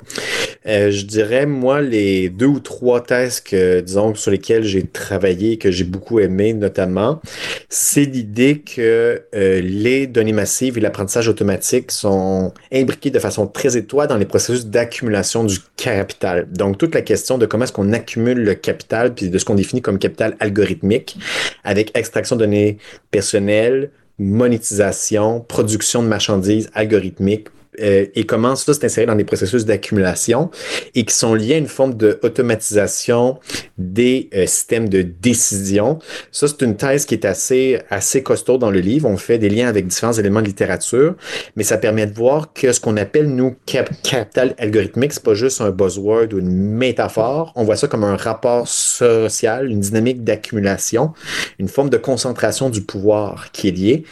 Euh, 0.67 0.91
je 0.91 1.05
dirais, 1.05 1.47
moi, 1.47 1.81
les 1.81 2.29
deux 2.29 2.47
ou 2.47 2.59
trois 2.59 3.01
thèses 3.01 3.41
que, 3.41 3.81
disons, 3.81 4.15
sur 4.17 4.33
lesquelles 4.33 4.65
j'ai 4.65 4.85
travaillé, 4.85 5.59
que 5.59 5.71
j'ai 5.71 5.85
beaucoup 5.85 6.19
aimé, 6.19 6.53
notamment, 6.53 7.21
c'est 7.69 8.05
l'idée 8.05 8.59
que 8.59 9.23
euh, 9.35 9.61
les 9.61 10.09
données 10.09 10.33
massives 10.33 10.77
et 10.77 10.81
l'apprentissage 10.81 11.29
automatique 11.29 11.93
sont 11.93 12.53
imbriqués 12.73 13.11
de 13.11 13.21
façon 13.21 13.47
très 13.47 13.77
étroite 13.77 14.11
dans 14.11 14.17
les 14.17 14.25
processus 14.25 14.67
d'accumulation 14.67 15.45
du 15.45 15.59
capital. 15.77 16.49
Donc, 16.51 16.79
toute 16.79 16.95
la 16.95 17.03
question 17.03 17.39
de 17.39 17.47
comment 17.47 17.65
est-ce 17.65 17.73
qu'on 17.73 17.93
accumule 17.93 18.43
le 18.43 18.55
capital, 18.55 19.15
puis 19.15 19.31
de 19.31 19.39
ce 19.39 19.45
qu'on 19.45 19.55
définit 19.55 19.83
comme 19.83 20.01
capital 20.01 20.37
algorithmique, 20.41 21.19
avec 21.63 21.97
extraction 21.97 22.35
de 22.35 22.41
données 22.41 22.79
personnelles, 23.13 23.91
monétisation, 24.19 25.41
production 25.41 26.03
de 26.03 26.09
marchandises 26.09 26.71
algorithmiques, 26.75 27.49
euh, 27.81 28.07
et 28.15 28.25
comment 28.25 28.57
ça 28.57 28.73
s'est 28.75 28.85
inséré 28.85 29.07
dans 29.07 29.15
des 29.15 29.25
processus 29.25 29.65
d'accumulation 29.65 30.51
et 30.95 31.05
qui 31.05 31.15
sont 31.15 31.35
liés 31.35 31.55
à 31.55 31.59
une 31.59 31.67
forme 31.67 31.95
d'automatisation 31.95 33.39
des 33.79 34.29
euh, 34.35 34.47
systèmes 34.47 34.89
de 34.89 35.03
décision. 35.03 35.99
Ça, 36.33 36.49
c'est 36.49 36.63
une 36.63 36.77
thèse 36.77 37.07
qui 37.07 37.15
est 37.15 37.25
assez, 37.25 37.81
assez 37.91 38.23
costaud 38.23 38.59
dans 38.59 38.71
le 38.71 38.81
livre. 38.81 39.09
On 39.09 39.17
fait 39.17 39.39
des 39.39 39.49
liens 39.49 39.69
avec 39.69 39.87
différents 39.87 40.13
éléments 40.13 40.41
de 40.41 40.47
littérature, 40.47 41.15
mais 41.57 41.65
ça 41.65 41.79
permet 41.79 42.07
de 42.07 42.15
voir 42.15 42.53
que 42.53 42.73
ce 42.73 42.81
qu'on 42.81 42.97
appelle, 42.97 43.29
nous, 43.29 43.55
capital 43.67 44.55
algorithmique, 44.59 45.13
c'est 45.13 45.23
pas 45.23 45.35
juste 45.35 45.61
un 45.61 45.71
buzzword 45.71 46.33
ou 46.33 46.39
une 46.39 46.51
métaphore. 46.51 47.53
On 47.57 47.65
voit 47.65 47.77
ça 47.77 47.89
comme 47.89 48.05
un 48.05 48.17
rapport 48.17 48.69
social, 48.69 49.71
une 49.71 49.81
dynamique 49.81 50.25
d'accumulation, 50.25 51.13
une 51.59 51.69
forme 51.69 51.91
de 51.91 51.97
concentration 51.97 52.71
du 52.71 52.83
pouvoir 52.83 53.53
qui 53.53 53.69
est 53.69 53.73
liée 53.73 54.05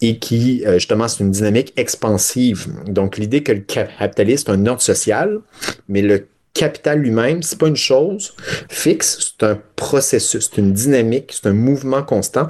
et 0.00 0.18
qui, 0.18 0.64
euh, 0.66 0.74
justement, 0.74 1.08
c'est 1.08 1.22
une 1.22 1.30
dynamique 1.30 1.72
expansive. 1.76 2.66
Donc, 2.86 3.11
donc, 3.12 3.18
l'idée 3.18 3.42
que 3.42 3.52
le 3.52 3.60
capitalisme 3.60 4.50
est 4.50 4.54
un 4.54 4.66
ordre 4.66 4.80
social, 4.80 5.40
mais 5.86 6.00
le 6.00 6.28
capital 6.54 6.98
lui-même, 6.98 7.42
c'est 7.42 7.58
pas 7.58 7.68
une 7.68 7.76
chose 7.76 8.34
fixe, 8.68 9.34
c'est 9.38 9.46
un 9.46 9.58
processus, 9.76 10.50
c'est 10.50 10.60
une 10.60 10.72
dynamique, 10.72 11.32
c'est 11.32 11.48
un 11.48 11.54
mouvement 11.54 12.02
constant 12.02 12.46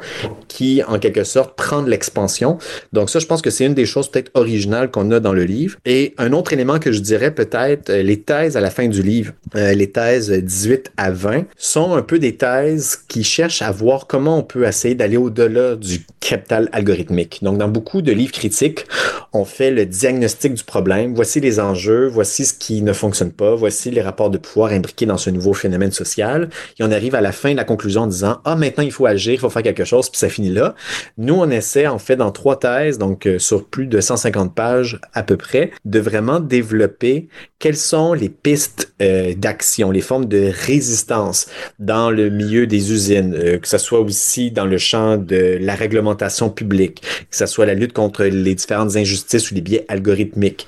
qui, 0.48 0.82
en 0.86 0.98
quelque 0.98 1.24
sorte, 1.24 1.56
prend 1.56 1.82
de 1.82 1.88
l'expansion. 1.88 2.58
Donc 2.92 3.10
ça, 3.10 3.20
je 3.20 3.26
pense 3.26 3.42
que 3.42 3.50
c'est 3.50 3.64
une 3.64 3.74
des 3.74 3.86
choses 3.86 4.10
peut-être 4.10 4.30
originales 4.34 4.90
qu'on 4.90 5.10
a 5.12 5.20
dans 5.20 5.32
le 5.32 5.44
livre. 5.44 5.78
Et 5.86 6.14
un 6.18 6.32
autre 6.32 6.52
élément 6.52 6.78
que 6.78 6.92
je 6.92 7.00
dirais 7.00 7.34
peut-être, 7.34 7.90
euh, 7.90 8.02
les 8.02 8.20
thèses 8.20 8.56
à 8.56 8.60
la 8.60 8.70
fin 8.70 8.88
du 8.88 9.02
livre, 9.02 9.32
euh, 9.54 9.72
les 9.72 9.90
thèses 9.90 10.30
18 10.30 10.92
à 10.96 11.10
20, 11.10 11.44
sont 11.56 11.94
un 11.94 12.02
peu 12.02 12.18
des 12.18 12.36
thèses 12.36 12.96
qui 13.08 13.24
cherchent 13.24 13.62
à 13.62 13.70
voir 13.70 14.06
comment 14.06 14.38
on 14.38 14.42
peut 14.42 14.66
essayer 14.66 14.94
d'aller 14.94 15.16
au-delà 15.16 15.76
du 15.76 16.04
capital 16.20 16.68
algorithmique. 16.72 17.38
Donc 17.42 17.58
dans 17.58 17.68
beaucoup 17.68 18.02
de 18.02 18.12
livres 18.12 18.32
critiques, 18.32 18.84
on 19.32 19.44
fait 19.44 19.70
le 19.70 19.86
diagnostic 19.86 20.54
du 20.54 20.64
problème. 20.64 21.14
Voici 21.14 21.40
les 21.40 21.60
enjeux, 21.60 22.08
voici 22.08 22.44
ce 22.44 22.52
qui 22.52 22.82
ne 22.82 22.92
fonctionne 22.92 23.32
pas, 23.32 23.54
voici 23.54 23.91
les 23.92 24.02
rapports 24.02 24.30
de 24.30 24.38
pouvoir 24.38 24.72
imbriqués 24.72 25.06
dans 25.06 25.18
ce 25.18 25.30
nouveau 25.30 25.52
phénomène 25.52 25.92
social. 25.92 26.48
Et 26.78 26.84
on 26.84 26.90
arrive 26.90 27.14
à 27.14 27.20
la 27.20 27.32
fin 27.32 27.52
de 27.52 27.56
la 27.56 27.64
conclusion 27.64 28.02
en 28.02 28.06
disant, 28.06 28.40
ah, 28.44 28.56
maintenant, 28.56 28.84
il 28.84 28.92
faut 28.92 29.06
agir, 29.06 29.34
il 29.34 29.38
faut 29.38 29.50
faire 29.50 29.62
quelque 29.62 29.84
chose, 29.84 30.08
puis 30.10 30.18
ça 30.18 30.28
finit 30.28 30.50
là. 30.50 30.74
Nous, 31.18 31.34
on 31.34 31.50
essaie, 31.50 31.86
en 31.86 31.98
fait, 31.98 32.16
dans 32.16 32.30
trois 32.30 32.58
thèses, 32.58 32.98
donc 32.98 33.26
euh, 33.26 33.38
sur 33.38 33.66
plus 33.66 33.86
de 33.86 34.00
150 34.00 34.54
pages 34.54 35.00
à 35.12 35.22
peu 35.22 35.36
près, 35.36 35.70
de 35.84 36.00
vraiment 36.00 36.40
développer 36.40 37.28
quelles 37.58 37.76
sont 37.76 38.12
les 38.12 38.28
pistes 38.28 38.92
euh, 39.00 39.34
d'action, 39.34 39.90
les 39.90 40.00
formes 40.00 40.26
de 40.26 40.50
résistance 40.52 41.46
dans 41.78 42.10
le 42.10 42.28
milieu 42.28 42.66
des 42.66 42.92
usines, 42.92 43.34
euh, 43.34 43.58
que 43.58 43.68
ce 43.68 43.78
soit 43.78 44.00
aussi 44.00 44.50
dans 44.50 44.66
le 44.66 44.78
champ 44.78 45.16
de 45.16 45.58
la 45.60 45.74
réglementation 45.74 46.50
publique, 46.50 47.02
que 47.30 47.36
ce 47.36 47.46
soit 47.46 47.66
la 47.66 47.74
lutte 47.74 47.92
contre 47.92 48.24
les 48.24 48.54
différentes 48.54 48.96
injustices 48.96 49.50
ou 49.50 49.54
les 49.54 49.60
biais 49.60 49.84
algorithmiques, 49.88 50.66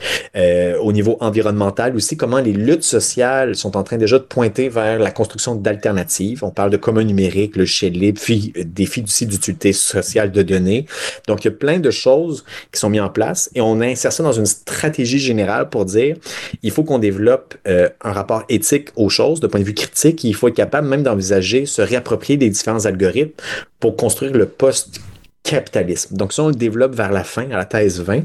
au 0.81 0.93
niveau 0.93 1.17
environnemental 1.21 1.97
aussi, 1.97 2.17
comment 2.17 2.39
les 2.39 2.53
luttes 2.53 2.85
sociales 2.85 3.14
sont 3.55 3.77
en 3.77 3.83
train 3.83 3.97
déjà 3.97 4.19
de 4.19 4.25
pointer 4.25 4.69
vers 4.69 4.99
la 4.99 5.11
construction 5.11 5.55
d'alternatives. 5.55 6.45
On 6.45 6.51
parle 6.51 6.71
de 6.71 6.77
commun 6.77 7.05
numérique, 7.05 7.57
logiciel 7.57 7.93
libre, 7.93 8.21
des 8.65 8.87
fiducies 8.87 9.27
d'utilité 9.27 9.73
sociale 9.73 10.33
de 10.33 10.43
données. 10.43 10.87
Donc, 11.29 11.45
il 11.45 11.49
y 11.49 11.51
a 11.51 11.57
plein 11.57 11.79
de 11.79 11.91
choses 11.91 12.45
qui 12.73 12.81
sont 12.81 12.91
mises 12.91 13.01
en 13.01 13.09
place 13.09 13.51
et 13.55 13.61
on 13.61 13.81
insère 13.81 14.13
ça 14.13 14.23
dans 14.23 14.33
une 14.33 14.47
stratégie 14.47 15.19
générale 15.19 15.69
pour 15.69 15.85
dire 15.85 16.17
il 16.63 16.71
faut 16.71 16.85
qu'on 16.85 16.99
développe 16.99 17.55
euh, 17.67 17.89
un 18.03 18.13
rapport 18.13 18.45
éthique 18.49 18.89
aux 18.97 19.09
choses 19.09 19.41
de 19.41 19.47
point 19.47 19.61
de 19.61 19.65
vue 19.65 19.75
critique. 19.75 20.25
il 20.25 20.35
faut 20.35 20.49
être 20.49 20.55
capable 20.55 20.89
même 20.89 21.03
d'envisager 21.03 21.67
se 21.67 21.83
réapproprier 21.83 22.37
des 22.37 22.51
différents 22.51 22.85
algorithmes 22.87 23.33
pour 23.81 23.97
construire 23.97 24.33
le 24.33 24.47
poste 24.47 25.01
capitalisme. 25.45 26.17
Donc, 26.17 26.33
ça, 26.33 26.43
on 26.43 26.49
le 26.49 26.55
développe 26.55 26.95
vers 26.95 27.13
la 27.13 27.23
fin, 27.23 27.51
à 27.51 27.59
la 27.59 27.67
thèse 27.67 28.01
20. 28.01 28.23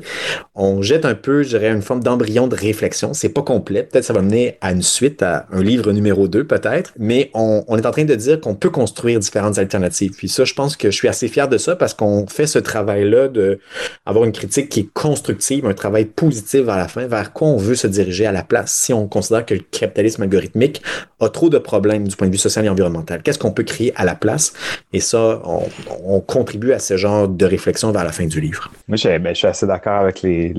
On 0.56 0.82
jette 0.82 1.04
un 1.04 1.16
peu, 1.16 1.44
je 1.44 1.50
dirais, 1.50 1.70
une 1.70 1.82
forme 1.82 2.02
d'embryon 2.02 2.48
de 2.48 2.56
réflexion. 2.56 3.14
C'est 3.14 3.30
pas 3.30 3.42
complet. 3.42 3.84
Peut-être 3.84 4.06
ça 4.06 4.14
va 4.14 4.22
mener 4.22 4.58
à 4.62 4.72
une 4.72 4.82
suite, 4.82 5.22
à 5.22 5.46
un 5.52 5.62
livre 5.62 5.92
numéro 5.92 6.30
2, 6.30 6.46
peut-être. 6.46 6.94
Mais 6.98 7.30
on, 7.34 7.78
est 7.78 7.86
en 7.86 7.92
train 7.92 8.06
de 8.06 8.16
dire 8.16 8.40
qu'on 8.40 8.56
peut 8.56 8.70
construire 8.70 9.20
différentes 9.20 9.60
alternatives. 9.60 10.14
Puis 10.18 10.30
ça, 10.30 10.46
je 10.46 10.54
pense 10.54 10.78
que 10.78 10.90
je 10.90 10.96
suis 10.96 11.10
assez 11.10 11.28
fier 11.28 11.50
de 11.50 11.58
ça 11.58 11.76
parce 11.76 11.94
qu'on 11.94 12.26
fait 12.26 12.48
ce 12.48 12.58
travail-là 12.58 13.28
de 13.28 13.60
avoir 14.06 14.24
une 14.24 14.32
critique 14.32 14.70
qui 14.70 14.80
est 14.82 14.94
constructive, 14.94 15.66
un 15.66 15.74
travail 15.74 16.06
positif 16.06 16.62
vers 16.62 16.78
la 16.78 16.88
fin, 16.88 17.06
vers 17.06 17.34
quoi 17.34 17.50
on 17.50 17.58
veut 17.58 17.76
se 17.76 17.88
diriger 17.88 18.28
à 18.28 18.32
la 18.32 18.44
place 18.44 18.72
si 18.72 18.94
on 18.94 19.08
considère 19.08 19.46
que 19.46 19.56
le 19.56 19.62
capitalisme 19.72 20.24
algorithmique 20.24 20.82
a 21.20 21.28
trop 21.28 21.50
de 21.50 21.58
problèmes 21.58 22.08
du 22.08 22.16
point 22.16 22.28
de 22.28 22.32
vue 22.32 22.38
social 22.38 22.66
et 22.66 22.70
environnemental. 22.70 23.22
Qu'est-ce 23.22 23.40
qu'on 23.40 23.52
peut 23.52 23.64
créer 23.64 23.92
à 23.98 24.06
la 24.06 24.16
place? 24.16 24.54
Et 24.94 25.02
ça, 25.02 25.42
on, 25.44 25.64
on 26.06 26.22
contribue 26.22 26.72
à 26.72 26.80
ce 26.80 26.96
genre 26.96 27.09
de 27.28 27.46
réflexion 27.46 27.92
vers 27.92 28.04
la 28.04 28.12
fin 28.12 28.26
du 28.26 28.42
livre. 28.42 28.70
Moi, 28.88 28.98
je, 28.98 29.18
ben, 29.18 29.36
suis 29.36 29.48
assez 29.48 29.68
d'accord 29.68 30.02
avec 30.02 30.22
les, 30.22 30.54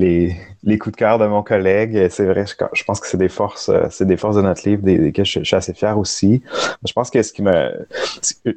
les, 0.62 0.78
coups 0.78 0.92
de 0.92 0.96
cœur 0.96 1.18
de 1.18 1.26
mon 1.26 1.42
collègue. 1.42 2.08
C'est 2.10 2.26
vrai, 2.26 2.44
je, 2.46 2.84
pense 2.84 3.00
que 3.00 3.06
c'est 3.06 3.16
des 3.16 3.28
forces, 3.28 3.68
euh, 3.68 3.86
c'est 3.90 4.06
des 4.06 4.16
forces 4.16 4.36
de 4.36 4.42
notre 4.42 4.68
livre, 4.68 4.82
desquelles 4.82 5.24
je, 5.24 5.42
suis 5.42 5.56
assez 5.56 5.74
fier 5.74 5.98
aussi. 5.98 6.42
Je 6.86 6.92
pense 6.92 7.10
que 7.10 7.22
ce 7.22 7.32
qui 7.32 7.42
me, 7.42 7.86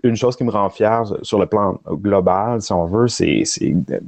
une 0.03 0.15
chose 0.15 0.35
qui 0.35 0.43
me 0.43 0.51
rend 0.51 0.69
fier 0.69 1.03
sur 1.21 1.39
le 1.39 1.45
plan 1.45 1.79
global, 1.87 2.61
si 2.61 2.71
on 2.71 2.85
veut, 2.85 3.07
c'est, 3.07 3.43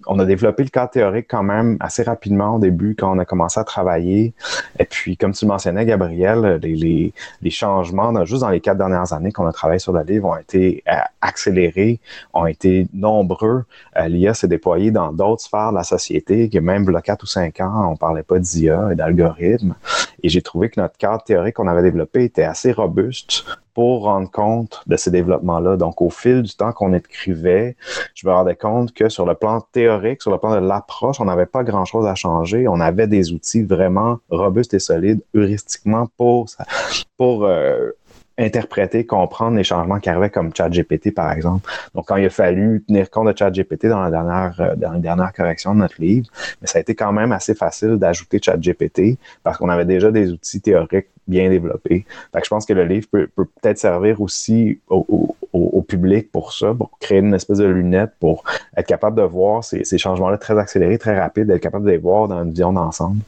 on 0.08 0.19
a 0.19 0.26
développé 0.26 0.63
le 0.63 0.69
cadre 0.69 0.91
théorique 0.91 1.28
quand 1.30 1.43
même 1.43 1.78
assez 1.80 2.04
rapidement 2.04 2.56
au 2.56 2.60
début 2.60 2.95
quand 2.95 3.15
on 3.15 3.19
a 3.19 3.26
commencé 3.26 3.60
à 3.60 3.63
travailler. 3.63 4.34
Et 4.80 4.86
puis, 4.86 5.18
comme 5.18 5.34
tu 5.34 5.45
le 5.45 5.49
mentionnais, 5.49 5.86
Gabriel, 5.86 6.59
les, 6.62 6.76
les, 6.76 7.14
les 7.41 7.49
changements, 7.49 8.26
juste 8.26 8.41
dans 8.41 8.49
les 8.49 8.62
quatre 8.62 8.78
dernières 8.78 9.14
années 9.14 9.32
qu'on 9.32 9.47
a 9.47 9.51
travaillé 9.51 9.80
sur 9.80 9.93
le 9.93 10.03
livre, 10.03 10.30
ont 10.30 10.38
été 10.38 10.84
euh, 10.88 10.95
accélérés, 11.22 11.99
ont 12.34 12.45
été 12.45 12.88
nombreux. 12.93 13.66
Euh, 13.97 14.07
L'IA 14.07 14.34
s'est 14.34 14.47
déployée 14.47 14.91
dans 14.91 15.11
d'autres 15.11 15.41
sphères 15.41 15.71
de 15.71 15.78
la 15.78 15.84
société, 15.84 16.49
que 16.49 16.59
même 16.59 16.86
il 16.88 16.93
y 16.93 16.95
a 16.95 17.01
4 17.01 17.23
ou 17.23 17.28
5 17.28 17.59
ans, 17.61 17.91
on 17.91 17.95
parlait 17.95 18.23
pas 18.23 18.39
d'IA 18.39 18.89
et 18.91 18.95
d'algorithmes. 18.95 19.76
Et 20.23 20.30
j'ai 20.30 20.41
trouvé 20.41 20.69
que 20.69 20.80
notre 20.80 20.97
cadre 20.97 21.23
théorique 21.23 21.55
qu'on 21.55 21.67
avait 21.67 21.84
développé 21.84 22.23
était 22.23 22.43
assez 22.43 22.71
robuste 22.71 23.45
pour 23.76 24.03
rendre 24.03 24.32
compte 24.32 24.82
de 24.88 24.95
ces 24.95 25.11
développements-là. 25.11 25.76
Donc, 25.76 26.01
au 26.01 26.09
fil 26.09 26.41
du 26.41 26.55
temps 26.55 26.71
qu'on 26.71 26.93
écrivait, 26.93 27.76
je 28.15 28.26
me 28.26 28.32
rendais 28.32 28.55
compte 28.55 28.93
que 28.93 29.09
sur 29.09 29.26
le 29.26 29.36
plan 29.36 29.59
théorique, 29.59 30.21
sur 30.21 30.32
le 30.32 30.38
plan 30.38 30.59
de 30.59 30.65
l'approche, 30.65 31.19
on 31.19 31.26
n'avait 31.26 31.45
pas 31.45 31.63
grand-chose 31.63 32.07
à 32.07 32.15
changer. 32.15 32.67
On 32.67 32.80
avait 32.80 33.07
des 33.07 33.34
outils 33.34 33.63
vraiment 33.63 34.19
robustes 34.30 34.73
et 34.73 34.80
solides 34.80 35.21
heuristiquement 35.36 36.07
pour, 36.17 36.47
pour 37.17 37.43
euh, 37.43 37.91
interpréter, 38.38 39.05
comprendre 39.05 39.57
les 39.57 39.63
changements 39.63 39.99
qui 39.99 40.09
arrivaient 40.09 40.29
comme 40.29 40.53
ChatGPT, 40.55 41.13
par 41.13 41.31
exemple. 41.31 41.69
Donc, 41.93 42.07
quand 42.07 42.17
il 42.17 42.25
a 42.25 42.29
fallu 42.29 42.83
tenir 42.88 43.09
compte 43.09 43.31
de 43.31 43.38
ChatGPT 43.38 43.88
dans 43.88 44.01
la 44.01 44.11
dernière, 44.11 44.55
euh, 44.59 44.75
dans 44.75 44.91
la 44.91 44.99
dernière 44.99 45.33
correction 45.33 45.73
de 45.73 45.79
notre 45.79 46.01
livre, 46.01 46.27
mais 46.61 46.67
ça 46.67 46.79
a 46.79 46.81
été 46.81 46.95
quand 46.95 47.11
même 47.13 47.31
assez 47.31 47.55
facile 47.55 47.95
d'ajouter 47.97 48.39
ChatGPT 48.43 49.17
parce 49.43 49.57
qu'on 49.57 49.69
avait 49.69 49.86
déjà 49.86 50.11
des 50.11 50.31
outils 50.31 50.61
théoriques 50.61 51.07
bien 51.27 51.49
développés. 51.49 52.05
Fait 52.33 52.41
je 52.43 52.49
pense 52.49 52.65
que 52.65 52.73
le 52.73 52.86
livre 52.86 53.07
peut, 53.11 53.27
peut 53.36 53.47
être 53.63 53.79
servir 53.79 54.21
aussi 54.21 54.79
au, 54.89 55.36
au, 55.53 55.81
public 55.81 56.31
pour 56.31 56.51
ça, 56.51 56.73
pour 56.73 56.97
créer 56.99 57.19
une 57.19 57.33
espèce 57.33 57.59
de 57.59 57.65
lunette, 57.65 58.11
pour 58.19 58.43
être 58.75 58.88
capable 58.88 59.17
de 59.17 59.21
voir 59.21 59.63
ces, 59.63 59.83
ces 59.83 59.97
changements-là 59.97 60.38
très 60.38 60.57
accélérés, 60.57 60.97
très 60.97 61.19
rapides, 61.19 61.49
être 61.49 61.61
capable 61.61 61.86
de 61.86 61.91
les 61.91 61.97
voir 61.97 62.27
dans 62.27 62.43
une 62.43 62.49
vision 62.49 62.73
d'ensemble. 62.73 63.21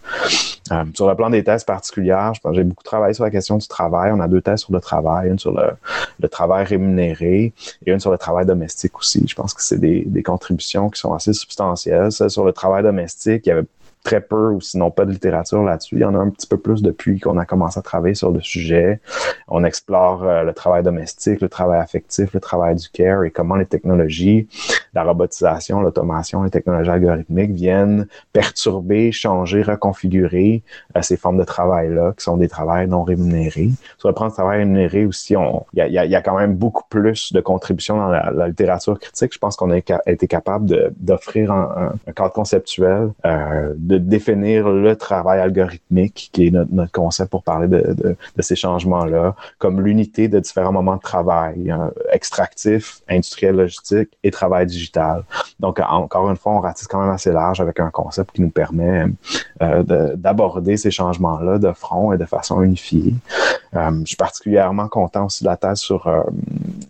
Euh, 0.72 0.84
sur 0.94 1.08
le 1.08 1.16
plan 1.16 1.30
des 1.30 1.44
thèses 1.44 1.64
particulières, 1.64 2.34
j'ai 2.52 2.64
beaucoup 2.64 2.84
travaillé 2.84 3.14
sur 3.14 3.24
la 3.24 3.32
question 3.32 3.58
du 3.58 3.68
travail. 3.68 4.12
On 4.12 4.20
a 4.20 4.28
deux 4.28 4.42
thèses 4.42 4.62
sur 4.62 4.74
le 4.74 4.80
travail, 4.80 5.30
une 5.30 5.40
sur 5.40 5.52
le, 5.52 5.72
le 6.20 6.30
travail 6.30 6.66
rémunéré 6.66 7.54
et 7.86 7.92
une 7.92 8.00
sur 8.00 8.12
le 8.12 8.18
travail 8.18 8.46
domestique 8.46 8.98
aussi. 8.98 9.26
Je 9.28 9.36
pense 9.36 9.54
que 9.54 9.62
c'est 9.62 9.80
des, 9.80 10.04
des 10.06 10.24
contributions 10.24 10.90
qui 10.90 11.00
sont 11.00 11.14
assez 11.14 11.34
substantielles. 11.34 12.12
Celle 12.12 12.30
sur 12.30 12.46
le 12.46 12.54
travail 12.54 12.84
domestique, 12.84 13.46
il 13.46 13.50
y 13.50 13.52
avait 13.52 13.66
très 14.08 14.22
peu 14.22 14.52
ou 14.52 14.62
sinon 14.62 14.90
pas 14.90 15.04
de 15.04 15.12
littérature 15.12 15.62
là-dessus. 15.64 15.96
Il 15.96 16.02
y 16.02 16.06
en 16.06 16.16
a 16.16 16.18
un 16.18 16.30
petit 16.30 16.48
peu 16.48 16.58
plus 16.58 16.82
depuis 16.82 17.20
qu'on 17.20 17.38
a 17.38 17.44
commencé 17.44 17.78
à 17.78 17.82
travailler 17.82 18.16
sur 18.16 18.32
le 18.32 18.40
sujet. 18.40 19.02
On 19.50 19.66
explore 19.66 20.24
euh, 20.24 20.44
le 20.44 20.54
travail 20.54 20.82
domestique, 20.82 21.42
le 21.42 21.50
travail 21.50 21.82
affectif, 21.82 22.34
le 22.34 22.40
travail 22.40 22.76
du 22.78 22.88
care 22.88 23.26
et 23.26 23.32
comment 23.32 23.56
les 23.56 23.66
technologies, 23.66 24.48
la 24.94 25.04
robotisation, 25.04 25.82
l'automation, 25.82 26.44
les 26.44 26.50
technologies 26.50 26.90
algorithmiques 26.90 27.52
viennent 27.52 28.08
perturber, 28.32 29.12
changer, 29.12 29.62
reconfigurer 29.62 30.64
euh, 30.96 31.02
ces 31.02 31.18
formes 31.18 31.38
de 31.38 31.44
travail-là 31.44 32.14
qui 32.18 32.24
sont 32.24 32.38
des 32.38 32.48
travails 32.48 32.88
non 32.88 33.04
rémunérés. 33.04 33.72
Sur 33.98 34.08
le 34.08 34.16
plan 34.16 34.28
du 34.28 34.34
travail 34.34 34.60
rémunéré 34.60 35.06
aussi, 35.06 35.36
il 35.74 35.86
y 35.86 36.16
a, 36.16 36.22
quand 36.22 36.38
même 36.38 36.56
beaucoup 36.56 36.84
plus 36.90 37.34
de 37.34 37.42
contributions 37.42 37.98
dans 37.98 38.08
la, 38.08 38.48
littérature 38.48 38.98
critique. 38.98 39.34
Je 39.34 39.40
pense 39.40 39.58
qu'on 39.58 39.72
a 39.72 39.78
été 39.78 40.28
capable 40.28 40.94
d'offrir 40.98 41.52
un, 41.52 41.92
un, 42.08 42.12
cadre 42.14 42.32
conceptuel 42.32 43.10
euh, 43.26 43.74
de 43.76 43.97
définir 43.98 44.70
le 44.70 44.96
travail 44.96 45.40
algorithmique, 45.40 46.30
qui 46.32 46.48
est 46.48 46.52
notre, 46.52 46.92
concept 46.92 47.30
pour 47.30 47.44
parler 47.44 47.68
de, 47.68 47.94
de, 47.94 48.42
ces 48.42 48.56
changements-là, 48.56 49.36
comme 49.58 49.82
l'unité 49.82 50.28
de 50.28 50.40
différents 50.40 50.72
moments 50.72 50.96
de 50.96 51.02
travail, 51.02 51.70
hein, 51.70 51.92
extractif, 52.12 53.02
industriel, 53.10 53.56
logistique 53.56 54.10
et 54.24 54.32
travail 54.32 54.66
digital. 54.66 55.24
Donc, 55.60 55.80
encore 55.80 56.30
une 56.30 56.38
fois, 56.38 56.54
on 56.54 56.60
ratisse 56.60 56.88
quand 56.88 57.02
même 57.02 57.12
assez 57.12 57.32
large 57.32 57.60
avec 57.62 57.80
un 57.80 57.90
concept 57.90 58.32
qui 58.34 58.42
nous 58.42 58.50
permet 58.50 59.06
euh, 59.62 60.16
d'aborder 60.16 60.78
ces 60.78 60.92
changements-là 60.92 61.58
de 61.58 61.72
front 61.72 62.14
et 62.14 62.18
de 62.18 62.26
façon 62.26 62.62
unifiée. 62.62 63.14
Euh, 63.76 63.92
je 64.02 64.06
suis 64.06 64.16
particulièrement 64.16 64.88
content 64.88 65.26
aussi 65.26 65.44
de 65.44 65.50
la 65.50 65.58
thèse 65.58 65.80
sur 65.80 66.08
euh, 66.08 66.22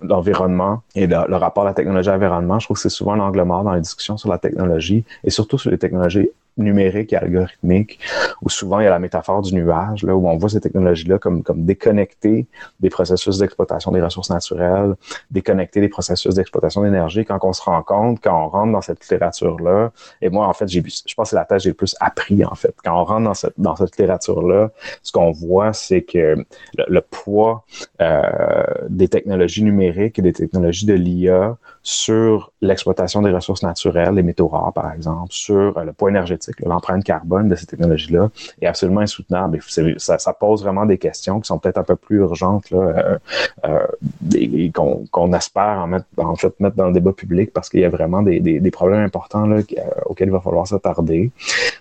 l'environnement 0.01 0.81
et 0.95 1.07
le, 1.07 1.35
rapport 1.35 1.63
à 1.63 1.67
la 1.67 1.73
technologie 1.73 2.09
environnement. 2.09 2.59
Je 2.59 2.67
trouve 2.67 2.75
que 2.75 2.81
c'est 2.81 2.89
souvent 2.89 3.15
l'angle 3.15 3.41
mort 3.43 3.63
dans 3.63 3.73
les 3.73 3.81
discussions 3.81 4.17
sur 4.17 4.29
la 4.29 4.37
technologie 4.37 5.03
et 5.23 5.29
surtout 5.29 5.57
sur 5.57 5.71
les 5.71 5.77
technologies 5.77 6.29
numérique 6.57 7.13
et 7.13 7.17
algorithmique, 7.17 7.99
où 8.41 8.49
souvent 8.49 8.79
il 8.79 8.85
y 8.85 8.87
a 8.87 8.89
la 8.89 8.99
métaphore 8.99 9.41
du 9.41 9.53
nuage, 9.53 10.03
là, 10.03 10.15
où 10.15 10.27
on 10.27 10.37
voit 10.37 10.49
ces 10.49 10.61
technologies-là 10.61 11.19
comme, 11.19 11.43
comme 11.43 11.65
déconnectées 11.65 12.47
des 12.79 12.89
processus 12.89 13.37
d'exploitation 13.37 13.91
des 13.91 14.01
ressources 14.01 14.29
naturelles, 14.29 14.95
déconnectées 15.31 15.81
des 15.81 15.89
processus 15.89 16.35
d'exploitation 16.35 16.81
d'énergie. 16.81 17.25
Quand 17.25 17.39
on 17.43 17.53
se 17.53 17.61
rend 17.61 17.81
compte, 17.83 18.19
quand 18.21 18.45
on 18.45 18.49
rentre 18.49 18.71
dans 18.71 18.81
cette 18.81 19.01
littérature-là, 19.01 19.91
et 20.21 20.29
moi, 20.29 20.47
en 20.47 20.53
fait, 20.53 20.67
j'ai, 20.67 20.83
je 20.83 21.13
pense 21.15 21.27
que 21.27 21.29
c'est 21.31 21.35
la 21.35 21.45
tâche 21.45 21.57
que 21.57 21.63
j'ai 21.63 21.69
le 21.69 21.75
plus 21.75 21.95
appris, 21.99 22.43
en 22.45 22.55
fait. 22.55 22.75
Quand 22.83 22.99
on 23.01 23.03
rentre 23.03 23.23
dans 23.23 23.33
cette, 23.33 23.53
dans 23.57 23.75
cette 23.75 23.91
littérature-là, 23.91 24.71
ce 25.01 25.11
qu'on 25.11 25.31
voit, 25.31 25.73
c'est 25.73 26.01
que 26.01 26.45
le, 26.77 27.01
poids 27.01 27.65
euh, 28.01 28.63
des 28.89 29.07
technologies 29.07 29.63
numériques 29.63 30.19
et 30.19 30.21
des 30.21 30.33
technologies 30.33 30.85
de 30.85 30.93
l'IA 30.93 31.57
sur 31.83 32.51
l'exploitation 32.61 33.21
des 33.21 33.31
ressources 33.31 33.63
naturelles, 33.63 34.15
les 34.15 34.23
métaux 34.23 34.47
rares, 34.47 34.73
par 34.73 34.91
exemple, 34.91 35.31
sur 35.31 35.79
le 35.79 35.93
poids 35.93 36.09
énergétique 36.09 36.46
l'empreinte 36.65 37.03
carbone 37.03 37.47
de 37.47 37.55
ces 37.55 37.65
technologies-là 37.65 38.29
est 38.61 38.67
absolument 38.67 39.01
insoutenable. 39.01 39.59
ça, 39.97 40.17
ça, 40.17 40.33
pose 40.33 40.63
vraiment 40.63 40.85
des 40.85 40.97
questions 40.97 41.39
qui 41.39 41.47
sont 41.47 41.59
peut-être 41.59 41.77
un 41.77 41.83
peu 41.83 41.95
plus 41.95 42.17
urgentes 42.17 42.69
là, 42.71 42.77
euh, 42.79 43.17
euh, 43.65 43.87
et, 44.35 44.71
qu'on, 44.71 45.33
espère 45.33 45.79
en, 45.79 45.87
mettre, 45.87 46.05
en 46.17 46.35
fait 46.35 46.59
mettre 46.59 46.75
dans 46.75 46.87
le 46.87 46.93
débat 46.93 47.13
public 47.13 47.51
parce 47.53 47.69
qu'il 47.69 47.81
y 47.81 47.85
a 47.85 47.89
vraiment 47.89 48.21
des, 48.21 48.39
des, 48.39 48.71
problèmes 48.71 49.03
importants 49.03 49.45
là, 49.45 49.57
euh, 49.57 49.81
auxquels 50.05 50.27
il 50.27 50.31
va 50.31 50.41
falloir 50.41 50.67
s'attarder. 50.67 51.31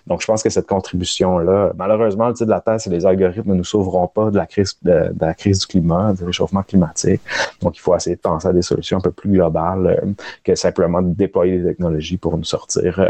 Donc, 0.07 0.21
je 0.21 0.27
pense 0.27 0.41
que 0.41 0.49
cette 0.49 0.67
contribution-là, 0.67 1.73
malheureusement, 1.77 2.27
le 2.27 2.33
titre 2.33 2.45
de 2.45 2.51
la 2.51 2.61
Terre, 2.61 2.79
c'est 2.79 2.89
les 2.89 3.05
algorithmes 3.05 3.51
ne 3.51 3.55
nous 3.55 3.63
sauveront 3.63 4.07
pas 4.07 4.31
de 4.31 4.37
la 4.37 4.45
crise 4.45 4.77
de, 4.81 5.13
la 5.19 5.33
crise 5.33 5.59
du 5.59 5.67
climat, 5.67 6.13
du 6.13 6.23
réchauffement 6.23 6.63
climatique. 6.63 7.21
Donc, 7.61 7.77
il 7.77 7.81
faut 7.81 7.95
essayer 7.95 8.15
de 8.15 8.21
penser 8.21 8.47
à 8.47 8.53
des 8.53 8.61
solutions 8.61 8.97
un 8.97 9.01
peu 9.01 9.11
plus 9.11 9.31
globales 9.31 10.15
que 10.43 10.55
simplement 10.55 11.01
de 11.01 11.13
déployer 11.13 11.59
des 11.59 11.65
technologies 11.65 12.17
pour 12.17 12.37
nous 12.37 12.43
sortir 12.43 13.05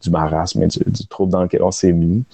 du 0.00 0.10
marasme 0.10 0.62
et 0.62 0.66
du, 0.66 0.78
du 0.86 1.06
trouble 1.06 1.32
dans 1.32 1.42
lequel 1.42 1.62
on 1.62 1.70
s'est 1.70 1.92
mis. 1.92 2.24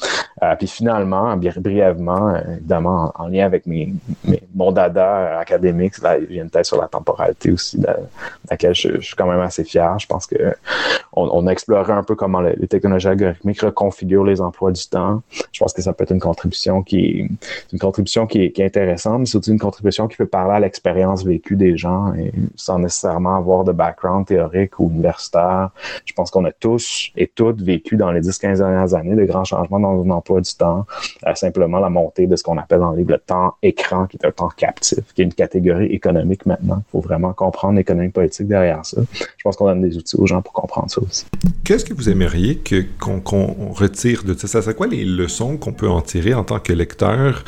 Euh, 0.42 0.54
puis 0.56 0.68
finalement, 0.68 1.36
brièvement, 1.36 2.28
euh, 2.28 2.56
évidemment, 2.56 3.12
en, 3.16 3.28
lien 3.28 3.44
avec 3.44 3.66
mes, 3.66 3.92
mon 4.54 4.70
dada 4.70 5.38
académique, 5.38 5.98
là, 6.00 6.18
il 6.18 6.36
y 6.36 6.40
a 6.40 6.42
une 6.42 6.50
thèse 6.50 6.66
sur 6.68 6.80
la 6.80 6.86
temporalité 6.86 7.50
aussi, 7.50 7.78
de, 7.78 7.88
laquelle 8.50 8.74
je, 8.74 9.00
suis 9.00 9.16
quand 9.16 9.26
même 9.26 9.40
assez 9.40 9.64
fier. 9.64 9.98
Je 9.98 10.06
pense 10.06 10.26
que 10.26 10.54
on, 11.12 11.46
a 11.46 11.50
exploré 11.50 11.92
un 11.92 12.04
peu 12.04 12.14
comment 12.14 12.40
les, 12.40 12.68
technologies 12.68 13.08
algorithmiques 13.08 13.62
reconfigurent 13.62 14.07
les 14.08 14.40
emplois 14.40 14.72
du 14.72 14.86
temps. 14.86 15.22
Je 15.52 15.60
pense 15.60 15.72
que 15.72 15.82
ça 15.82 15.92
peut 15.92 16.04
être 16.04 16.12
une 16.12 16.20
contribution 16.20 16.82
qui 16.82 16.98
est 16.98 17.28
une 17.72 17.78
contribution 17.78 18.26
qui 18.26 18.42
est, 18.42 18.60
intéressante, 18.60 19.20
mais 19.20 19.26
c'est 19.26 19.38
aussi 19.38 19.50
une 19.50 19.58
contribution 19.58 20.08
qui 20.08 20.16
peut 20.16 20.26
parler 20.26 20.56
à 20.56 20.60
l'expérience 20.60 21.24
vécue 21.24 21.56
des 21.56 21.76
gens 21.76 22.12
sans 22.56 22.78
nécessairement 22.78 23.36
avoir 23.36 23.64
de 23.64 23.72
background 23.72 24.26
théorique 24.26 24.78
ou 24.78 24.90
universitaire. 24.90 25.70
Je 26.04 26.12
pense 26.12 26.30
qu'on 26.30 26.44
a 26.44 26.52
tous 26.52 27.10
et 27.16 27.28
toutes 27.28 27.62
vécu 27.62 27.96
dans 27.96 28.10
les 28.10 28.20
10-15 28.20 28.58
dernières 28.58 28.94
années 28.94 29.14
de 29.14 29.24
grands 29.24 29.44
changements 29.44 29.80
dans 29.80 29.94
nos 29.94 30.12
emplois 30.12 30.40
du 30.40 30.52
temps, 30.54 30.86
simplement 31.34 31.78
la 31.78 31.90
montée 31.90 32.26
de 32.26 32.36
ce 32.36 32.42
qu'on 32.42 32.58
appelle 32.58 32.80
le 32.80 32.96
livre 32.96 33.12
le 33.12 33.18
temps 33.18 33.54
écran, 33.62 34.06
qui 34.06 34.16
est 34.16 34.26
un 34.26 34.30
temps 34.30 34.48
captif, 34.48 35.00
qui 35.14 35.22
est 35.22 35.24
une 35.24 35.32
catégorie 35.32 35.86
économique 35.86 36.46
maintenant. 36.46 36.82
Il 36.88 36.90
faut 36.92 37.00
vraiment 37.00 37.32
comprendre 37.32 37.76
l'économie 37.76 38.10
politique 38.10 38.48
derrière 38.48 38.84
ça. 38.84 39.00
Je 39.12 39.42
pense 39.42 39.56
qu'on 39.56 39.66
donne 39.66 39.82
des 39.82 39.96
outils 39.96 40.16
aux 40.16 40.26
gens 40.26 40.42
pour 40.42 40.52
comprendre 40.52 40.90
ça 40.90 41.00
aussi. 41.00 41.26
Qu'est-ce 41.64 41.84
que 41.84 41.94
vous 41.94 42.08
aimeriez 42.08 42.62
qu'on, 42.98 43.46
retire 43.72 43.97
de 44.04 44.34
ça? 44.46 44.62
C'est 44.62 44.74
quoi 44.74 44.86
les 44.86 45.04
leçons 45.04 45.56
qu'on 45.56 45.72
peut 45.72 45.88
en 45.88 46.00
tirer 46.00 46.34
en 46.34 46.44
tant 46.44 46.60
que 46.60 46.72
lecteur, 46.72 47.44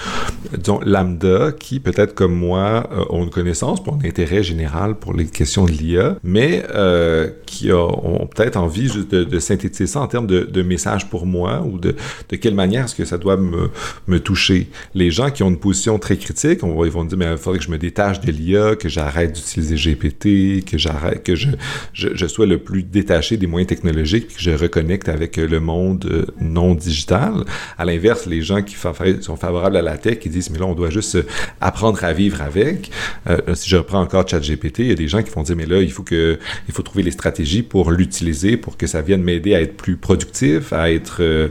disons, 0.57 0.80
lambda, 0.84 1.53
qui 1.53 1.80
peut-être 1.80 2.14
comme 2.14 2.34
moi 2.34 2.88
euh, 2.92 3.05
ont 3.11 3.24
une 3.24 3.30
connaissance 3.30 3.82
pour 3.82 3.94
un 3.94 4.05
intérêt 4.05 4.42
général 4.42 4.96
pour 4.96 5.14
les 5.14 5.26
questions 5.26 5.64
de 5.64 5.70
l'IA, 5.70 6.16
mais 6.24 6.64
euh, 6.74 7.30
qui 7.46 7.72
ont 7.72 8.28
peut-être 8.34 8.57
envie 8.57 8.88
juste 8.88 9.11
de, 9.11 9.38
synthétiser 9.38 9.86
ça 9.86 10.01
en 10.01 10.07
termes 10.07 10.26
de, 10.26 10.40
de 10.40 10.62
messages 10.62 11.09
pour 11.09 11.24
moi 11.24 11.62
ou 11.62 11.78
de, 11.78 11.94
de 12.28 12.36
quelle 12.36 12.55
manière 12.55 12.84
est-ce 12.84 12.94
que 12.94 13.05
ça 13.05 13.16
doit 13.16 13.36
me, 13.36 13.70
me 14.07 14.20
toucher? 14.20 14.68
Les 14.94 15.11
gens 15.11 15.30
qui 15.30 15.42
ont 15.42 15.48
une 15.48 15.59
position 15.59 15.98
très 15.98 16.16
critique, 16.16 16.61
ils 16.62 16.90
vont 16.90 17.05
dire, 17.05 17.18
mais 17.18 17.30
il 17.30 17.38
faudrait 17.38 17.59
que 17.59 17.64
je 17.64 17.70
me 17.70 17.78
détache 17.78 18.20
de 18.20 18.30
l'IA, 18.30 18.76
que 18.76 18.88
j'arrête 18.88 19.32
d'utiliser 19.32 19.76
GPT, 19.76 20.64
que 20.64 20.76
j'arrête, 20.76 21.22
que 21.22 21.34
je, 21.34 21.48
je, 21.92 22.09
je, 22.14 22.26
sois 22.26 22.46
le 22.46 22.59
plus 22.59 22.82
détaché 22.82 23.36
des 23.36 23.46
moyens 23.46 23.68
technologiques, 23.68 24.26
puis 24.28 24.36
que 24.36 24.42
je 24.42 24.51
reconnecte 24.51 25.09
avec 25.09 25.36
le 25.36 25.61
monde 25.61 26.07
euh, 26.11 26.26
non 26.41 26.74
digital. 26.74 27.45
À 27.78 27.84
l'inverse, 27.84 28.26
les 28.26 28.43
gens 28.43 28.62
qui 28.62 28.76
sont 29.20 29.36
favorables 29.36 29.76
à 29.76 29.82
la 29.82 29.99
tech, 29.99 30.18
qui 30.18 30.28
disent, 30.28 30.51
mais 30.51 30.59
là, 30.59 30.66
on 30.66 30.74
doit 30.74 30.91
juste 30.91 31.18
apprendre 31.61 32.03
à 32.05 32.12
vivre 32.12 32.43
avec. 32.43 32.91
Euh, 33.28 33.55
si 33.55 33.68
je 33.68 33.76
reprends 33.76 34.01
encore 34.01 34.26
ChatGPT, 34.28 34.80
il 34.80 34.88
y 34.88 34.93
a 34.93 34.95
des 34.95 35.09
gens 35.09 35.22
qui 35.22 35.30
vont 35.30 35.43
dire, 35.43 35.57
mais 35.57 35.66
là, 35.66 35.80
il 35.80 35.93
faut 35.93 36.03
que, 36.03 36.38
il 36.68 36.74
faut 36.74 36.82
trouver 36.82 37.03
les 37.03 37.11
stratégies 37.11 37.62
pour 37.62 37.91
l'utiliser, 37.91 38.57
pour 38.57 38.76
que 38.76 38.86
ça 38.86 39.03
vienne 39.03 39.22
m'aider 39.22 39.55
à 39.55 39.61
être 39.61 39.76
plus 39.76 39.97
productif, 39.97 40.72
à 40.72 40.91
être, 40.91 41.18
euh, 41.20 41.49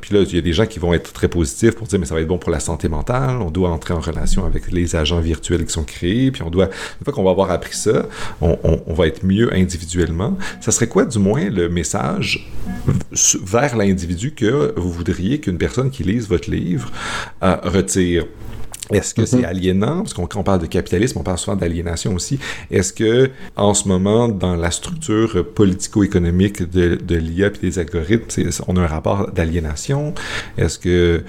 puis 0.00 0.14
là, 0.14 0.22
il 0.22 0.34
y 0.34 0.38
a 0.38 0.42
des 0.42 0.52
gens 0.52 0.66
qui 0.66 0.78
vont 0.78 0.94
être 0.94 1.12
très 1.12 1.28
positifs 1.28 1.74
pour 1.74 1.86
dire, 1.86 1.98
mais 1.98 2.06
ça 2.06 2.14
va 2.14 2.20
être 2.20 2.28
bon 2.28 2.38
pour 2.38 2.50
la 2.50 2.60
santé 2.60 2.88
mentale, 2.88 3.36
on 3.40 3.50
doit 3.50 3.70
entrer 3.70 3.94
en 3.94 4.00
relation 4.00 4.44
avec 4.44 4.70
les 4.70 4.96
agents 4.96 5.20
virtuels 5.20 5.64
qui 5.64 5.72
sont 5.72 5.84
créés, 5.84 6.30
puis 6.30 6.42
on 6.42 6.50
doit, 6.50 6.66
une 6.66 7.04
fois 7.04 7.12
qu'on 7.12 7.24
va 7.24 7.30
avoir 7.30 7.50
appris 7.50 7.74
ça, 7.74 8.06
on, 8.40 8.58
on 8.62 8.94
va 8.94 9.06
être 9.06 9.24
mieux 9.24 9.52
individuellement. 9.54 10.36
Ça 10.60 10.72
serait 10.72 10.88
quoi, 10.88 11.04
du 11.04 11.18
moins, 11.18 11.48
le 11.48 11.68
message 11.68 12.50
vers 13.42 13.76
l'individu 13.76 14.09
que 14.32 14.74
vous 14.76 14.92
voudriez 14.92 15.40
qu'une 15.40 15.58
personne 15.58 15.90
qui 15.90 16.02
lise 16.02 16.28
votre 16.28 16.50
livre 16.50 16.90
euh, 17.42 17.56
retire? 17.62 18.26
Est-ce 18.92 19.14
que 19.14 19.24
c'est 19.24 19.38
mhm. 19.38 19.44
aliénant? 19.44 19.98
Parce 19.98 20.14
qu'on 20.14 20.26
quand 20.26 20.40
on 20.40 20.42
parle 20.42 20.60
de 20.60 20.66
capitalisme, 20.66 21.18
on 21.18 21.22
parle 21.22 21.38
souvent 21.38 21.56
d'aliénation 21.56 22.14
aussi. 22.14 22.38
Est-ce 22.70 22.92
que, 22.92 23.30
en 23.56 23.74
ce 23.74 23.88
moment, 23.88 24.28
dans 24.28 24.56
la 24.56 24.70
structure 24.70 25.44
politico-économique 25.54 26.70
de, 26.70 26.96
de 26.96 27.16
l'IA 27.16 27.48
et 27.48 27.58
des 27.60 27.78
algorithmes, 27.78 28.50
on 28.68 28.76
a 28.76 28.80
un 28.80 28.86
rapport 28.86 29.30
d'aliénation? 29.32 30.14
Est-ce 30.56 30.78
que, 30.78 31.22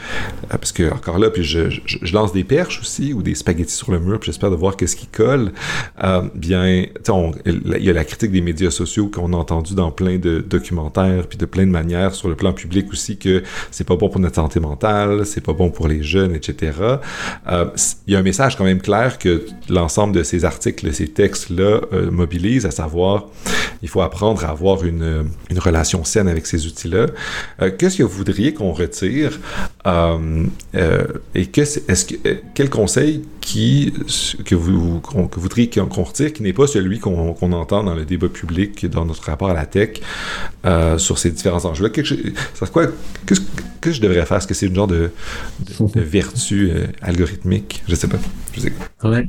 ah, 0.49 0.57
parce 0.57 0.71
que, 0.71 0.91
encore 0.93 1.19
là, 1.19 1.29
puis 1.29 1.43
je, 1.43 1.69
je, 1.85 2.13
lance 2.13 2.33
des 2.33 2.43
perches 2.43 2.79
aussi, 2.81 3.13
ou 3.13 3.21
des 3.21 3.35
spaghettis 3.35 3.73
sur 3.73 3.91
le 3.91 3.99
mur, 3.99 4.19
puis 4.19 4.27
j'espère 4.27 4.51
de 4.51 4.55
voir 4.55 4.75
qu'est-ce 4.77 4.95
qui 4.95 5.07
colle. 5.07 5.51
Euh, 6.03 6.21
bien, 6.35 6.85
il 7.45 7.83
y 7.83 7.89
a 7.89 7.93
la 7.93 8.03
critique 8.03 8.31
des 8.31 8.41
médias 8.41 8.71
sociaux 8.71 9.07
qu'on 9.07 9.33
a 9.33 9.37
entendu 9.37 9.75
dans 9.75 9.91
plein 9.91 10.17
de 10.17 10.39
documentaires, 10.39 11.27
puis 11.27 11.37
de 11.37 11.45
plein 11.45 11.65
de 11.65 11.71
manières 11.71 12.13
sur 12.13 12.29
le 12.29 12.35
plan 12.35 12.53
public 12.53 12.91
aussi, 12.91 13.17
que 13.17 13.43
c'est 13.71 13.87
pas 13.87 13.95
bon 13.95 14.09
pour 14.09 14.19
notre 14.19 14.35
santé 14.35 14.59
mentale, 14.59 15.25
c'est 15.25 15.41
pas 15.41 15.53
bon 15.53 15.69
pour 15.69 15.87
les 15.87 16.03
jeunes, 16.03 16.35
etc. 16.35 16.71
Euh, 17.51 17.65
il 18.07 18.13
y 18.13 18.15
a 18.15 18.19
un 18.19 18.23
message 18.23 18.55
quand 18.55 18.63
même 18.63 18.81
clair 18.81 19.17
que 19.19 19.45
l'ensemble 19.69 20.15
de 20.15 20.23
ces 20.23 20.45
articles, 20.45 20.93
ces 20.93 21.07
textes-là 21.07 21.81
euh, 21.93 22.09
mobilisent, 22.09 22.65
à 22.65 22.71
savoir, 22.71 23.27
il 23.81 23.89
faut 23.89 24.01
apprendre 24.01 24.45
à 24.45 24.49
avoir 24.49 24.83
une, 24.85 25.29
relation 25.57 26.03
saine 26.03 26.27
avec 26.27 26.45
ces 26.47 26.65
outils-là. 26.65 27.07
Euh, 27.61 27.71
qu'est-ce 27.77 27.97
que 27.97 28.03
vous 28.03 28.17
voudriez 28.17 28.53
qu'on 28.53 28.71
retire 28.71 29.39
et 29.85 31.45
que, 31.47 31.61
est-ce 31.61 32.05
que, 32.05 32.15
quel 32.53 32.69
conseil 32.69 33.23
qui, 33.41 33.93
que 34.45 34.55
vous, 34.55 35.01
que 35.01 35.39
voudriez 35.39 35.69
qu'on 35.69 36.03
retire 36.03 36.31
qui 36.31 36.43
n'est 36.43 36.53
pas 36.53 36.67
celui 36.67 36.99
qu'on 36.99 37.51
entend 37.51 37.83
dans 37.83 37.95
le 37.95 38.05
débat 38.05 38.29
public, 38.29 38.85
dans 38.85 39.05
notre 39.05 39.23
rapport 39.23 39.49
à 39.49 39.53
la 39.53 39.65
tech, 39.65 40.01
sur 40.97 41.17
ces 41.17 41.31
différents 41.31 41.65
enjeux-là? 41.65 41.89
Qu'est-ce 41.89 43.41
que 43.81 43.91
je 43.91 44.01
devrais 44.01 44.25
faire? 44.25 44.37
Est-ce 44.37 44.47
que 44.47 44.53
c'est 44.53 44.67
une 44.67 44.75
genre 44.75 44.87
de, 44.87 45.11
de, 45.79 46.01
vertu 46.01 46.71
algorithmique? 47.01 47.83
Je 47.87 47.95
sais 47.95 48.07
pas. 48.07 48.17
Ouais. 49.03 49.27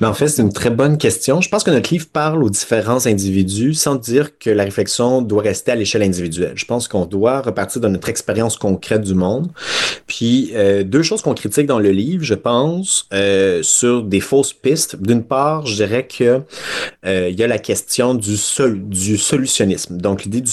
Mais 0.00 0.06
en 0.06 0.14
fait, 0.14 0.28
c'est 0.28 0.42
une 0.42 0.52
très 0.52 0.70
bonne 0.70 0.98
question. 0.98 1.40
Je 1.40 1.48
pense 1.48 1.64
que 1.64 1.70
notre 1.70 1.92
livre 1.92 2.06
parle 2.12 2.42
aux 2.42 2.50
différents 2.50 3.06
individus 3.06 3.74
sans 3.74 3.94
dire 3.94 4.38
que 4.38 4.50
la 4.50 4.64
réflexion 4.64 5.22
doit 5.22 5.42
rester 5.42 5.72
à 5.72 5.74
l'échelle 5.74 6.02
individuelle. 6.02 6.52
Je 6.56 6.64
pense 6.64 6.88
qu'on 6.88 7.06
doit 7.06 7.40
repartir 7.40 7.80
de 7.80 7.88
notre 7.88 8.08
expérience 8.08 8.56
concrète 8.56 9.02
du 9.02 9.14
monde. 9.14 9.50
Puis, 10.06 10.50
euh, 10.54 10.84
deux 10.84 11.02
choses 11.02 11.22
qu'on 11.22 11.34
critique 11.34 11.66
dans 11.66 11.78
le 11.78 11.90
livre, 11.90 12.24
je 12.24 12.34
pense, 12.34 13.06
euh, 13.12 13.53
sur 13.62 14.02
des 14.02 14.20
fausses 14.20 14.52
pistes. 14.52 14.96
D'une 15.00 15.22
part, 15.22 15.66
je 15.66 15.76
dirais 15.76 16.06
que 16.06 16.42
euh, 17.06 17.28
il 17.30 17.38
y 17.38 17.42
a 17.42 17.46
la 17.46 17.58
question 17.58 18.14
du, 18.14 18.36
sol 18.36 18.80
du 18.88 19.16
solutionnisme. 19.16 19.96
Donc, 19.96 20.24
l'idée 20.24 20.40
du, 20.40 20.50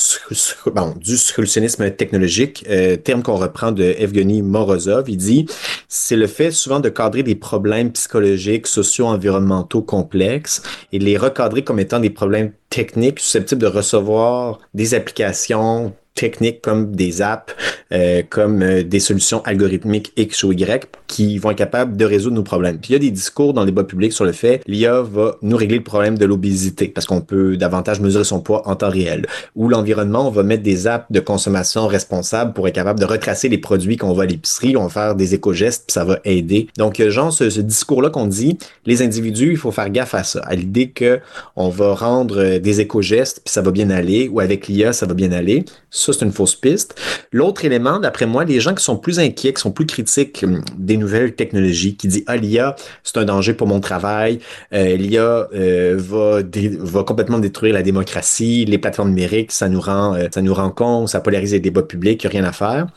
bon, 0.68 0.94
du 1.00 1.18
solutionnisme 1.18 1.90
technologique, 1.92 2.66
euh, 2.70 2.98
terme 2.98 3.24
qu'on 3.24 3.36
reprend 3.36 3.72
de 3.72 3.84
Evgeny 3.84 4.42
Morozov, 4.42 5.10
il 5.10 5.18
dit, 5.18 5.46
c'est 5.88 6.16
le 6.16 6.28
fait 6.28 6.52
souvent 6.52 6.80
de 6.80 6.90
cadrer 6.90 7.24
des 7.24 7.36
problèmes 7.36 7.92
psychologiques, 7.92 8.68
sociaux, 8.68 9.08
environnementaux 9.08 9.82
complexes 9.82 10.62
et 10.92 11.00
les 11.00 11.18
recadrer 11.18 11.64
comme 11.64 11.80
étant 11.80 12.00
des 12.00 12.10
problèmes 12.10 12.52
techniques 12.70 13.20
susceptibles 13.20 13.62
de 13.62 13.68
recevoir 13.68 14.60
des 14.74 14.94
applications 14.94 15.94
techniques 16.16 16.62
comme 16.62 16.96
des 16.96 17.22
apps, 17.22 17.54
euh, 17.92 18.22
comme 18.30 18.62
euh, 18.62 18.84
des 18.84 19.00
solutions 19.00 19.42
algorithmiques 19.44 20.14
X 20.18 20.44
ou 20.44 20.52
Y 20.52 20.88
qui 21.08 21.38
vont 21.38 21.52
être 21.52 21.58
capables 21.58 21.98
de 21.98 22.06
résoudre 22.06 22.36
nos 22.36 22.44
problèmes. 22.44 22.78
Puis 22.78 22.92
il 22.92 22.94
y 22.94 22.96
a 22.96 23.00
des 23.00 23.12
discours 23.12 23.54
dans 23.54 23.64
les 23.64 23.72
débat 23.72 23.84
public 23.84 24.12
sur 24.12 24.26
le 24.26 24.34
fait 24.34 24.62
l'IA 24.68 25.02
va 25.02 25.38
nous 25.42 25.56
régler 25.56 25.78
le 25.78 25.84
problème 25.84 26.18
de 26.18 26.26
l'obésité 26.26 26.88
parce 26.88 27.06
qu'on 27.08 27.22
peut 27.22 27.58
davantage 27.58 28.02
mesurer 28.02 28.24
son 28.24 28.42
poids 28.42 28.68
en 28.68 28.76
temps 28.76 28.90
réel. 28.90 29.26
Ou 29.56 29.70
l'environnement, 29.70 30.28
on 30.28 30.32
va 30.32 30.44
mettre 30.44 30.64
des 30.64 30.88
apps 30.88 31.06
de 31.10 31.20
consommation 31.20 31.88
responsables 31.88 32.54
pour 32.54 32.68
être 32.68 32.76
capable 32.76 33.00
de 33.00 33.06
retracer 33.06 33.50
les 33.50 33.58
produits 33.58 33.98
qu'on 33.98 34.14
va 34.14 34.24
à 34.24 34.26
l'épicerie, 34.26 34.76
on 34.78 34.84
va 34.84 34.90
faire 34.90 35.16
des 35.16 35.34
éco-gestes, 35.34 35.86
puis 35.88 35.94
ça 35.94 36.04
va 36.04 36.20
aider. 36.26 36.68
Donc, 36.78 37.02
genre, 37.02 37.32
ce, 37.32 37.50
ce 37.50 37.62
discours-là 37.62 38.10
qu'on 38.10 38.28
dit, 38.28 38.58
les 38.86 39.02
individus, 39.02 39.52
il 39.52 39.58
faut 39.58 39.72
faire 39.72 39.90
gaffe 39.90 40.14
à 40.14 40.24
ça, 40.24 40.42
à 40.42 40.56
l'idée 40.56 40.90
que 40.90 41.20
on 41.56 41.70
va 41.70 41.96
rendre 41.96 42.58
des 42.58 42.82
éco-gestes, 42.82 43.42
puis 43.44 43.52
ça 43.52 43.62
va 43.62 43.72
bien 43.72 43.90
aller, 43.90 44.28
ou 44.28 44.40
avec 44.40 44.68
l'IA, 44.68 44.94
ça 44.94 45.06
va 45.06 45.14
bien 45.14 45.32
aller. 45.32 45.66
Ça, 46.02 46.14
c'est 46.14 46.26
une 46.26 46.32
fausse 46.32 46.56
piste. 46.56 47.00
L'autre 47.32 47.64
élément, 47.64 48.00
d'après 48.00 48.26
moi, 48.26 48.44
les 48.44 48.60
gens 48.60 48.74
qui 48.74 48.84
sont 48.84 48.98
plus 48.98 49.20
inquiets, 49.20 49.54
qui 49.54 49.62
sont 49.62 49.72
plus 49.72 49.86
critiques 49.86 50.42
hum, 50.44 50.64
des 50.76 50.98
nouvelles 50.98 51.36
technologies, 51.36 51.96
qui 51.96 52.08
disent, 52.08 52.24
ah, 52.26 52.38
l'IA, 52.38 52.76
c'est 53.04 53.18
un 53.18 53.26
danger 53.26 53.54
pour 53.54 53.68
mon 53.68 53.80
travail, 53.80 54.40
euh, 54.74 54.96
l'IA 54.96 55.48
euh, 55.54 55.96
va, 55.98 56.42
va 56.80 57.04
complètement 57.04 57.38
détruire 57.38 57.76
la 57.76 57.84
démocratie, 57.84 58.66
les 58.66 58.80
plateformes 58.80 59.10
numériques, 59.10 59.52
ça 59.52 59.70
nous 59.70 59.80
rend, 59.80 60.16
euh, 60.16 60.28
ça 60.34 60.42
nous 60.42 60.56
rend 60.56 60.72
con, 60.72 61.06
ça 61.06 61.20
polarise 61.20 61.52
les 61.52 61.60
débats 61.60 61.84
publics, 61.84 62.24
il 62.24 62.28
n'y 62.28 62.36
a 62.36 62.40
rien 62.40 62.50
à 62.50 62.52
faire. 62.52 62.88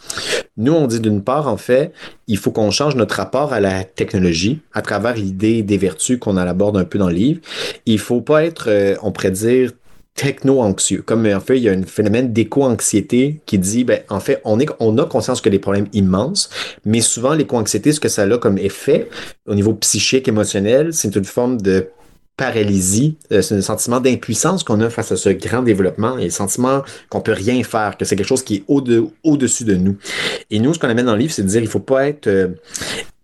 Nous, 0.56 0.72
on 0.72 0.86
dit 0.86 1.00
d'une 1.00 1.22
part, 1.22 1.48
en 1.48 1.58
fait, 1.58 1.92
il 2.26 2.38
faut 2.38 2.52
qu'on 2.52 2.70
change 2.70 2.96
notre 2.96 3.16
rapport 3.16 3.52
à 3.52 3.60
la 3.60 3.84
technologie 3.84 4.60
à 4.72 4.80
travers 4.80 5.14
l'idée 5.14 5.62
des 5.62 5.76
vertus 5.76 6.18
qu'on 6.18 6.38
aborde 6.38 6.78
un 6.78 6.84
peu 6.84 6.98
dans 6.98 7.08
le 7.08 7.14
livre. 7.14 7.40
Il 7.84 7.98
faut 7.98 8.22
pas 8.22 8.44
être, 8.44 8.96
on 9.02 9.12
pourrait 9.12 9.30
dire, 9.30 9.72
techno-anxieux. 10.14 11.02
Comme 11.02 11.26
en 11.26 11.40
fait, 11.40 11.56
il 11.56 11.64
y 11.64 11.68
a 11.68 11.72
un 11.72 11.82
phénomène 11.82 12.32
d'éco-anxiété 12.32 13.40
qui 13.46 13.58
dit, 13.58 13.84
ben, 13.84 14.00
en 14.08 14.20
fait, 14.20 14.40
on, 14.44 14.60
est, 14.60 14.68
on 14.80 14.96
a 14.98 15.06
conscience 15.06 15.40
que 15.40 15.48
des 15.48 15.58
problèmes 15.58 15.88
immenses, 15.92 16.50
mais 16.84 17.00
souvent, 17.00 17.34
l'éco-anxiété, 17.34 17.92
ce 17.92 18.00
que 18.00 18.08
ça 18.08 18.22
a 18.22 18.38
comme 18.38 18.58
effet 18.58 19.08
au 19.46 19.54
niveau 19.54 19.74
psychique, 19.74 20.28
émotionnel, 20.28 20.92
c'est 20.92 21.14
une 21.16 21.24
forme 21.24 21.60
de 21.60 21.88
paralysie, 22.36 23.16
euh, 23.32 23.42
c'est 23.42 23.54
un 23.54 23.60
sentiment 23.60 24.00
d'impuissance 24.00 24.64
qu'on 24.64 24.80
a 24.80 24.90
face 24.90 25.12
à 25.12 25.16
ce 25.16 25.28
grand 25.28 25.62
développement 25.62 26.18
et 26.18 26.24
le 26.24 26.30
sentiment 26.30 26.82
qu'on 27.08 27.20
peut 27.20 27.32
rien 27.32 27.62
faire, 27.62 27.96
que 27.96 28.04
c'est 28.04 28.16
quelque 28.16 28.26
chose 28.26 28.42
qui 28.42 28.56
est 28.56 28.64
au-dessus 29.22 29.64
de, 29.64 29.74
nous. 29.74 29.96
Et 30.50 30.58
nous, 30.58 30.74
ce 30.74 30.78
qu'on 30.78 30.88
amène 30.88 31.06
dans 31.06 31.14
le 31.14 31.20
livre, 31.20 31.32
c'est 31.32 31.42
de 31.42 31.48
dire, 31.48 31.62
il 31.62 31.68
faut 31.68 31.78
pas 31.80 32.08
être 32.08 32.26
euh, 32.26 32.48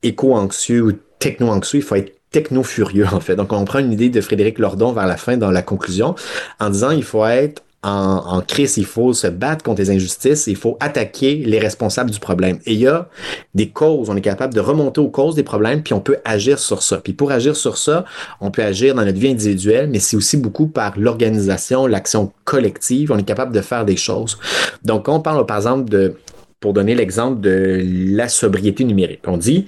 éco-anxieux 0.03 0.83
ou 0.83 0.93
techno-anxieux, 1.19 1.81
il 1.81 1.83
faut 1.83 1.97
être 1.97 2.20
techno-furieux, 2.31 3.07
en 3.13 3.21
fait. 3.21 3.37
Donc, 3.37 3.53
on 3.53 3.65
prend 3.65 3.79
une 3.79 3.93
idée 3.93 4.09
de 4.09 4.21
Frédéric 4.21 4.59
Lordon 4.59 4.93
vers 4.93 5.07
la 5.07 5.17
fin 5.17 5.37
dans 5.37 5.51
la 5.51 5.63
conclusion 5.63 6.15
en 6.59 6.71
disant 6.71 6.91
il 6.91 7.05
faut 7.05 7.27
être 7.27 7.63
en, 7.83 8.37
en, 8.37 8.41
crise, 8.43 8.77
il 8.77 8.85
faut 8.85 9.15
se 9.15 9.27
battre 9.27 9.65
contre 9.65 9.81
les 9.81 9.91
injustices, 9.91 10.47
il 10.47 10.57
faut 10.57 10.77
attaquer 10.81 11.37
les 11.37 11.59
responsables 11.59 12.11
du 12.11 12.21
problème. 12.21 12.59
Et 12.67 12.75
il 12.75 12.81
y 12.81 12.87
a 12.87 13.09
des 13.55 13.71
causes, 13.71 14.11
on 14.11 14.17
est 14.17 14.21
capable 14.21 14.53
de 14.53 14.61
remonter 14.61 15.01
aux 15.01 15.09
causes 15.09 15.35
des 15.35 15.43
problèmes, 15.43 15.83
puis 15.83 15.95
on 15.95 16.01
peut 16.01 16.19
agir 16.27 16.59
sur 16.59 16.83
ça. 16.83 16.99
Puis 16.99 17.15
pour 17.15 17.33
agir 17.33 17.57
sur 17.57 17.79
ça, 17.79 18.05
on 18.41 18.51
peut 18.51 18.63
agir 18.63 18.95
dans 18.95 19.05
notre 19.05 19.19
vie 19.19 19.31
individuelle, 19.31 19.89
mais 19.89 19.99
c'est 19.99 20.17
aussi 20.17 20.37
beaucoup 20.37 20.67
par 20.67 20.99
l'organisation, 20.99 21.87
l'action 21.87 22.33
collective, 22.45 23.13
on 23.13 23.19
est 23.19 23.23
capable 23.23 23.55
de 23.55 23.63
faire 23.63 23.87
des 23.87 23.97
choses. 23.97 24.39
Donc, 24.85 25.09
on 25.09 25.21
parle 25.21 25.47
par 25.47 25.57
exemple 25.57 25.89
de 25.89 26.17
pour 26.61 26.75
donner 26.75 26.95
l'exemple 26.95 27.41
de 27.41 27.83
la 28.15 28.29
sobriété 28.29 28.85
numérique. 28.85 29.21
On 29.27 29.39
dit, 29.39 29.67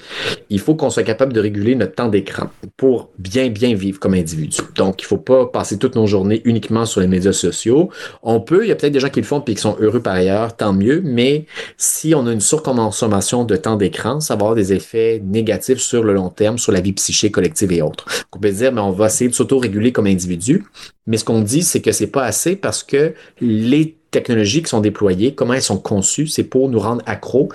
il 0.51 0.61
faut 0.61 0.75
qu'on 0.75 0.91
soit 0.91 1.03
capable 1.03 1.33
de 1.33 1.41
réguler 1.41 1.75
notre 1.75 1.95
temps 1.95 2.09
d'écran 2.09 2.51
pour 2.77 3.09
bien, 3.19 3.49
bien 3.49 3.75
vivre 3.75 3.99
comme 3.99 4.15
individu. 4.15 4.59
Donc, 4.77 5.01
il 5.01 5.05
ne 5.05 5.09
faut 5.09 5.17
pas 5.17 5.47
passer 5.47 5.79
toutes 5.79 5.97
nos 5.97 6.07
journées 6.07 6.43
uniquement 6.45 6.85
sur 6.85 7.01
les 7.01 7.07
médias 7.07 7.33
sociaux. 7.33 7.91
On 8.23 8.41
peut, 8.41 8.65
il 8.65 8.69
y 8.69 8.73
a 8.73 8.77
peut-être 8.77 8.93
des 8.93 9.01
gens 9.01 9.09
qui 9.09 9.21
le 9.21 9.27
font 9.27 9.41
et 9.41 9.55
qui 9.55 9.61
sont 9.61 9.77
heureux 9.81 10.01
par 10.01 10.15
ailleurs, 10.15 10.55
tant 10.55 10.75
mieux, 10.75 11.01
mais 11.03 11.47
si 11.79 12.15
on 12.15 12.27
a 12.27 12.33
une 12.33 12.41
surconsommation 12.41 13.45
de 13.45 13.57
temps 13.57 13.77
d'écran, 13.77 14.21
ça 14.21 14.35
va 14.35 14.43
avoir 14.43 14.55
des 14.55 14.73
effets 14.73 15.23
négatifs 15.25 15.79
sur 15.79 16.05
le 16.05 16.13
long 16.13 16.29
terme, 16.29 16.59
sur 16.59 16.73
la 16.73 16.81
vie 16.81 16.93
psychique 16.93 17.33
collective 17.33 17.73
et 17.73 17.81
autres. 17.81 18.07
on 18.33 18.39
peut 18.39 18.51
dire, 18.51 18.73
mais 18.73 18.81
on 18.81 18.93
va 18.93 19.07
essayer 19.07 19.31
de 19.31 19.35
s'auto-réguler 19.35 19.93
comme 19.93 20.07
individu, 20.07 20.65
mais 21.07 21.17
ce 21.17 21.25
qu'on 21.25 21.41
dit, 21.41 21.63
c'est 21.63 21.81
que 21.81 21.93
c'est 21.93 22.07
pas 22.07 22.25
assez 22.25 22.57
parce 22.57 22.83
que 22.83 23.15
les 23.41 23.97
technologies 24.13 24.63
qui 24.63 24.69
sont 24.69 24.81
déployées, 24.81 25.35
comment 25.35 25.55
elles 25.55 25.63
sont 25.63 25.79
conçues, 25.79 26.29
c'est 26.29 26.45
pour 26.45 26.69
nous 26.69 26.79
rendre 26.79 27.03
accros 27.07 27.49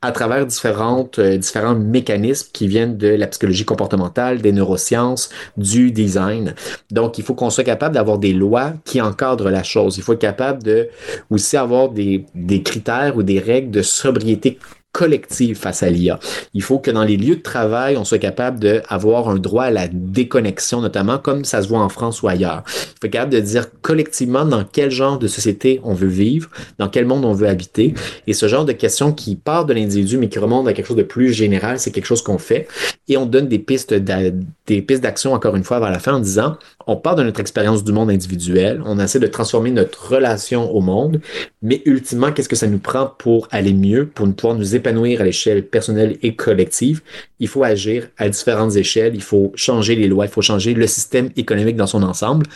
à 0.00 0.12
travers 0.12 0.46
différentes, 0.46 1.18
euh, 1.18 1.36
différents 1.36 1.74
mécanismes 1.74 2.48
qui 2.52 2.68
viennent 2.68 2.96
de 2.96 3.08
la 3.08 3.26
psychologie 3.26 3.64
comportementale, 3.64 4.40
des 4.40 4.52
neurosciences, 4.52 5.28
du 5.56 5.90
design. 5.90 6.54
Donc, 6.90 7.18
il 7.18 7.24
faut 7.24 7.34
qu'on 7.34 7.50
soit 7.50 7.64
capable 7.64 7.96
d'avoir 7.96 8.18
des 8.18 8.32
lois 8.32 8.74
qui 8.84 9.02
encadrent 9.02 9.50
la 9.50 9.62
chose. 9.62 9.98
Il 9.98 10.02
faut 10.02 10.12
être 10.14 10.20
capable 10.20 10.62
de 10.62 10.88
aussi 11.30 11.56
avoir 11.56 11.90
des, 11.90 12.24
des 12.34 12.62
critères 12.62 13.16
ou 13.16 13.22
des 13.22 13.40
règles 13.40 13.70
de 13.70 13.82
sobriété 13.82 14.58
collective 14.94 15.58
face 15.58 15.82
à 15.82 15.90
l'IA. 15.90 16.20
Il 16.54 16.62
faut 16.62 16.78
que 16.78 16.92
dans 16.92 17.02
les 17.02 17.16
lieux 17.16 17.34
de 17.34 17.42
travail, 17.42 17.96
on 17.96 18.04
soit 18.04 18.20
capable 18.20 18.60
d'avoir 18.60 19.28
un 19.28 19.34
droit 19.34 19.64
à 19.64 19.70
la 19.72 19.88
déconnexion, 19.88 20.80
notamment 20.80 21.18
comme 21.18 21.44
ça 21.44 21.62
se 21.62 21.68
voit 21.68 21.80
en 21.80 21.88
France 21.88 22.22
ou 22.22 22.28
ailleurs. 22.28 22.62
Il 22.66 23.00
faut 23.00 23.06
être 23.06 23.10
capable 23.10 23.32
de 23.32 23.40
dire 23.40 23.66
collectivement 23.82 24.44
dans 24.44 24.62
quel 24.64 24.92
genre 24.92 25.18
de 25.18 25.26
société 25.26 25.80
on 25.82 25.94
veut 25.94 26.06
vivre, 26.06 26.48
dans 26.78 26.88
quel 26.88 27.06
monde 27.06 27.24
on 27.24 27.32
veut 27.32 27.48
habiter. 27.48 27.92
Et 28.28 28.34
ce 28.34 28.46
genre 28.46 28.64
de 28.64 28.70
questions 28.70 29.12
qui 29.12 29.34
part 29.34 29.64
de 29.64 29.74
l'individu, 29.74 30.16
mais 30.16 30.28
qui 30.28 30.38
remonte 30.38 30.68
à 30.68 30.72
quelque 30.72 30.86
chose 30.86 30.96
de 30.96 31.02
plus 31.02 31.32
général, 31.32 31.80
c'est 31.80 31.90
quelque 31.90 32.06
chose 32.06 32.22
qu'on 32.22 32.38
fait. 32.38 32.68
Et 33.08 33.16
on 33.16 33.26
donne 33.26 33.48
des 33.48 33.58
pistes 33.58 33.92
d'action, 33.92 35.32
encore 35.32 35.56
une 35.56 35.64
fois, 35.64 35.80
vers 35.80 35.90
la 35.90 35.98
fin 35.98 36.14
en 36.14 36.20
disant, 36.20 36.56
on 36.86 36.94
part 36.94 37.16
de 37.16 37.24
notre 37.24 37.40
expérience 37.40 37.82
du 37.82 37.90
monde 37.90 38.10
individuel, 38.10 38.80
on 38.86 39.00
essaie 39.00 39.18
de 39.18 39.26
transformer 39.26 39.72
notre 39.72 40.12
relation 40.12 40.70
au 40.70 40.80
monde, 40.80 41.20
mais 41.62 41.82
ultimement, 41.84 42.30
qu'est-ce 42.30 42.48
que 42.48 42.54
ça 42.54 42.68
nous 42.68 42.78
prend 42.78 43.12
pour 43.18 43.48
aller 43.50 43.72
mieux, 43.72 44.06
pour 44.06 44.32
pouvoir 44.32 44.54
nous 44.54 44.76
épanouir 44.76 44.83
à 44.86 45.24
l'échelle 45.24 45.66
personnelle 45.66 46.18
et 46.22 46.34
collective? 46.34 47.02
Il 47.40 47.48
faut 47.48 47.64
agir 47.64 48.08
à 48.16 48.28
différentes 48.28 48.76
échelles, 48.76 49.14
il 49.14 49.22
faut 49.22 49.52
changer 49.54 49.96
les 49.96 50.08
lois, 50.08 50.26
il 50.26 50.30
faut 50.30 50.42
changer 50.42 50.74
le 50.74 50.86
système 50.86 51.30
économique 51.36 51.76
dans 51.76 51.86
son 51.86 52.02
ensemble. 52.02 52.46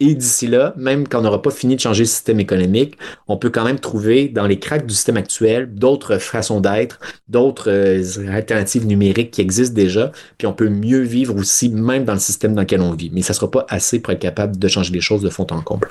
Et 0.00 0.14
d'ici 0.14 0.48
là, 0.48 0.74
même 0.76 1.06
quand 1.06 1.20
on 1.20 1.22
n'aura 1.22 1.42
pas 1.42 1.52
fini 1.52 1.76
de 1.76 1.80
changer 1.80 2.02
le 2.02 2.08
système 2.08 2.40
économique, 2.40 2.98
on 3.28 3.36
peut 3.36 3.50
quand 3.50 3.64
même 3.64 3.78
trouver 3.78 4.28
dans 4.28 4.48
les 4.48 4.58
cracks 4.58 4.84
du 4.84 4.94
système 4.94 5.16
actuel 5.16 5.72
d'autres 5.72 6.18
façons 6.18 6.60
d'être, 6.60 6.98
d'autres 7.28 7.70
euh, 7.70 8.32
alternatives 8.32 8.84
numériques 8.84 9.30
qui 9.30 9.40
existent 9.40 9.74
déjà, 9.74 10.10
puis 10.38 10.48
on 10.48 10.52
peut 10.52 10.68
mieux 10.68 11.02
vivre 11.02 11.36
aussi 11.36 11.68
même 11.68 12.04
dans 12.04 12.14
le 12.14 12.18
système 12.18 12.54
dans 12.54 12.62
lequel 12.62 12.80
on 12.80 12.92
vit. 12.92 13.10
Mais 13.12 13.22
ça 13.22 13.32
ne 13.32 13.36
sera 13.36 13.50
pas 13.50 13.64
assez 13.68 14.00
pour 14.00 14.12
être 14.12 14.18
capable 14.18 14.58
de 14.58 14.68
changer 14.68 14.92
les 14.92 15.00
choses 15.00 15.22
de 15.22 15.30
fond 15.30 15.46
en 15.50 15.60
comble. 15.60 15.88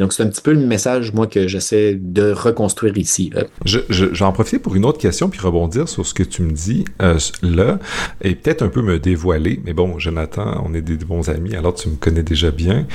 Donc 0.00 0.14
c'est 0.14 0.22
un 0.22 0.28
petit 0.28 0.40
peu 0.40 0.52
le 0.52 0.66
message, 0.66 1.12
moi, 1.12 1.26
que 1.26 1.46
j'essaie 1.46 1.94
de 1.94 2.32
reconstruire 2.32 2.96
ici. 2.96 3.30
Je, 3.66 3.80
je, 3.90 4.06
vais 4.06 4.22
en 4.22 4.32
profiter 4.32 4.58
pour 4.58 4.74
une 4.74 4.86
autre 4.86 4.98
question, 4.98 5.28
puis 5.28 5.40
rebondir 5.40 5.88
sur 5.90 6.06
ce 6.06 6.14
que 6.14 6.22
tu 6.22 6.40
me 6.40 6.52
dis 6.52 6.86
euh, 7.02 7.18
là, 7.42 7.78
et 8.22 8.34
peut-être 8.34 8.62
un 8.62 8.68
peu 8.68 8.80
me 8.80 8.98
dévoiler. 8.98 9.60
Mais 9.64 9.74
bon, 9.74 9.98
Jonathan, 9.98 10.64
on 10.66 10.72
est 10.72 10.80
des 10.80 10.96
bons 10.96 11.28
amis, 11.28 11.54
alors 11.54 11.74
tu 11.74 11.90
me 11.90 11.96
connais 11.96 12.22
déjà 12.22 12.50
bien. 12.50 12.86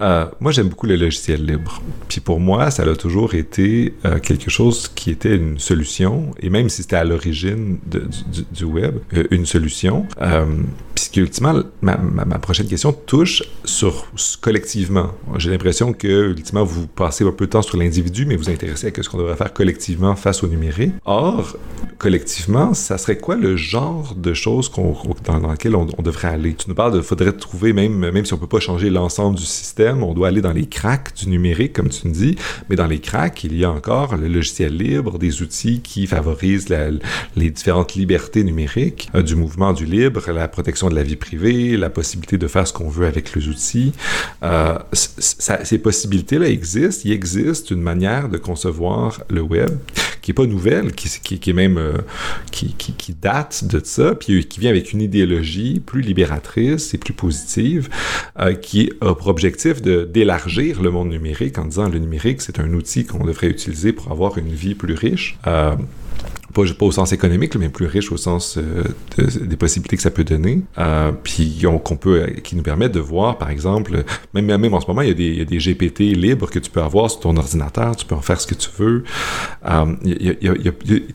Euh, 0.00 0.26
moi, 0.40 0.52
j'aime 0.52 0.68
beaucoup 0.68 0.86
le 0.86 0.96
logiciel 0.96 1.44
libre. 1.44 1.82
Puis 2.08 2.20
pour 2.20 2.40
moi, 2.40 2.70
ça 2.70 2.82
a 2.82 2.96
toujours 2.96 3.34
été 3.34 3.94
euh, 4.04 4.18
quelque 4.18 4.50
chose 4.50 4.88
qui 4.88 5.10
était 5.10 5.36
une 5.36 5.58
solution, 5.58 6.30
et 6.40 6.50
même 6.50 6.68
si 6.68 6.82
c'était 6.82 6.96
à 6.96 7.04
l'origine 7.04 7.78
du, 8.52 8.64
web, 8.64 8.96
euh, 9.14 9.24
une 9.30 9.46
solution. 9.46 10.06
puisque 10.94 11.16
ultimement, 11.16 11.62
ma, 11.82 11.96
prochaine 12.38 12.66
question 12.66 12.92
touche 12.92 13.42
sur 13.64 14.06
collectivement. 14.40 15.10
J'ai 15.36 15.50
l'impression 15.50 15.92
que 15.92 16.30
ultimement, 16.30 16.64
vous 16.64 16.86
passez 16.86 17.24
un 17.24 17.32
peu 17.32 17.46
de 17.46 17.50
temps 17.50 17.62
sur 17.62 17.76
l'individu, 17.76 18.26
mais 18.26 18.36
vous 18.36 18.50
intéressez 18.50 18.92
à 18.96 19.02
ce 19.02 19.08
qu'on 19.08 19.18
devrait 19.18 19.36
faire 19.36 19.52
collectivement 19.52 20.16
face 20.16 20.42
au 20.42 20.46
numérique. 20.46 20.92
Or, 21.04 21.56
collectivement, 21.98 22.74
ça 22.74 22.98
serait 22.98 23.18
quoi 23.18 23.36
le 23.36 23.56
genre 23.56 24.14
de 24.14 24.34
choses 24.34 24.70
dans, 25.24 25.40
dans 25.40 25.52
lequel 25.52 25.76
on, 25.76 25.86
on, 25.96 26.02
devrait 26.02 26.28
aller? 26.28 26.54
Tu 26.54 26.68
nous 26.68 26.74
parles 26.74 26.92
de 26.92 27.00
faudrait 27.00 27.32
trouver, 27.32 27.72
même, 27.72 28.10
même 28.10 28.24
si 28.24 28.32
on 28.34 28.38
peut 28.38 28.46
pas 28.46 28.60
changer 28.60 28.90
l'ensemble 28.90 29.36
du 29.36 29.44
système, 29.44 29.89
on 29.98 30.14
doit 30.14 30.28
aller 30.28 30.40
dans 30.40 30.52
les 30.52 30.66
cracks 30.66 31.14
du 31.16 31.28
numérique, 31.28 31.72
comme 31.72 31.88
tu 31.88 32.08
me 32.08 32.12
dis, 32.12 32.36
mais 32.68 32.76
dans 32.76 32.86
les 32.86 33.00
cracks, 33.00 33.44
il 33.44 33.56
y 33.56 33.64
a 33.64 33.70
encore 33.70 34.16
le 34.16 34.28
logiciel 34.28 34.76
libre, 34.76 35.18
des 35.18 35.42
outils 35.42 35.80
qui 35.80 36.06
favorisent 36.06 36.68
les 37.36 37.50
différentes 37.50 37.94
libertés 37.94 38.44
numériques, 38.44 39.10
euh, 39.14 39.22
du 39.22 39.36
mouvement 39.36 39.72
du 39.72 39.84
libre, 39.84 40.30
la 40.30 40.48
protection 40.48 40.88
de 40.88 40.94
la 40.94 41.02
vie 41.02 41.16
privée, 41.16 41.76
la 41.76 41.90
possibilité 41.90 42.38
de 42.38 42.46
faire 42.46 42.66
ce 42.66 42.72
qu'on 42.72 42.88
veut 42.88 43.06
avec 43.06 43.34
les 43.34 43.48
outils. 43.48 43.92
Euh, 44.42 44.78
ces 44.92 45.78
possibilités-là 45.78 46.48
existent. 46.48 47.02
Il 47.04 47.12
existe 47.12 47.70
une 47.70 47.82
manière 47.82 48.28
de 48.28 48.38
concevoir 48.38 49.22
le 49.28 49.42
web 49.42 49.70
qui 50.22 50.32
est 50.32 50.34
pas 50.34 50.46
nouvelle, 50.46 50.92
qui, 50.92 51.38
qui, 51.38 51.50
est 51.50 51.54
même 51.54 51.78
euh, 51.78 51.96
qui, 52.52 52.74
qui, 52.74 53.14
date 53.14 53.64
de 53.64 53.80
ça, 53.82 54.14
puis 54.14 54.46
qui 54.46 54.60
vient 54.60 54.70
avec 54.70 54.92
une 54.92 55.00
idéologie 55.00 55.80
plus 55.80 56.02
libératrice 56.02 56.92
et 56.92 56.98
plus 56.98 57.14
positive, 57.14 57.88
qui 58.60 58.92
a 59.00 59.14
pour 59.14 59.28
objectif 59.28 59.79
d'élargir 59.80 60.82
le 60.82 60.90
monde 60.90 61.10
numérique 61.10 61.58
en 61.58 61.64
disant 61.64 61.88
le 61.88 61.98
numérique, 61.98 62.42
c'est 62.42 62.58
un 62.58 62.72
outil 62.72 63.04
qu'on 63.04 63.24
devrait 63.24 63.48
utiliser 63.48 63.92
pour 63.92 64.10
avoir 64.10 64.38
une 64.38 64.48
vie 64.48 64.74
plus 64.74 64.94
riche. 64.94 65.38
Euh, 65.46 65.74
pas, 66.52 66.62
au 66.80 66.92
sens 66.92 67.12
économique, 67.12 67.54
mais 67.56 67.68
plus 67.68 67.86
riche 67.86 68.12
au 68.12 68.16
sens 68.16 68.58
euh, 68.58 68.84
des 69.16 69.56
possibilités 69.56 69.96
que 69.96 70.02
ça 70.02 70.10
peut 70.10 70.24
donner. 70.24 70.62
Euh, 70.78 71.12
puis 71.12 71.62
qu'on 71.62 71.96
peut, 71.96 72.26
qui 72.42 72.56
nous 72.56 72.62
permettent 72.62 72.92
de 72.92 73.00
voir, 73.00 73.38
par 73.38 73.50
exemple, 73.50 74.04
même, 74.34 74.46
même 74.46 74.74
en 74.74 74.80
ce 74.80 74.86
moment, 74.86 75.02
il 75.02 75.08
y, 75.08 75.40
a 75.40 75.44
des, 75.44 75.58
GPT 75.58 76.00
libres 76.16 76.50
que 76.50 76.58
tu 76.58 76.70
peux 76.70 76.82
avoir 76.82 77.10
sur 77.10 77.20
ton 77.20 77.36
ordinateur, 77.36 77.96
tu 77.96 78.06
peux 78.06 78.14
en 78.14 78.22
faire 78.22 78.40
ce 78.40 78.46
que 78.46 78.54
tu 78.54 78.68
veux. 78.78 79.04
Euh, 79.66 79.94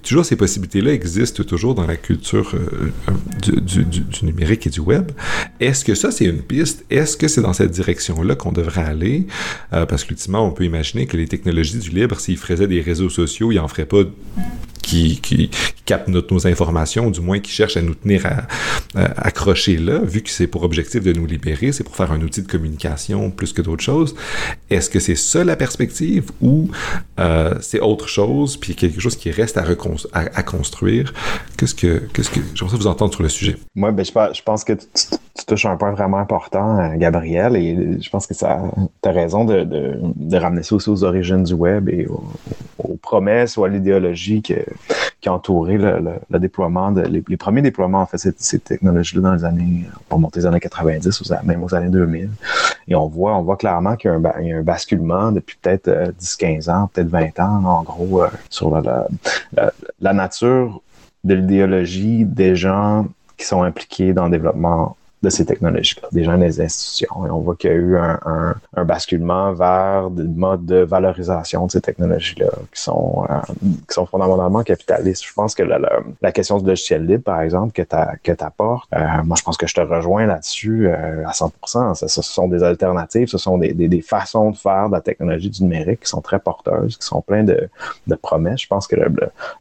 toujours 0.04 0.26
ces 0.26 0.36
possibilités-là 0.36 0.94
existent 0.94 1.44
toujours 1.44 1.76
dans 1.76 1.86
la 1.86 1.96
culture 1.96 2.54
euh, 2.54 2.92
du, 3.42 3.84
du, 3.86 4.26
numérique 4.26 4.68
et 4.68 4.70
du 4.70 4.80
web. 4.80 5.12
Est-ce 5.60 5.84
que 5.84 5.96
ça, 5.96 6.12
c'est 6.12 6.26
une 6.26 6.42
piste? 6.42 6.86
Est-ce 6.90 7.18
que 7.18 7.28
c'est 7.28 7.42
dans 7.42 7.54
cette 7.54 7.72
direction-là 7.72 8.36
qu'on 8.36 8.52
devrait 8.52 8.84
aller? 8.84 9.28
Euh, 9.74 9.86
parce 9.86 10.04
qu'ultimement, 10.04 10.46
on 10.46 10.52
peut 10.52 10.66
imaginer 10.66 11.08
que 11.08 11.18
les 11.18 11.28
technologies 11.28 11.78
du 11.78 11.90
libre, 11.90 12.20
s'ils 12.20 12.38
faisaient 12.38 12.68
des 12.68 12.82
réseaux 12.82 13.10
sociaux, 13.10 13.52
ils 13.52 13.60
en 13.60 13.68
feraient 13.68 13.86
pas 13.86 14.04
qui, 14.86 15.20
qui, 15.20 15.50
captent 15.86 16.08
nos 16.08 16.48
informations, 16.48 17.12
du 17.12 17.22
moins 17.22 17.40
qui 17.40 17.52
cherchent 17.52 17.78
à 17.78 17.82
nous 17.82 17.96
tenir 17.96 18.26
accrochés 18.96 19.78
là, 19.78 20.00
vu 20.00 20.22
que 20.22 20.30
c'est 20.30 20.48
pour 20.48 20.64
objectif 20.64 21.04
de 21.04 21.14
nous 21.14 21.26
libérer, 21.26 21.72
c'est 21.72 21.84
pour 21.84 21.96
faire 21.96 22.12
un 22.12 22.22
outil 22.22 22.42
de 22.42 22.48
communication 22.48 23.32
plus 23.32 23.54
que 23.54 23.62
d'autres 23.62 23.84
choses. 23.84 24.16
Est-ce 24.70 24.90
que 24.90 25.00
c'est 25.00 25.16
ça 25.16 25.44
la 25.44 25.56
perspective 25.56 26.32
ou 26.42 26.70
euh, 27.20 27.56
c'est 27.62 27.80
autre 27.80 28.08
chose, 28.08 28.58
puis 28.58 28.76
quelque 28.76 29.00
chose 29.00 29.16
qui 29.16 29.32
reste 29.32 29.58
à, 29.58 29.64
à, 30.14 30.44
construire? 30.44 31.14
Qu'est-ce 31.58 31.76
que, 31.76 32.04
qu'est-ce 32.14 32.30
que, 32.30 32.40
j'aimerais 32.54 32.78
vous 32.78 32.88
entendre 32.88 33.14
sur 33.14 33.24
le 33.24 33.30
sujet. 33.30 33.58
Moi, 33.76 33.92
ben, 33.92 34.06
je, 34.06 34.42
pense 34.42 34.64
que 34.64 34.74
tu, 34.74 35.46
touches 35.48 35.66
un 35.66 35.78
point 35.78 35.92
vraiment 35.92 36.18
important, 36.18 36.80
euh, 36.80 36.96
Gabriel, 36.98 37.56
et 37.56 38.02
je 38.02 38.10
pense 38.10 38.28
que 38.28 38.34
ça, 38.34 38.64
as 39.04 39.12
raison 39.12 39.46
de, 39.46 40.38
ramener 40.38 40.64
ça 40.64 40.76
aussi 40.76 40.90
aux 40.90 41.04
origines 41.04 41.44
du 41.44 41.54
web 41.54 41.90
et 41.90 42.08
aux, 42.08 42.24
promesses 43.02 43.58
ou 43.58 43.64
à 43.64 43.70
l'idéologie 43.70 44.42
que, 44.42 44.66
qui 45.22 45.30
a 45.30 45.34
le, 45.78 46.40
déploiement, 46.40 46.90
les, 46.92 47.22
premiers 47.38 47.62
déploiements, 47.62 48.02
en 48.02 48.06
fait, 48.06 48.18
ces, 48.38 48.60
technologies-là 48.60 49.22
dans 49.22 49.34
les 49.34 49.46
années, 49.46 49.86
pour 50.10 50.20
monter 50.20 50.42
les 50.42 50.46
années 50.46 50.60
90, 50.60 51.34
même 51.44 51.64
aux 51.64 51.74
années 51.74 51.90
2000. 51.90 52.30
Et 52.88 52.96
on 52.96 53.08
voit, 53.08 53.36
on 53.36 53.44
voit 53.44 53.58
clairement 53.58 53.96
qu'il 53.96 54.12
y, 54.12 54.14
a 54.14 54.58
un 54.58 54.62
basculement 54.62 55.32
depuis 55.32 55.58
peut-être 55.62 55.90
10-15 56.20 56.70
euh, 56.70 56.74
ans, 56.74 56.90
peut-être 56.94 57.10
20 57.10 57.40
ans, 57.40 57.64
en 57.66 57.84
gros, 57.84 58.24
euh, 58.24 58.28
sur 58.50 58.80
la, 58.82 59.08
la 60.00 60.14
nature 60.14 60.82
de 61.24 61.34
l'idéologie 61.34 62.26
des 62.26 62.56
gens 62.56 63.08
qui 63.38 63.46
sont 63.46 63.64
impliqués 63.64 64.14
dans 64.14 64.26
le 64.26 64.32
développement 64.32 64.96
de 65.26 65.30
ces 65.32 65.46
technologies-là, 65.46 66.08
des 66.12 66.24
gens 66.24 66.38
des 66.38 66.62
institutions. 66.62 67.26
Et 67.26 67.30
on 67.30 67.40
voit 67.40 67.56
qu'il 67.56 67.72
y 67.72 67.74
a 67.74 67.78
eu 67.78 67.98
un, 67.98 68.20
un, 68.76 68.86
basculement 68.86 69.52
vers 69.54 70.10
des 70.12 70.24
modes 70.24 70.66
de 70.66 70.78
valorisation 70.78 71.66
de 71.66 71.72
ces 71.72 71.82
technologies-là 71.82 72.52
qui 72.74 72.82
sont 72.82 73.26
euh, 73.30 73.54
qui 73.88 73.94
sont 73.94 74.06
fondamentalement 74.06 74.64
capitalistes. 74.64 75.26
Je 75.26 75.34
pense 75.34 75.56
que 75.56 75.64
la, 75.64 75.80
la, 76.22 76.32
question 76.32 76.60
du 76.60 76.66
logiciel 76.66 77.06
libre, 77.06 77.24
par 77.24 77.42
exemple, 77.42 77.72
que 77.74 77.82
tu 78.32 78.44
apportes, 78.44 78.88
euh, 78.94 79.24
moi 79.24 79.36
je 79.38 79.44
pense 79.44 79.58
que 79.58 79.68
je 79.68 79.74
te 79.74 79.82
rejoins 79.82 80.28
là-dessus 80.28 80.88
euh, 80.88 81.26
à 81.26 81.32
100%. 81.32 81.96
Ce, 81.96 82.08
ce, 82.08 82.22
sont 82.22 82.48
des 82.48 82.64
alternatives, 82.64 83.28
ce 83.28 83.38
sont 83.38 83.58
des, 83.58 83.74
des, 83.74 83.88
des, 83.88 84.02
façons 84.02 84.52
de 84.52 84.58
faire 84.58 84.88
de 84.90 84.94
la 84.94 85.02
technologie 85.02 85.50
du 85.50 85.64
numérique 85.64 86.02
qui 86.02 86.10
sont 86.10 86.22
très 86.22 86.40
porteuses, 86.40 86.98
qui 86.98 87.06
sont 87.06 87.22
pleines 87.22 87.48
de, 87.48 87.70
de 88.06 88.16
promesses. 88.16 88.62
Je 88.62 88.68
pense 88.68 88.86
que 88.88 88.96
le, 88.96 89.08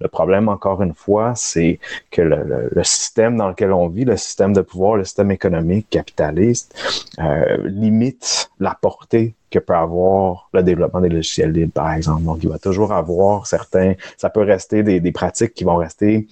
le, 0.00 0.08
problème, 0.08 0.48
encore 0.48 0.82
une 0.82 0.94
fois, 0.94 1.32
c'est 1.34 1.78
que 2.10 2.20
le, 2.20 2.68
le 2.70 2.84
système 2.84 3.36
dans 3.38 3.48
lequel 3.48 3.72
on 3.72 3.88
vit, 3.88 4.04
le 4.04 4.18
système 4.18 4.52
de 4.52 4.60
pouvoir, 4.60 4.96
le 4.96 5.04
système 5.04 5.30
économique 5.30 5.53
économique 5.54 5.88
capitaliste 5.90 6.74
euh, 7.18 7.68
limite 7.68 8.50
la 8.60 8.76
portée 8.80 9.34
que 9.50 9.58
peut 9.60 9.74
avoir 9.74 10.48
le 10.52 10.64
développement 10.64 11.00
des 11.00 11.08
logiciels 11.08 11.52
libres, 11.52 11.72
par 11.72 11.92
exemple. 11.92 12.22
Donc, 12.24 12.38
il 12.42 12.48
va 12.48 12.58
toujours 12.58 12.92
avoir 12.92 13.46
certains, 13.46 13.94
ça 14.16 14.28
peut 14.28 14.42
rester 14.42 14.82
des, 14.82 15.12
pratiques 15.12 15.54
qui 15.54 15.62
vont 15.62 15.76
rester 15.76 16.26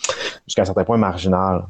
jusqu'à 0.47 0.63
un 0.63 0.65
certain 0.65 0.83
point 0.83 0.97
marginales. 0.97 1.65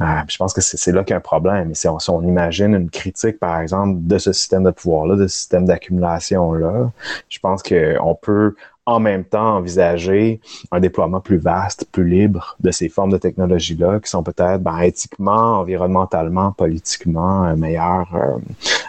Euh, 0.00 0.04
je 0.28 0.36
pense 0.36 0.52
que 0.52 0.60
c'est 0.60 0.92
là 0.92 1.04
qu'il 1.04 1.12
y 1.12 1.14
a 1.14 1.16
un 1.16 1.20
problème. 1.20 1.74
Si 1.74 1.88
on, 1.88 1.98
si 1.98 2.10
on 2.10 2.22
imagine 2.22 2.74
une 2.74 2.90
critique, 2.90 3.38
par 3.38 3.58
exemple, 3.58 4.00
de 4.02 4.18
ce 4.18 4.34
système 4.34 4.64
de 4.64 4.70
pouvoir-là, 4.70 5.16
de 5.16 5.26
ce 5.26 5.36
système 5.36 5.64
d'accumulation-là, 5.64 6.90
je 7.30 7.38
pense 7.38 7.62
qu'on 7.62 8.14
peut 8.20 8.54
en 8.88 9.00
même 9.00 9.24
temps 9.24 9.56
envisager 9.56 10.40
un 10.72 10.80
déploiement 10.80 11.20
plus 11.20 11.36
vaste, 11.36 11.86
plus 11.92 12.08
libre 12.08 12.56
de 12.60 12.70
ces 12.70 12.88
formes 12.88 13.12
de 13.12 13.18
technologie-là 13.18 14.00
qui 14.00 14.10
sont 14.10 14.22
peut-être 14.22 14.62
ben, 14.62 14.78
éthiquement, 14.78 15.58
environnementalement, 15.60 16.52
politiquement 16.52 17.44
euh, 17.44 17.54
meilleures 17.54 18.08
euh, 18.14 18.38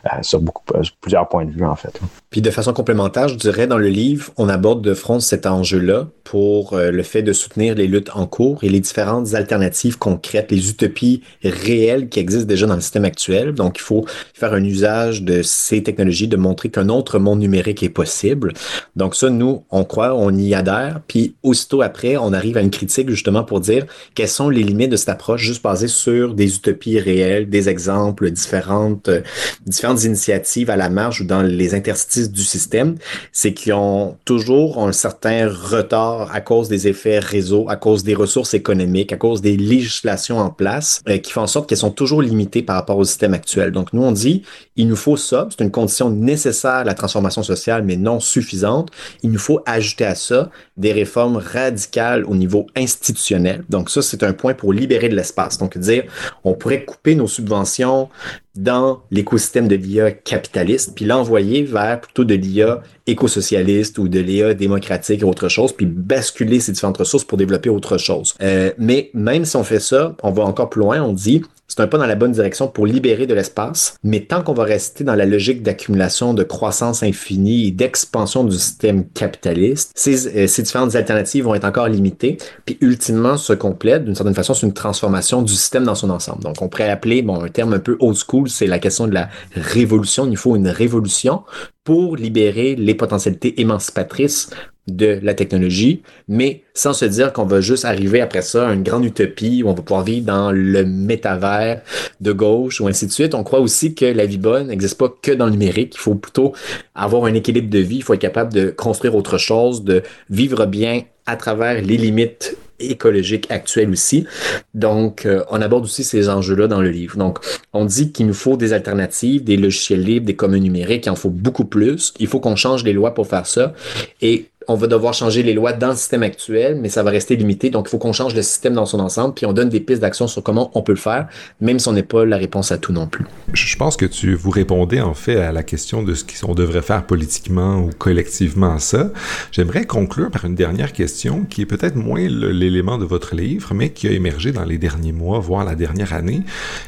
euh, 0.06 0.22
sur 0.22 0.40
beaucoup, 0.40 0.64
plusieurs 1.02 1.28
points 1.28 1.44
de 1.44 1.52
vue 1.52 1.66
en 1.66 1.76
fait. 1.76 2.00
Puis 2.30 2.42
de 2.42 2.50
façon 2.50 2.72
complémentaire, 2.72 3.28
je 3.28 3.36
dirais 3.36 3.68
dans 3.68 3.78
le 3.78 3.90
livre, 3.90 4.32
on 4.38 4.48
aborde 4.48 4.82
de 4.82 4.94
front 4.94 5.20
cet 5.20 5.46
enjeu-là 5.46 6.08
pour 6.24 6.78
le 6.78 7.02
fait 7.02 7.24
de 7.24 7.34
soutenir 7.34 7.74
les 7.74 7.88
luttes 7.88 8.12
en 8.14 8.28
cours 8.28 8.64
et 8.64 8.70
les 8.70 8.80
différentes 8.80 9.34
alternatives 9.34 9.98
concrètes, 9.98 10.52
les 10.52 10.70
utopies 10.70 11.24
réelles 11.44 12.08
qui 12.08 12.20
existent 12.20 12.48
déjà 12.48 12.68
dans 12.68 12.76
le 12.76 12.82
système 12.82 13.04
actuel. 13.04 13.54
Donc 13.54 13.80
il 13.80 13.82
faut 13.82 14.06
faire 14.36 14.54
un 14.54 14.64
usage 14.64 15.24
de 15.24 15.42
ces 15.42 15.82
technologies, 15.82 16.28
de 16.28 16.38
montrer 16.38 16.70
qu'un 16.70 16.88
autre 16.90 17.18
monde 17.18 17.40
numérique 17.40 17.82
est 17.82 17.90
possible. 17.90 18.54
Donc 18.96 19.16
ça, 19.16 19.32
nous, 19.32 19.64
on 19.72 19.84
croit, 19.90 20.16
on 20.16 20.34
y 20.34 20.54
adhère, 20.54 21.02
puis 21.08 21.36
aussitôt 21.44 21.82
après, 21.82 22.16
on 22.16 22.32
arrive 22.32 22.56
à 22.56 22.62
une 22.62 22.70
critique 22.70 23.10
justement 23.10 23.44
pour 23.44 23.60
dire 23.60 23.86
quelles 24.16 24.30
sont 24.30 24.50
les 24.50 24.64
limites 24.64 24.92
de 24.92 24.96
cette 24.96 25.10
approche 25.10 25.42
juste 25.42 25.62
basée 25.62 25.90
sur 25.90 26.34
des 26.34 26.56
utopies 26.56 27.00
réelles, 27.00 27.50
des 27.50 27.68
exemples, 27.68 28.32
différentes, 28.32 29.10
euh, 29.10 29.22
différentes 29.66 30.06
initiatives 30.06 30.70
à 30.70 30.78
la 30.78 30.90
marge 30.90 31.22
ou 31.22 31.26
dans 31.26 31.42
les 31.42 31.76
interstices 31.76 32.32
du 32.32 32.44
système. 32.44 32.96
C'est 33.34 33.54
qu'ils 33.54 33.74
ont 33.74 34.16
toujours 34.24 34.82
un 34.82 34.94
certain 34.94 35.50
retard 35.50 36.34
à 36.34 36.40
cause 36.40 36.70
des 36.70 36.88
effets 36.88 37.20
réseau, 37.20 37.68
à 37.70 37.76
cause 37.76 38.04
des 38.04 38.16
ressources 38.16 38.54
économiques, 38.54 39.12
à 39.12 39.18
cause 39.18 39.42
des 39.42 39.58
législations 39.58 40.40
en 40.40 40.50
place, 40.50 41.02
euh, 41.10 41.18
qui 41.18 41.32
font 41.32 41.42
en 41.42 41.48
sorte 41.48 41.68
qu'elles 41.68 41.80
sont 41.80 41.92
toujours 41.92 42.22
limitées 42.22 42.62
par 42.62 42.76
rapport 42.76 42.98
au 42.98 43.04
système 43.04 43.34
actuel. 43.34 43.72
Donc, 43.72 43.92
nous, 43.94 44.04
on 44.04 44.12
dit, 44.12 44.44
il 44.76 44.88
nous 44.88 44.96
faut 44.96 45.18
ça, 45.18 45.48
c'est 45.50 45.64
une 45.64 45.72
condition 45.72 46.10
nécessaire 46.10 46.72
à 46.72 46.84
la 46.84 46.94
transformation 46.94 47.44
sociale, 47.44 47.84
mais 47.84 47.98
non 47.98 48.20
suffisante. 48.20 48.92
Il 49.24 49.32
nous 49.32 49.40
faut 49.40 49.62
ajouter 49.80 50.06
à 50.06 50.16
ça 50.16 50.50
des 50.80 50.94
réformes 50.94 51.38
radicales 51.38 52.26
au 52.26 52.36
niveau 52.36 52.66
institutionnel. 52.76 53.64
Donc 53.70 53.90
ça, 53.90 54.02
c'est 54.02 54.24
un 54.24 54.34
point 54.34 54.54
pour 54.54 54.74
libérer 54.74 55.10
de 55.10 55.16
l'espace. 55.16 55.58
Donc 55.58 55.78
dire, 55.78 56.04
on 56.44 56.54
pourrait 56.54 56.86
couper 56.86 57.16
nos 57.16 57.28
subventions 57.28 58.10
dans 58.56 59.02
l'écosystème 59.12 59.68
de 59.68 59.76
l'IA 59.76 60.12
capitaliste, 60.12 60.94
puis 60.96 61.06
l'envoyer 61.06 61.64
vers 61.64 62.02
plutôt 62.02 62.24
de 62.24 62.34
l'IA 62.34 62.82
éco-socialiste 63.08 63.98
ou 63.98 64.08
de 64.08 64.20
l'IA 64.20 64.54
démocratique 64.54 65.24
ou 65.24 65.28
autre 65.28 65.50
chose, 65.50 65.74
puis 65.74 65.86
basculer 65.86 66.60
ces 66.60 66.72
différentes 66.72 66.98
ressources 66.98 67.24
pour 67.24 67.38
développer 67.38 67.70
autre 67.70 67.98
chose. 67.98 68.36
Euh, 68.42 68.72
mais 68.78 69.12
même 69.14 69.46
si 69.46 69.56
on 69.56 69.64
fait 69.64 69.80
ça, 69.80 70.16
on 70.24 70.32
va 70.32 70.44
encore 70.44 70.70
plus 70.70 70.82
loin, 70.82 71.02
on 71.02 71.14
dit, 71.14 71.42
c'est 71.70 71.82
un 71.82 71.88
pas 71.88 72.00
dans 72.00 72.08
la 72.08 72.16
bonne 72.16 72.32
direction 72.32 72.68
pour 72.68 72.88
libérer 72.88 73.28
de 73.28 73.34
l'espace, 73.36 73.96
mais 74.04 74.22
tant 74.22 74.42
qu'on 74.42 74.54
va 74.54 74.64
rester 74.64 75.04
dans 75.04 75.14
la 75.14 75.26
logique 75.26 75.62
d'accumulation, 75.62 76.34
de 76.34 76.44
croissance 76.44 77.04
infinie 77.04 77.68
et 77.68 77.72
d'expansion 77.72 78.44
du 78.44 78.58
système 78.58 79.08
capitaliste, 79.08 79.92
ces, 79.94 80.28
euh, 80.36 80.48
ces, 80.48 80.64
différentes 80.70 80.96
alternatives 80.96 81.44
vont 81.44 81.56
être 81.56 81.66
encore 81.66 81.88
limitées, 81.88 82.38
puis 82.66 82.78
ultimement 82.82 83.38
se 83.38 83.54
complètent 83.54 84.06
d'une 84.06 84.16
certaine 84.16 84.36
façon, 84.36 84.54
c'est 84.54 84.68
une 84.68 84.74
transformation 84.74 85.42
du 85.42 85.54
système 85.54 85.84
dans 85.84 85.96
son 85.96 86.10
ensemble. 86.10 86.44
Donc 86.44 86.62
on 86.62 86.70
pourrait 86.70 86.90
appeler, 86.90 87.22
bon, 87.22 87.44
un 87.44 87.50
terme 87.50 87.74
un 87.74 87.80
peu 87.80 87.98
old 88.00 88.16
school, 88.16 88.50
c'est 88.50 88.68
la 88.68 88.80
question 88.80 89.08
de 89.08 89.14
la 89.14 89.30
révolution. 89.56 90.28
Il 90.30 90.38
faut 90.38 90.56
une 90.56 90.68
révolution 90.68 91.44
pour 91.84 92.16
libérer 92.16 92.76
les 92.76 92.94
potentialités 92.94 93.60
émancipatrices 93.60 94.52
de 94.92 95.20
la 95.22 95.34
technologie, 95.34 96.02
mais 96.28 96.64
sans 96.74 96.94
se 96.94 97.06
dire 97.06 97.34
qu'on 97.34 97.46
va 97.46 97.62
juste 97.62 97.86
arriver 97.86 98.22
après 98.22 98.42
ça 98.42 98.70
à 98.70 98.74
une 98.74 98.84
grande 98.84 99.06
utopie 99.06 99.64
où 99.64 99.70
on 99.70 99.74
va 99.74 99.82
pouvoir 99.82 100.04
vivre 100.04 100.26
dans 100.26 100.52
le 100.52 100.86
métavers 100.86 101.82
de 102.22 102.32
gauche 102.32 102.82
ou 102.82 102.88
ainsi 102.88 103.08
de 103.08 103.12
suite. 103.12 103.34
On 103.34 103.44
croit 103.44 103.60
aussi 103.60 103.96
que 103.96 104.06
la 104.06 104.26
vie 104.26 104.38
bonne 104.38 104.68
n'existe 104.68 104.98
pas 104.98 105.14
que 105.22 105.32
dans 105.32 105.46
le 105.46 105.52
numérique. 105.52 105.96
Il 105.96 106.00
faut 106.00 106.16
plutôt 106.16 106.54
avoir 106.96 107.26
un 107.26 107.34
équilibre 107.34 107.70
de 107.70 107.80
vie. 107.80 107.98
Il 107.98 108.04
faut 108.04 108.14
être 108.14 108.20
capable 108.20 108.54
de 108.54 108.70
construire 108.70 109.16
autre 109.16 109.38
chose, 109.38 109.84
de 109.84 110.04
vivre 110.30 110.66
bien 110.66 111.02
à 111.26 111.36
travers 111.36 111.82
les 111.82 111.98
limites 111.98 112.58
écologiques 112.80 113.48
actuelles 113.52 113.90
aussi. 113.90 114.26
Donc, 114.74 115.26
euh, 115.26 115.44
on 115.50 115.62
aborde 115.62 115.84
aussi 115.84 116.04
ces 116.04 116.30
enjeux-là 116.30 116.68
dans 116.68 116.82
le 116.82 116.90
livre. 116.90 117.18
Donc, 117.18 117.40
on 117.74 117.86
dit 117.86 118.12
qu'il 118.12 118.28
nous 118.28 118.34
faut 118.34 118.58
des 118.58 118.74
alternatives, 118.74 119.44
des 119.44 119.58
logiciels 119.58 120.04
libres, 120.04 120.26
des 120.26 120.36
communs 120.36 120.60
numériques, 120.60 121.06
il 121.06 121.10
en 121.10 121.16
faut 121.16 121.30
beaucoup 121.30 121.66
plus. 121.66 122.14
Il 122.20 122.28
faut 122.28 122.40
qu'on 122.40 122.56
change 122.56 122.84
les 122.84 122.94
lois 122.94 123.14
pour 123.14 123.28
faire 123.28 123.46
ça. 123.46 123.74
Et 124.22 124.46
on 124.70 124.76
va 124.76 124.86
devoir 124.86 125.16
changer 125.16 125.42
les 125.42 125.54
lois 125.54 125.74
dans 125.74 125.90
le 125.90 125.96
système 125.96 126.22
actuel, 126.22 126.78
mais 126.80 126.90
ça 126.90 127.02
va 127.02 127.10
rester 127.10 127.36
limité. 127.36 127.72
Donc, 127.72 127.88
il 127.88 127.90
faut 127.90 127.98
qu'on 127.98 128.14
change 128.14 128.36
le 128.36 128.44
système 128.44 128.74
dans 128.74 128.86
son 128.86 129.00
ensemble, 129.00 129.34
puis 129.34 129.48
on 129.48 129.52
donne 129.52 129.70
des 129.70 129.80
pistes 129.80 130.02
d'action 130.02 130.28
sur 130.28 130.44
comment 130.44 130.70
on 130.76 130.84
peut 130.84 130.92
le 130.92 131.00
faire, 131.00 131.28
même 131.60 131.80
si 131.80 131.88
on 131.88 131.94
n'est 131.94 132.04
pas 132.04 132.24
la 132.24 132.38
réponse 132.38 132.72
à 132.72 132.78
tout 132.78 132.94
non 132.94 133.08
plus. 133.08 133.26
Je 133.54 133.76
pense 133.76 133.98
que 133.98 134.06
tu 134.06 134.36
vous 134.36 134.52
répondez 134.52 135.02
en 135.02 135.16
fait 135.16 135.38
à 135.38 135.52
la 135.52 135.64
question 135.64 136.04
de 136.04 136.14
ce 136.14 136.24
qu'on 136.24 136.54
devrait 136.54 136.84
faire 136.84 137.04
politiquement 137.04 137.80
ou 137.80 137.90
collectivement 137.98 138.78
ça. 138.78 139.10
J'aimerais 139.52 139.86
conclure 139.86 140.30
par 140.30 140.46
une 140.46 140.56
dernière 140.56 140.94
question 140.94 141.46
qui 141.50 141.64
est 141.64 141.66
peut-être 141.66 141.96
moins 141.96 142.28
l'élément 142.28 143.00
de 143.00 143.06
votre 143.06 143.36
livre, 143.36 143.74
mais 143.74 143.90
qui 143.90 144.08
a 144.08 144.12
émergé 144.12 144.52
dans 144.52 144.66
les 144.66 144.78
derniers 144.78 145.14
mois, 145.14 145.40
voire 145.40 145.66
la 145.66 145.74
dernière 145.74 146.14
année, 146.14 146.44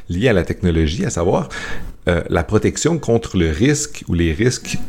liée 0.07 0.27
à 0.27 0.33
la 0.33 0.43
technologie, 0.43 1.03
à 1.03 1.09
savoir 1.09 1.49
euh, 2.07 2.21
la 2.29 2.43
protection 2.43 2.97
contre 2.97 3.37
le 3.37 3.51
risque 3.51 4.03
ou 4.07 4.15
les 4.15 4.33
risques 4.33 4.79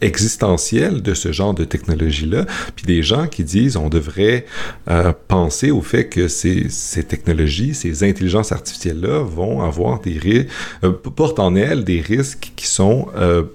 existentiels 0.00 1.02
de 1.02 1.12
ce 1.12 1.32
genre 1.32 1.54
de 1.54 1.64
technologie-là, 1.64 2.46
puis 2.76 2.86
des 2.86 3.02
gens 3.02 3.26
qui 3.26 3.42
disent 3.42 3.76
on 3.76 3.88
devrait 3.88 4.46
euh, 4.88 5.12
penser 5.26 5.72
au 5.72 5.82
fait 5.82 6.08
que 6.08 6.28
ces, 6.28 6.68
ces 6.68 7.02
technologies, 7.02 7.74
ces 7.74 8.04
intelligences 8.04 8.52
artificielles-là 8.52 9.24
vont 9.24 9.62
avoir 9.62 10.00
des 10.00 10.18
risques, 10.18 10.48
euh, 10.84 10.92
portent 10.92 11.40
en 11.40 11.56
elles 11.56 11.82
des 11.82 12.00
risques 12.00 12.52
qui 12.54 12.66
sont 12.66 13.08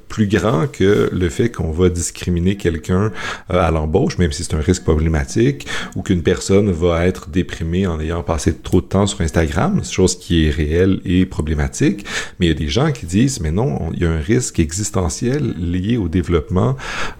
plus 0.09 0.27
grands 0.27 0.67
que 0.67 1.09
le 1.11 1.29
fait 1.29 1.49
qu'on 1.49 1.71
va 1.71 1.89
discriminer 1.89 2.55
quelqu'un 2.55 3.11
à 3.49 3.71
l'embauche, 3.71 4.17
même 4.17 4.31
si 4.31 4.43
c'est 4.43 4.55
un 4.55 4.61
risque 4.61 4.83
problématique, 4.83 5.67
ou 5.95 6.01
qu'une 6.01 6.23
personne 6.23 6.71
va 6.71 7.05
être 7.07 7.29
déprimée 7.29 7.87
en 7.87 7.99
ayant 7.99 8.23
passé 8.23 8.53
trop 8.53 8.81
de 8.81 8.85
temps 8.85 9.07
sur 9.07 9.21
Instagram, 9.21 9.83
chose 9.83 10.17
qui 10.17 10.45
est 10.45 10.49
réelle 10.49 11.01
et 11.05 11.25
problématique, 11.25 12.05
mais 12.39 12.47
il 12.47 12.49
y 12.49 12.51
a 12.51 12.55
des 12.55 12.67
gens 12.67 12.91
qui 12.91 12.96
disent, 13.05 13.39
mais 13.39 13.51
non, 13.51 13.91
il 13.93 14.01
y 14.01 14.05
a 14.05 14.11
un 14.11 14.19
risque 14.19 14.59
existentiel 14.59 15.53
lié 15.57 15.97
au 15.97 16.07
développement 16.07 16.75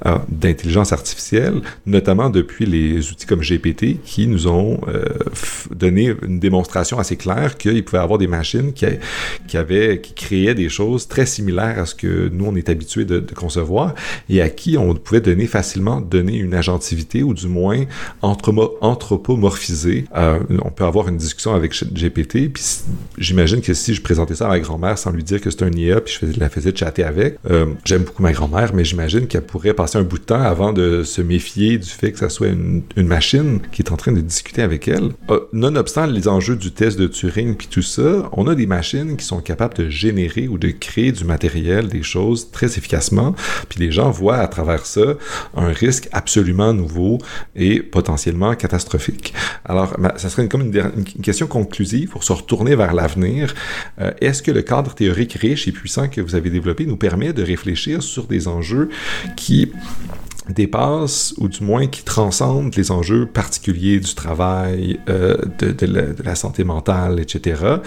euh, 0.06 0.18
d'intelligence 0.30 0.94
artificielle, 0.94 1.62
notamment 1.86 2.30
depuis 2.30 2.66
les 2.66 3.12
outils 3.12 3.26
comme 3.26 3.42
GPT 3.42 4.02
qui 4.04 4.28
nous 4.28 4.48
ont 4.48 4.80
euh, 4.88 5.06
donné 5.74 6.14
une 6.24 6.40
démonstration 6.40 7.00
assez 7.00 7.16
claire 7.16 7.58
qu'il 7.58 7.84
pouvait 7.84 8.00
y 8.00 8.02
avoir 8.02 8.20
des 8.20 8.28
machines 8.28 8.74
qui, 8.74 8.86
qui, 9.48 9.58
avaient, 9.58 10.02
qui 10.02 10.14
créaient 10.14 10.56
des 10.56 10.70
choses 10.70 11.08
très 11.08 11.26
similaires 11.26 11.80
à 11.80 11.86
ce 11.86 11.96
que 11.96 12.30
nous, 12.30 12.46
on 12.46 12.56
est 12.56 12.70
habitué 12.70 13.06
de, 13.06 13.20
de, 13.20 13.34
concevoir 13.34 13.94
et 14.30 14.42
à 14.42 14.50
qui 14.50 14.78
on 14.78 14.94
pouvait 14.96 15.22
donner 15.22 15.48
facilement 15.48 16.02
donner 16.02 16.38
une 16.38 16.54
agentivité 16.54 17.24
ou 17.24 17.34
du 17.34 17.48
moins 17.48 17.84
anthropomorphiser. 18.22 20.06
Euh, 20.16 20.40
on 20.64 20.72
peut 20.72 20.86
avoir 20.86 21.08
une 21.08 21.18
discussion 21.18 21.54
avec 21.54 21.74
GPT, 21.74 22.50
puis 22.54 22.64
j'imagine 23.18 23.62
que 23.62 23.74
si 23.74 23.94
je 23.94 24.02
présentais 24.02 24.36
ça 24.36 24.46
à 24.46 24.50
ma 24.50 24.60
grand-mère 24.60 24.98
sans 24.98 25.12
lui 25.12 25.24
dire 25.24 25.42
que 25.42 25.50
c'est 25.50 25.64
un 25.64 25.67
IA, 25.72 26.02
puis 26.02 26.18
je 26.22 26.40
la 26.40 26.50
faisais 26.50 26.76
chatter 26.76 27.04
avec. 27.04 27.38
Euh, 27.50 27.68
j'aime 27.86 28.04
beaucoup 28.04 28.24
ma 28.24 28.32
grand-mère, 28.32 28.74
mais 28.74 28.84
j'imagine 28.84 29.28
qu'elle 29.28 29.46
pourrait 29.46 29.74
passer 29.74 29.98
un 29.98 30.04
bout 30.04 30.20
de 30.20 30.24
temps 30.24 30.42
avant 30.42 30.74
de 30.74 31.04
se 31.04 31.22
méfier 31.22 31.78
du 31.78 31.90
fait 31.90 32.12
que 32.12 32.20
ça 32.20 32.30
soit 32.30 32.48
une, 32.48 32.84
machine 32.96 33.60
qui 33.72 33.82
est 33.82 33.92
en 33.92 33.98
train 33.98 34.12
de 34.12 34.22
discuter 34.22 34.62
avec 34.62 34.88
elle. 34.88 35.12
Euh, 35.30 35.40
nonobstant 35.54 36.06
les 36.06 36.28
enjeux 36.28 36.56
du 36.56 36.72
test 36.72 37.00
de 37.00 37.08
Turing 37.08 37.56
puis 37.56 37.68
tout 37.68 37.82
ça, 37.82 38.30
on 38.34 38.48
a 38.48 38.56
des 38.56 38.68
machines 38.68 39.16
qui 39.18 39.26
sont 39.26 39.40
capables 39.40 39.76
de 39.76 39.90
générer 39.90 40.48
ou 40.48 40.58
de 40.58 40.70
créer 40.70 41.12
du 41.12 41.24
matériel, 41.24 41.88
des 41.88 42.04
choses 42.04 42.52
très 42.52 42.68
efficacement, 42.68 43.36
puis 43.70 43.80
les 43.80 43.92
gens 43.92 44.12
voient 44.12 44.38
à 44.38 44.48
travers 44.48 44.86
ça 44.86 45.16
un 45.56 45.72
risque 45.72 46.10
absolument 46.12 46.74
nouveau 46.74 47.18
et 47.56 47.82
potentiellement 47.82 48.56
catastrophique. 48.56 49.34
Alors, 49.66 49.96
ça 50.18 50.30
serait 50.30 50.48
comme 50.48 50.62
une, 50.62 51.04
question 51.24 51.48
conclusive 51.48 52.10
pour 52.10 52.24
se 52.24 52.34
retourner 52.34 52.76
vers 52.76 52.94
l'avenir. 52.94 53.54
Euh, 54.00 54.12
est-ce 54.22 54.42
que 54.42 54.52
le 54.52 54.62
cadre 54.62 54.94
théorique 54.94 55.34
riche 55.34 55.57
et 55.66 55.72
puissant 55.72 56.08
que 56.10 56.22
vous 56.22 56.36
avez 56.36 56.50
développé 56.50 56.86
nous 56.86 56.98
permet 56.98 57.34
de 57.34 57.42
réfléchir 57.42 58.04
sur 58.04 58.26
des 58.26 58.48
enjeux 58.48 58.90
qui 59.36 59.72
dépassent 60.50 61.34
ou 61.38 61.48
du 61.48 61.64
moins 61.64 61.88
qui 61.88 62.04
transcendent 62.04 62.76
les 62.76 62.92
enjeux 62.92 63.26
particuliers 63.26 64.00
du 64.00 64.14
travail, 64.14 65.00
euh, 65.10 65.38
de, 65.60 66.14
la, 66.24 66.36
santé 66.36 66.64
mentale, 66.64 67.20
etc. 67.20 67.78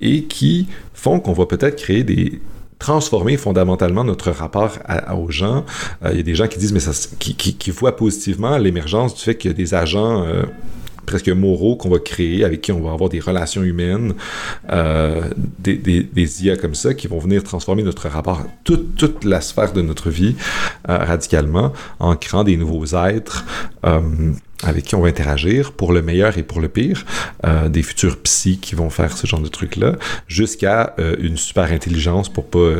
et 0.00 0.24
qui 0.24 0.68
font 0.94 1.20
qu'on 1.20 1.32
va 1.32 1.46
peut-être 1.46 1.76
créer 1.76 2.04
des 2.04 2.40
transformer 2.78 3.36
fondamentalement 3.36 4.02
notre 4.02 4.32
rapport 4.32 4.76
aux 5.16 5.30
gens. 5.30 5.64
Euh, 6.04 6.10
il 6.10 6.16
y 6.16 6.20
a 6.20 6.24
des 6.24 6.34
gens 6.34 6.48
qui 6.48 6.58
disent, 6.58 6.72
mais 6.72 6.80
ça, 6.80 6.90
qui, 7.20 7.36
qui, 7.36 7.70
voient 7.70 7.94
positivement 7.94 8.58
l'émergence 8.58 9.14
du 9.14 9.20
fait 9.20 9.36
qu'il 9.36 9.52
y 9.52 9.54
a 9.54 9.56
des 9.56 9.72
agents 9.72 10.24
euh, 10.24 10.42
presque 11.06 11.28
moraux 11.28 11.76
qu'on 11.76 11.90
va 11.90 11.98
créer, 11.98 12.44
avec 12.44 12.60
qui 12.62 12.72
on 12.72 12.80
va 12.80 12.92
avoir 12.92 13.10
des 13.10 13.20
relations 13.20 13.62
humaines, 13.62 14.14
euh, 14.70 15.22
des, 15.58 16.44
IA 16.44 16.56
comme 16.56 16.74
ça, 16.74 16.94
qui 16.94 17.06
vont 17.06 17.18
venir 17.18 17.42
transformer 17.42 17.82
notre 17.82 18.08
rapport 18.08 18.44
toute, 18.64 18.94
toute 18.96 19.24
la 19.24 19.40
sphère 19.40 19.72
de 19.72 19.82
notre 19.82 20.10
vie 20.10 20.36
euh, 20.88 20.98
radicalement, 20.98 21.72
en 21.98 22.16
créant 22.16 22.44
des 22.44 22.56
nouveaux 22.56 22.86
êtres. 22.96 23.44
Euh, 23.84 24.00
avec 24.64 24.84
qui 24.84 24.94
on 24.94 25.00
va 25.00 25.08
interagir 25.08 25.72
pour 25.72 25.92
le 25.92 26.02
meilleur 26.02 26.38
et 26.38 26.44
pour 26.44 26.60
le 26.60 26.68
pire, 26.68 27.04
des 27.68 27.82
futurs 27.82 28.16
psys 28.18 28.58
qui 28.58 28.76
vont 28.76 28.90
faire 28.90 29.16
ce 29.16 29.26
genre 29.26 29.40
de 29.40 29.48
trucs-là, 29.48 29.96
jusqu'à 30.28 30.94
une 31.18 31.36
super 31.36 31.72
intelligence 31.72 32.28
pour 32.28 32.46
pas 32.46 32.76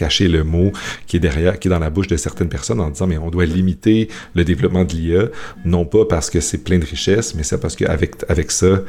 cacher 0.00 0.28
le 0.28 0.44
mot 0.44 0.72
qui 1.06 1.18
est 1.18 1.20
derrière, 1.20 1.58
qui 1.58 1.68
est 1.68 1.74
dans 1.76 1.78
la 1.78 1.90
bouche 1.90 2.06
de 2.06 2.16
certaines 2.16 2.48
personnes 2.48 2.80
en 2.80 2.88
disant 2.88 3.06
mais 3.06 3.18
on 3.18 3.30
doit 3.30 3.44
limiter 3.44 4.08
le 4.34 4.44
développement 4.44 4.84
de 4.84 4.94
l'IA, 4.94 5.24
non 5.66 5.84
pas 5.84 6.04
parce 6.06 6.30
que 6.30 6.40
c'est 6.40 6.62
plein 6.64 6.78
de 6.78 6.86
richesses, 6.86 7.34
mais 7.34 7.42
c'est 7.42 7.60
parce 7.60 7.76
qu'avec 7.76 8.10
avec 8.28 8.50
ça 8.50 8.80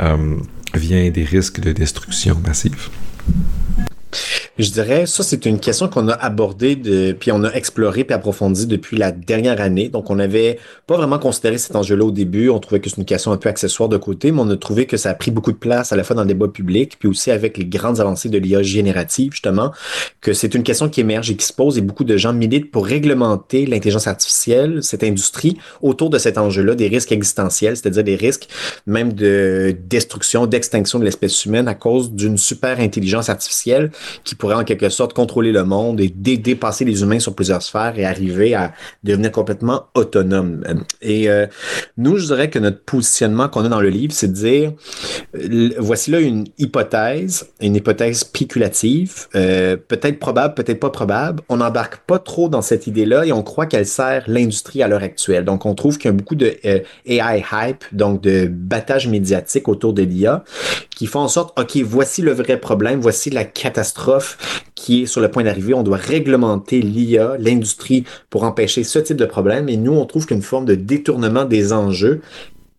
euh, 0.00 0.36
vient 0.74 1.10
des 1.10 1.24
risques 1.24 1.60
de 1.60 1.72
destruction 1.72 2.36
massive. 2.46 2.88
Je 4.58 4.70
dirais, 4.70 5.06
ça, 5.06 5.22
c'est 5.22 5.46
une 5.46 5.58
question 5.58 5.88
qu'on 5.88 6.08
a 6.08 6.12
abordée, 6.12 6.76
de, 6.76 7.12
puis 7.12 7.32
on 7.32 7.42
a 7.42 7.50
exploré 7.52 8.04
puis 8.04 8.14
approfondi 8.14 8.66
depuis 8.66 8.98
la 8.98 9.10
dernière 9.10 9.62
année. 9.62 9.88
Donc, 9.88 10.10
on 10.10 10.16
n'avait 10.16 10.58
pas 10.86 10.98
vraiment 10.98 11.18
considéré 11.18 11.56
cet 11.56 11.74
enjeu-là 11.74 12.04
au 12.04 12.10
début. 12.10 12.50
On 12.50 12.58
trouvait 12.58 12.80
que 12.80 12.90
c'est 12.90 12.98
une 12.98 13.06
question 13.06 13.32
un 13.32 13.38
peu 13.38 13.48
accessoire 13.48 13.88
de 13.88 13.96
côté, 13.96 14.30
mais 14.30 14.40
on 14.42 14.50
a 14.50 14.56
trouvé 14.56 14.84
que 14.84 14.98
ça 14.98 15.08
a 15.08 15.14
pris 15.14 15.30
beaucoup 15.30 15.52
de 15.52 15.56
place 15.56 15.92
à 15.92 15.96
la 15.96 16.04
fois 16.04 16.14
dans 16.14 16.22
le 16.22 16.28
débat 16.28 16.48
public, 16.48 16.96
puis 16.98 17.08
aussi 17.08 17.30
avec 17.30 17.56
les 17.56 17.64
grandes 17.64 17.98
avancées 17.98 18.28
de 18.28 18.36
l'IA 18.36 18.62
générative, 18.62 19.32
justement, 19.32 19.72
que 20.20 20.34
c'est 20.34 20.54
une 20.54 20.64
question 20.64 20.90
qui 20.90 21.00
émerge 21.00 21.30
et 21.30 21.36
qui 21.36 21.46
se 21.46 21.52
pose 21.54 21.78
et 21.78 21.80
beaucoup 21.80 22.04
de 22.04 22.18
gens 22.18 22.34
militent 22.34 22.70
pour 22.70 22.84
réglementer 22.84 23.64
l'intelligence 23.64 24.06
artificielle, 24.06 24.82
cette 24.82 25.02
industrie, 25.02 25.56
autour 25.80 26.10
de 26.10 26.18
cet 26.18 26.36
enjeu-là, 26.36 26.74
des 26.74 26.88
risques 26.88 27.12
existentiels, 27.12 27.78
c'est-à-dire 27.78 28.04
des 28.04 28.16
risques 28.16 28.48
même 28.86 29.14
de 29.14 29.74
destruction, 29.88 30.46
d'extinction 30.46 30.98
de 30.98 31.04
l'espèce 31.04 31.46
humaine 31.46 31.68
à 31.68 31.74
cause 31.74 32.12
d'une 32.12 32.36
super 32.36 32.80
intelligence 32.80 33.30
artificielle 33.30 33.90
qui 34.24 34.34
pourrait 34.42 34.56
en 34.56 34.64
quelque 34.64 34.88
sorte 34.88 35.12
contrôler 35.12 35.52
le 35.52 35.62
monde 35.62 36.00
et 36.00 36.08
dépasser 36.08 36.84
les 36.84 37.02
humains 37.02 37.20
sur 37.20 37.32
plusieurs 37.32 37.62
sphères 37.62 37.96
et 37.96 38.04
arriver 38.04 38.56
à 38.56 38.72
devenir 39.04 39.30
complètement 39.30 39.84
autonome. 39.94 40.64
Et 41.00 41.30
euh, 41.30 41.46
nous, 41.96 42.16
je 42.16 42.26
dirais 42.26 42.50
que 42.50 42.58
notre 42.58 42.80
positionnement 42.80 43.48
qu'on 43.48 43.64
a 43.64 43.68
dans 43.68 43.80
le 43.80 43.88
livre, 43.88 44.12
c'est 44.12 44.26
de 44.26 44.32
dire, 44.32 44.72
voici 45.78 46.10
là 46.10 46.18
une 46.18 46.46
hypothèse, 46.58 47.50
une 47.60 47.76
hypothèse 47.76 48.18
spéculative, 48.18 49.28
euh, 49.36 49.76
peut-être 49.76 50.18
probable, 50.18 50.54
peut-être 50.54 50.80
pas 50.80 50.90
probable. 50.90 51.44
On 51.48 51.58
n'embarque 51.58 51.98
pas 51.98 52.18
trop 52.18 52.48
dans 52.48 52.62
cette 52.62 52.88
idée-là 52.88 53.24
et 53.24 53.30
on 53.30 53.44
croit 53.44 53.66
qu'elle 53.66 53.86
sert 53.86 54.24
l'industrie 54.26 54.82
à 54.82 54.88
l'heure 54.88 55.04
actuelle. 55.04 55.44
Donc, 55.44 55.66
on 55.66 55.76
trouve 55.76 55.98
qu'il 55.98 56.06
y 56.06 56.14
a 56.14 56.16
beaucoup 56.16 56.34
de 56.34 56.56
euh, 56.64 56.80
AI 57.06 57.44
hype, 57.52 57.84
donc 57.92 58.20
de 58.22 58.48
battage 58.50 59.06
médiatique 59.06 59.68
autour 59.68 59.92
de 59.92 60.02
l'IA, 60.02 60.42
qui 60.90 61.06
font 61.06 61.20
en 61.20 61.28
sorte, 61.28 61.56
OK, 61.60 61.76
voici 61.84 62.22
le 62.22 62.32
vrai 62.32 62.56
problème, 62.56 62.98
voici 62.98 63.30
la 63.30 63.44
catastrophe 63.44 64.31
qui 64.74 65.02
est 65.02 65.06
sur 65.06 65.20
le 65.20 65.30
point 65.30 65.44
d'arriver. 65.44 65.74
On 65.74 65.82
doit 65.82 65.96
réglementer 65.96 66.80
l'IA, 66.80 67.36
l'industrie, 67.38 68.04
pour 68.30 68.44
empêcher 68.44 68.84
ce 68.84 68.98
type 68.98 69.16
de 69.16 69.26
problème. 69.26 69.68
Et 69.68 69.76
nous, 69.76 69.92
on 69.92 70.04
trouve 70.06 70.26
qu'une 70.26 70.42
forme 70.42 70.64
de 70.64 70.74
détournement 70.74 71.44
des 71.44 71.72
enjeux 71.72 72.20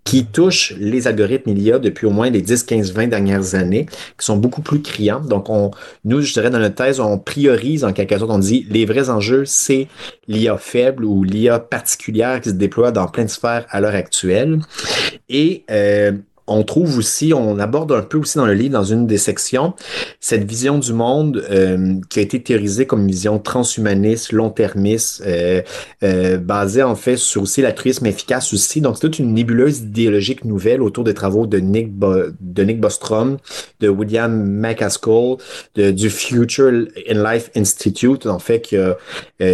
qui 0.04 0.26
touche 0.26 0.74
les 0.78 1.08
algorithmes 1.08 1.54
l'IA 1.54 1.80
depuis 1.80 2.06
au 2.06 2.12
moins 2.12 2.30
les 2.30 2.42
10, 2.42 2.64
15, 2.64 2.94
20 2.94 3.08
dernières 3.08 3.56
années, 3.56 3.86
qui 3.86 4.26
sont 4.26 4.38
beaucoup 4.38 4.62
plus 4.62 4.82
criants. 4.82 5.22
Donc, 5.22 5.50
on, 5.50 5.72
nous, 6.04 6.22
je 6.22 6.34
dirais, 6.34 6.50
dans 6.50 6.60
notre 6.60 6.76
thèse, 6.76 7.00
on 7.00 7.18
priorise 7.18 7.84
en 7.84 7.94
quelque 7.94 8.18
sorte, 8.18 8.30
on 8.30 8.40
dit 8.40 8.68
les 8.70 8.86
vrais 8.86 9.10
enjeux, 9.10 9.46
c'est 9.46 9.88
l'IA 10.28 10.58
faible 10.58 11.06
ou 11.06 11.24
l'IA 11.24 11.60
particulière 11.60 12.42
qui 12.42 12.50
se 12.50 12.56
déploie 12.56 12.92
dans 12.92 13.08
plein 13.08 13.26
de 13.26 13.30
sphères 13.30 13.66
à 13.70 13.80
l'heure 13.80 13.96
actuelle. 13.96 14.60
Et 15.30 15.64
euh, 15.72 16.12
on 16.48 16.64
trouve 16.64 16.98
aussi, 16.98 17.34
on 17.34 17.58
aborde 17.60 17.92
un 17.94 18.02
peu 18.02 18.18
aussi 18.18 18.38
dans 18.38 18.46
le 18.46 18.54
livre, 18.54 18.74
dans 18.74 18.84
une 18.84 19.08
des 19.08 19.18
sections, 19.18 19.74
cette 20.20 20.44
vision 20.44 20.78
du 20.78 20.94
monde 20.94 21.44
euh, 21.50 21.96
qui 22.10 22.20
a 22.20 22.22
été 22.22 22.42
théorisée 22.42 22.86
comme 22.86 23.08
vision 23.08 23.40
transhumaniste, 23.40 24.34
long-termiste, 24.34 25.24
euh, 25.26 25.62
euh, 26.04 26.38
basée 26.38 26.84
en 26.84 26.96
fait 26.96 27.18
sur 27.18 27.44
aussi 27.44 27.62
l'altruisme 27.62 28.06
efficace 28.06 28.54
aussi. 28.54 28.82
Donc, 28.82 28.96
c'est 28.96 29.02
toute 29.02 29.20
une 29.20 29.34
nébuleuse 29.34 29.80
idéologique 29.80 30.44
nouvelle 30.44 30.82
autour 30.82 31.04
des 31.04 31.14
travaux 31.14 31.48
de 31.48 31.60
Nick, 31.60 31.98
de 31.98 32.64
Nick 32.64 32.82
Bostrom, 32.82 33.38
de 33.80 33.88
William 33.88 34.44
McCaskill, 34.44 35.38
de, 35.76 35.92
du 35.92 36.10
Future 36.10 36.88
in 37.10 37.34
Life 37.34 37.52
Institute, 37.56 38.26
en 38.26 38.40
fait, 38.40 38.62
qui 38.62 38.78
a, 38.78 38.98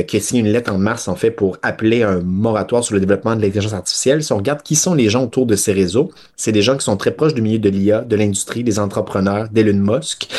qui 0.03 0.17
a 0.17 0.19
signé 0.19 0.41
une 0.41 0.51
lettre 0.51 0.71
en 0.71 0.77
mars, 0.77 1.07
en 1.07 1.15
fait, 1.15 1.31
pour 1.31 1.57
appeler 1.61 2.03
un 2.03 2.21
moratoire 2.21 2.83
sur 2.83 2.95
le 2.95 2.99
développement 2.99 3.35
de 3.35 3.41
l'intelligence 3.41 3.73
artificielle. 3.73 4.23
Si 4.23 4.33
on 4.33 4.37
regarde 4.37 4.63
qui 4.63 4.75
sont 4.75 4.93
les 4.93 5.09
gens 5.09 5.23
autour 5.23 5.45
de 5.45 5.55
ces 5.55 5.73
réseaux, 5.73 6.11
c'est 6.35 6.51
des 6.51 6.61
gens 6.61 6.77
qui 6.77 6.85
sont 6.85 6.88
très 6.97 7.11
proches 7.11 7.33
du 7.33 7.41
milieu 7.41 7.59
de 7.59 7.69
l'IA, 7.69 8.01
de 8.01 8.15
l'industrie, 8.15 8.63
des 8.63 8.79
entrepreneurs, 8.79 9.49
d'Elon 9.49 9.79
Musk, 9.79 10.29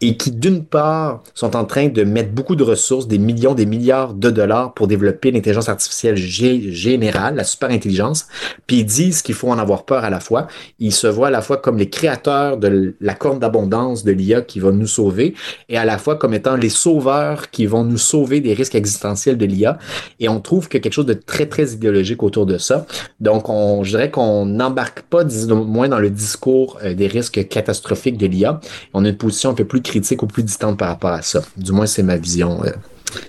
et 0.00 0.16
qui, 0.16 0.30
d'une 0.30 0.64
part, 0.64 1.22
sont 1.34 1.56
en 1.56 1.64
train 1.64 1.88
de 1.88 2.04
mettre 2.04 2.32
beaucoup 2.32 2.56
de 2.56 2.62
ressources, 2.62 3.08
des 3.08 3.18
millions, 3.18 3.54
des 3.54 3.66
milliards 3.66 4.14
de 4.14 4.30
dollars 4.30 4.74
pour 4.74 4.86
développer 4.86 5.30
l'intelligence 5.30 5.68
artificielle 5.68 6.16
générale, 6.16 7.36
la 7.36 7.44
super 7.44 7.70
intelligence, 7.70 8.26
puis 8.66 8.80
ils 8.80 8.84
disent 8.84 9.22
qu'il 9.22 9.34
faut 9.34 9.48
en 9.48 9.58
avoir 9.58 9.84
peur 9.84 10.04
à 10.04 10.10
la 10.10 10.20
fois. 10.20 10.46
Ils 10.78 10.92
se 10.92 11.06
voient 11.06 11.28
à 11.28 11.30
la 11.30 11.42
fois 11.42 11.56
comme 11.56 11.78
les 11.78 11.88
créateurs 11.88 12.56
de 12.56 12.94
la 13.00 13.14
corne 13.14 13.38
d'abondance 13.38 14.04
de 14.04 14.12
l'IA 14.12 14.42
qui 14.42 14.60
va 14.60 14.72
nous 14.72 14.86
sauver, 14.86 15.34
et 15.68 15.78
à 15.78 15.84
la 15.84 15.98
fois 15.98 16.16
comme 16.16 16.34
étant 16.34 16.56
les 16.56 16.68
sauveurs 16.68 17.50
qui 17.50 17.66
vont 17.66 17.84
nous 17.84 17.98
sauver 17.98 18.40
des 18.40 18.54
risques 18.54 18.74
existentiels 18.74 19.38
de 19.38 19.46
l'IA. 19.46 19.78
Et 20.20 20.28
on 20.28 20.40
trouve 20.40 20.68
que 20.68 20.78
quelque 20.78 20.92
chose 20.92 21.06
de 21.06 21.14
très, 21.14 21.46
très 21.46 21.72
idéologique 21.72 22.22
autour 22.22 22.46
de 22.46 22.58
ça. 22.58 22.86
Donc, 23.20 23.48
on, 23.48 23.84
je 23.84 23.90
dirais 23.90 24.10
qu'on 24.10 24.46
n'embarque 24.46 25.02
pas, 25.02 25.24
moins 25.48 25.88
dans 25.88 25.98
le 25.98 26.10
discours 26.10 26.78
euh, 26.82 26.94
des 26.94 27.06
risques 27.06 27.48
catastrophiques 27.48 28.18
de 28.18 28.26
l'IA. 28.26 28.60
On 28.92 29.04
a 29.04 29.08
une 29.08 29.16
position 29.16 29.50
un 29.50 29.54
peu 29.54 29.64
plus 29.64 29.82
critique 29.84 30.22
ou 30.22 30.26
plus 30.26 30.42
distante 30.42 30.76
par 30.76 30.88
rapport 30.88 31.10
à 31.10 31.22
ça. 31.22 31.42
Du 31.56 31.72
moins, 31.72 31.86
c'est 31.86 32.02
ma 32.02 32.16
vision. 32.16 32.64
Euh. 32.64 32.72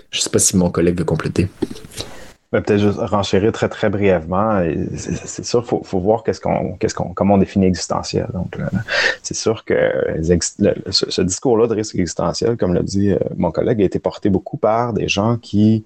Je 0.09 0.19
ne 0.19 0.21
sais 0.21 0.29
pas 0.29 0.39
si 0.39 0.57
mon 0.57 0.71
collègue 0.71 0.97
veut 0.97 1.05
compléter. 1.05 1.47
Peut-être 2.51 2.77
juste 2.77 2.99
renchérir 2.99 3.51
très 3.51 3.67
très 3.67 3.89
brièvement. 3.89 4.63
C'est 4.95 5.43
sûr, 5.43 5.65
il 5.69 5.85
faut, 5.85 5.99
voir 5.99 6.23
qu'est-ce 6.23 6.39
qu'on, 6.39 6.73
qu'est-ce 6.77 6.95
qu'on, 6.95 7.13
comment 7.13 7.33
on 7.33 7.37
définit 7.37 7.65
existentiel. 7.65 8.27
Donc, 8.33 8.57
c'est 9.21 9.33
sûr 9.33 9.65
que 9.65 9.75
ce, 10.89 11.21
discours-là 11.21 11.67
de 11.67 11.73
risque 11.73 11.95
existentiel, 11.95 12.55
comme 12.55 12.73
l'a 12.73 12.81
dit 12.81 13.13
mon 13.35 13.51
collègue, 13.51 13.81
a 13.81 13.85
été 13.85 13.99
porté 13.99 14.29
beaucoup 14.29 14.55
par 14.55 14.93
des 14.93 15.09
gens 15.09 15.37
qui 15.37 15.83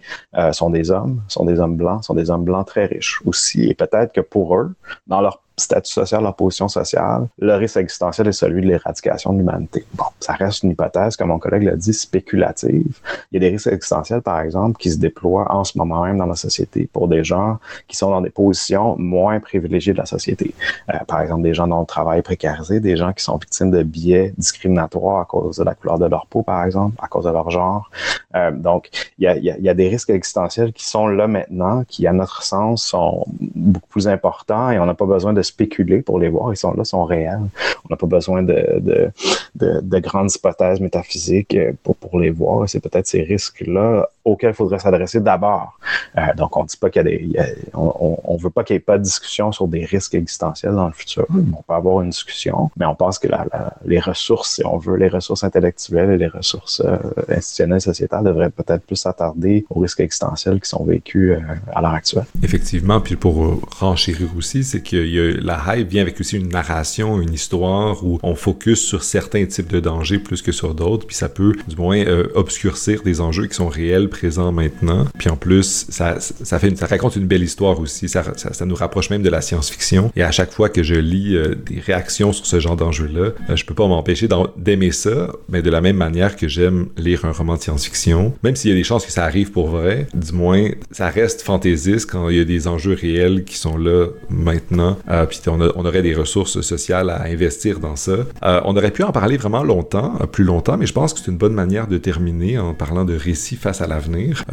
sont 0.51 0.69
des 0.69 0.91
hommes, 0.91 1.23
sont 1.27 1.43
des 1.43 1.59
hommes 1.59 1.75
blancs, 1.75 2.03
sont 2.03 2.13
des 2.13 2.29
hommes 2.29 2.43
blancs 2.43 2.67
très 2.67 2.85
riches 2.85 3.19
aussi. 3.25 3.63
Et 3.63 3.73
peut-être 3.73 4.13
que 4.13 4.21
pour 4.21 4.55
eux, 4.55 4.71
dans 5.07 5.21
leur 5.21 5.41
statut 5.59 5.91
social, 5.91 6.23
leur 6.23 6.35
position 6.35 6.67
sociale, 6.67 7.27
le 7.39 7.55
risque 7.55 7.77
existentiel 7.77 8.27
est 8.27 8.31
celui 8.31 8.61
de 8.61 8.67
l'éradication 8.67 9.33
de 9.33 9.39
l'humanité. 9.39 9.85
Bon, 9.93 10.05
ça 10.19 10.33
reste 10.33 10.63
une 10.63 10.71
hypothèse, 10.71 11.15
comme 11.15 11.29
mon 11.29 11.39
collègue 11.39 11.63
l'a 11.63 11.75
dit, 11.75 11.93
spéculative. 11.93 12.99
Il 13.31 13.35
y 13.35 13.37
a 13.37 13.39
des 13.39 13.49
risques 13.49 13.67
existentiels, 13.67 14.21
par 14.21 14.39
exemple, 14.41 14.77
qui 14.79 14.91
se 14.91 14.97
déploient 14.97 15.51
en 15.51 15.63
ce 15.63 15.77
moment 15.77 16.03
même 16.03 16.17
dans 16.17 16.25
la 16.25 16.35
société 16.35 16.89
pour 16.91 17.07
des 17.07 17.23
gens 17.23 17.57
qui 17.87 17.97
sont 17.97 18.09
dans 18.09 18.21
des 18.21 18.29
positions 18.29 18.95
moins 18.97 19.39
privilégiées 19.39 19.93
de 19.93 19.97
la 19.97 20.05
société. 20.05 20.53
Euh, 20.89 20.97
par 21.07 21.21
exemple, 21.21 21.43
des 21.43 21.53
gens 21.53 21.67
dont 21.67 21.81
le 21.81 21.85
travail 21.85 22.19
est 22.19 22.23
précarisé, 22.23 22.79
des 22.79 22.97
gens 22.97 23.13
qui 23.13 23.23
sont 23.23 23.37
victimes 23.37 23.71
de 23.71 23.83
biais 23.83 24.33
discriminatoires 24.37 25.21
à 25.21 25.25
cause 25.25 25.57
de 25.57 25.63
la 25.63 25.75
couleur 25.75 25.99
de 25.99 26.05
leur 26.05 26.25
peau, 26.27 26.43
par 26.43 26.63
exemple, 26.63 26.95
à 27.01 27.07
cause 27.07 27.25
de 27.25 27.31
leur 27.31 27.49
genre. 27.49 27.89
Euh, 28.35 28.51
donc, 28.51 28.89
il 29.17 29.23
y, 29.23 29.27
a, 29.27 29.37
y 29.37 29.69
a 29.69 29.73
des 29.73 29.89
risques 29.89 30.09
existentiels 30.09 30.73
qui 30.73 30.85
sont 30.85 31.07
là 31.07 31.27
maintenant, 31.27 31.83
qui, 31.87 32.07
à 32.07 32.13
notre 32.13 32.43
sens, 32.43 32.83
sont 32.83 33.25
beaucoup 33.39 33.87
plus 33.89 34.07
importants 34.07 34.69
et 34.71 34.79
on 34.79 34.85
n'a 34.85 34.93
pas 34.93 35.05
besoin 35.05 35.33
de 35.33 35.41
spéculer 35.49 36.01
pour 36.01 36.19
les 36.19 36.29
voir. 36.29 36.53
Ils 36.53 36.57
sont 36.57 36.73
là, 36.73 36.83
sont 36.83 37.05
réels. 37.05 37.47
On 37.85 37.87
n'a 37.89 37.97
pas 37.97 38.07
besoin 38.07 38.43
de, 38.43 38.79
de, 38.79 39.11
de, 39.55 39.81
de, 39.81 39.99
grandes 39.99 40.31
hypothèses 40.33 40.79
métaphysiques 40.79 41.57
pour, 41.83 41.95
pour 41.95 42.19
les 42.19 42.29
voir. 42.29 42.67
C'est 42.69 42.79
peut-être 42.79 43.07
ces 43.07 43.21
risques-là 43.23 44.07
auxquels 44.25 44.51
il 44.51 44.55
faudrait 44.55 44.79
s'adresser 44.79 45.19
d'abord. 45.19 45.79
Euh, 46.17 46.21
donc, 46.35 46.55
on 46.57 46.63
dit 46.63 46.77
pas 46.77 46.89
qu'il 46.89 47.03
y 47.03 47.37
a 47.37 47.43
des, 47.43 47.55
on, 47.73 48.17
on, 48.23 48.37
veut 48.37 48.49
pas 48.49 48.63
qu'il 48.63 48.75
n'y 48.75 48.77
ait 48.77 48.81
pas 48.81 48.97
de 48.97 49.03
discussion 49.03 49.51
sur 49.51 49.67
des 49.67 49.85
risques 49.85 50.15
existentiels 50.15 50.73
dans 50.73 50.87
le 50.87 50.93
futur. 50.93 51.25
On 51.29 51.61
peut 51.61 51.73
avoir 51.73 52.01
une 52.01 52.09
discussion, 52.09 52.69
mais 52.77 52.85
on 52.85 52.95
pense 52.95 53.19
que 53.19 53.27
la, 53.27 53.45
les 53.85 53.99
ressources, 53.99 54.55
si 54.55 54.65
on 54.65 54.77
veut, 54.77 54.97
les 54.97 55.07
ressources 55.07 55.43
intellectuelles 55.43 56.11
et 56.11 56.17
les 56.17 56.27
ressources 56.27 56.81
euh, 56.81 56.97
institutionnelles, 57.29 57.81
sociétales 57.81 58.23
devraient 58.23 58.49
peut-être 58.49 58.85
plus 58.85 58.95
s'attarder 58.95 59.65
aux 59.69 59.79
risques 59.79 59.99
existentiels 60.01 60.59
qui 60.59 60.69
sont 60.69 60.83
vécus 60.83 61.31
euh, 61.31 61.39
à 61.73 61.81
l'heure 61.81 61.93
actuelle. 61.93 62.25
Effectivement, 62.43 62.99
puis 62.99 63.15
pour 63.15 63.61
renchérir 63.79 64.29
aussi, 64.37 64.63
c'est 64.63 64.81
que 64.81 64.97
y 64.97 65.19
a, 65.19 65.41
la 65.41 65.77
hype 65.77 65.89
vient 65.89 66.01
avec 66.01 66.19
aussi 66.19 66.37
une 66.37 66.49
narration, 66.49 67.21
une 67.21 67.33
histoire 67.33 68.03
où 68.03 68.19
on 68.23 68.35
focus 68.35 68.85
sur 68.85 69.03
certains 69.03 69.45
types 69.45 69.71
de 69.71 69.79
dangers 69.79 70.19
plus 70.19 70.41
que 70.41 70.51
sur 70.51 70.75
d'autres, 70.75 71.07
puis 71.07 71.15
ça 71.15 71.29
peut 71.29 71.53
du 71.67 71.75
moins 71.75 72.03
obscurcir 72.35 73.01
des 73.03 73.21
enjeux 73.21 73.47
qui 73.47 73.55
sont 73.55 73.67
réels 73.67 73.79
réel, 73.79 74.08
présent 74.09 74.51
maintenant. 74.51 75.07
Puis 75.17 75.29
en 75.29 75.37
plus, 75.37 75.85
ça, 75.89 76.17
ça, 76.19 76.59
raconte 76.89 77.15
une 77.15 77.27
belle 77.27 77.43
histoire 77.43 77.79
aussi. 77.79 78.09
Ça, 78.09 78.25
nous 78.65 78.75
rapproche 78.75 79.09
même 79.09 79.23
de 79.23 79.29
la 79.29 79.41
science-fiction. 79.41 80.11
Et 80.15 80.23
à 80.23 80.31
chaque 80.31 80.51
fois 80.51 80.69
que 80.69 80.83
je 80.83 80.95
lis 80.95 81.35
euh, 81.35 81.55
des 81.55 81.79
réactions 81.79 82.33
sur 82.33 82.45
ce 82.45 82.59
genre 82.59 82.75
d'enjeu-là, 82.75 83.31
euh, 83.49 83.55
je 83.55 83.65
peux 83.65 83.73
pas 83.73 83.87
m'empêcher 83.87 84.27
d'aimer 84.57 84.91
ça, 84.91 85.29
mais 85.47 85.61
de 85.61 85.69
la 85.69 85.81
même 85.81 85.97
manière 85.97 86.35
que 86.35 86.47
j'aime 86.47 86.87
lire 86.97 87.25
un 87.25 87.31
roman 87.31 87.55
de 87.55 87.61
science-fiction. 87.61 88.33
Même 88.43 88.55
s'il 88.55 88.71
y 88.71 88.73
a 88.73 88.77
des 88.77 88.83
chances 88.83 89.05
que 89.05 89.11
ça 89.11 89.23
arrive 89.23 89.51
pour 89.51 89.67
vrai, 89.67 90.07
du 90.13 90.33
moins, 90.33 90.69
ça 90.91 91.09
reste 91.09 91.41
fantaisiste 91.41 92.09
quand 92.09 92.29
il 92.29 92.37
y 92.37 92.39
a 92.41 92.45
des 92.45 92.67
enjeux 92.67 92.97
réels 92.99 93.43
qui 93.43 93.57
sont 93.57 93.77
là 93.77 94.07
maintenant. 94.29 94.97
Euh, 95.09 95.25
puis 95.25 95.39
on, 95.47 95.59
on, 95.61 95.85
aurait 95.85 96.01
des 96.01 96.13
ressources 96.13 96.61
sociales 96.61 97.09
à 97.09 97.23
investir 97.23 97.79
dans 97.79 97.95
ça. 97.95 98.11
Euh, 98.43 98.61
on 98.65 98.75
aurait 98.75 98.91
pu 98.91 99.03
en 99.03 99.11
parler 99.11 99.37
vraiment 99.37 99.63
longtemps, 99.63 100.13
plus 100.31 100.43
longtemps, 100.43 100.77
mais 100.77 100.85
je 100.85 100.93
pense 100.93 101.13
que 101.13 101.19
c'est 101.19 101.31
une 101.31 101.37
bonne 101.37 101.53
manière 101.53 101.87
de 101.87 101.97
terminer 101.97 102.57
en 102.57 102.73
parlant 102.73 103.05
de 103.05 103.15
récits 103.15 103.55
face 103.55 103.81
à 103.81 103.87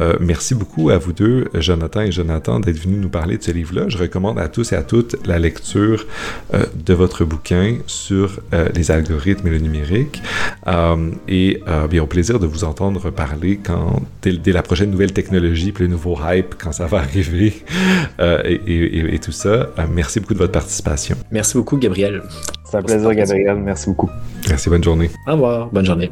Euh, 0.01 0.15
merci 0.19 0.55
beaucoup 0.55 0.89
à 0.89 0.97
vous 0.97 1.13
deux, 1.13 1.45
Jonathan 1.55 2.01
et 2.01 2.11
Jonathan, 2.11 2.59
d'être 2.59 2.79
venus 2.79 2.99
nous 2.99 3.09
parler 3.09 3.37
de 3.37 3.43
ce 3.43 3.51
livre-là. 3.51 3.85
Je 3.87 3.97
recommande 3.97 4.39
à 4.39 4.47
tous 4.47 4.71
et 4.73 4.75
à 4.75 4.83
toutes 4.83 5.15
la 5.25 5.39
lecture 5.39 6.05
de 6.53 6.93
votre 6.93 7.25
bouquin 7.25 7.77
sur 7.85 8.39
les 8.73 8.91
algorithmes 8.91 9.47
et 9.47 9.51
le 9.51 9.59
numérique. 9.59 10.21
et 11.27 11.61
bien, 11.89 12.03
au 12.03 12.07
plaisir 12.07 12.39
de 12.39 12.47
vous 12.47 12.63
entendre 12.63 13.09
parler 13.09 13.59
quand, 13.63 14.01
dès, 14.21 14.51
la 14.51 14.61
prochaine 14.61 14.91
nouvelle 14.91 15.13
technologie, 15.13 15.71
puis 15.71 15.85
le 15.85 15.89
nouveau 15.89 16.17
hype, 16.25 16.55
quand 16.57 16.71
ça 16.71 16.85
va 16.87 16.99
arriver 16.99 17.53
et, 18.19 18.61
et, 18.67 19.15
et, 19.15 19.19
tout 19.19 19.31
ça. 19.31 19.69
merci 19.91 20.19
beaucoup 20.19 20.33
de 20.33 20.39
votre 20.39 20.53
participation. 20.53 21.17
Merci 21.31 21.57
beaucoup, 21.57 21.77
Gabriel. 21.77 22.23
C'est 22.69 22.77
un 22.77 22.81
plaisir, 22.81 23.13
Gabriel. 23.13 23.57
Merci 23.57 23.89
beaucoup. 23.89 24.09
Merci, 24.49 24.69
bonne 24.69 24.83
journée. 24.83 25.09
Au 25.27 25.33
revoir, 25.33 25.69
bonne 25.71 25.85
journée. 25.85 26.11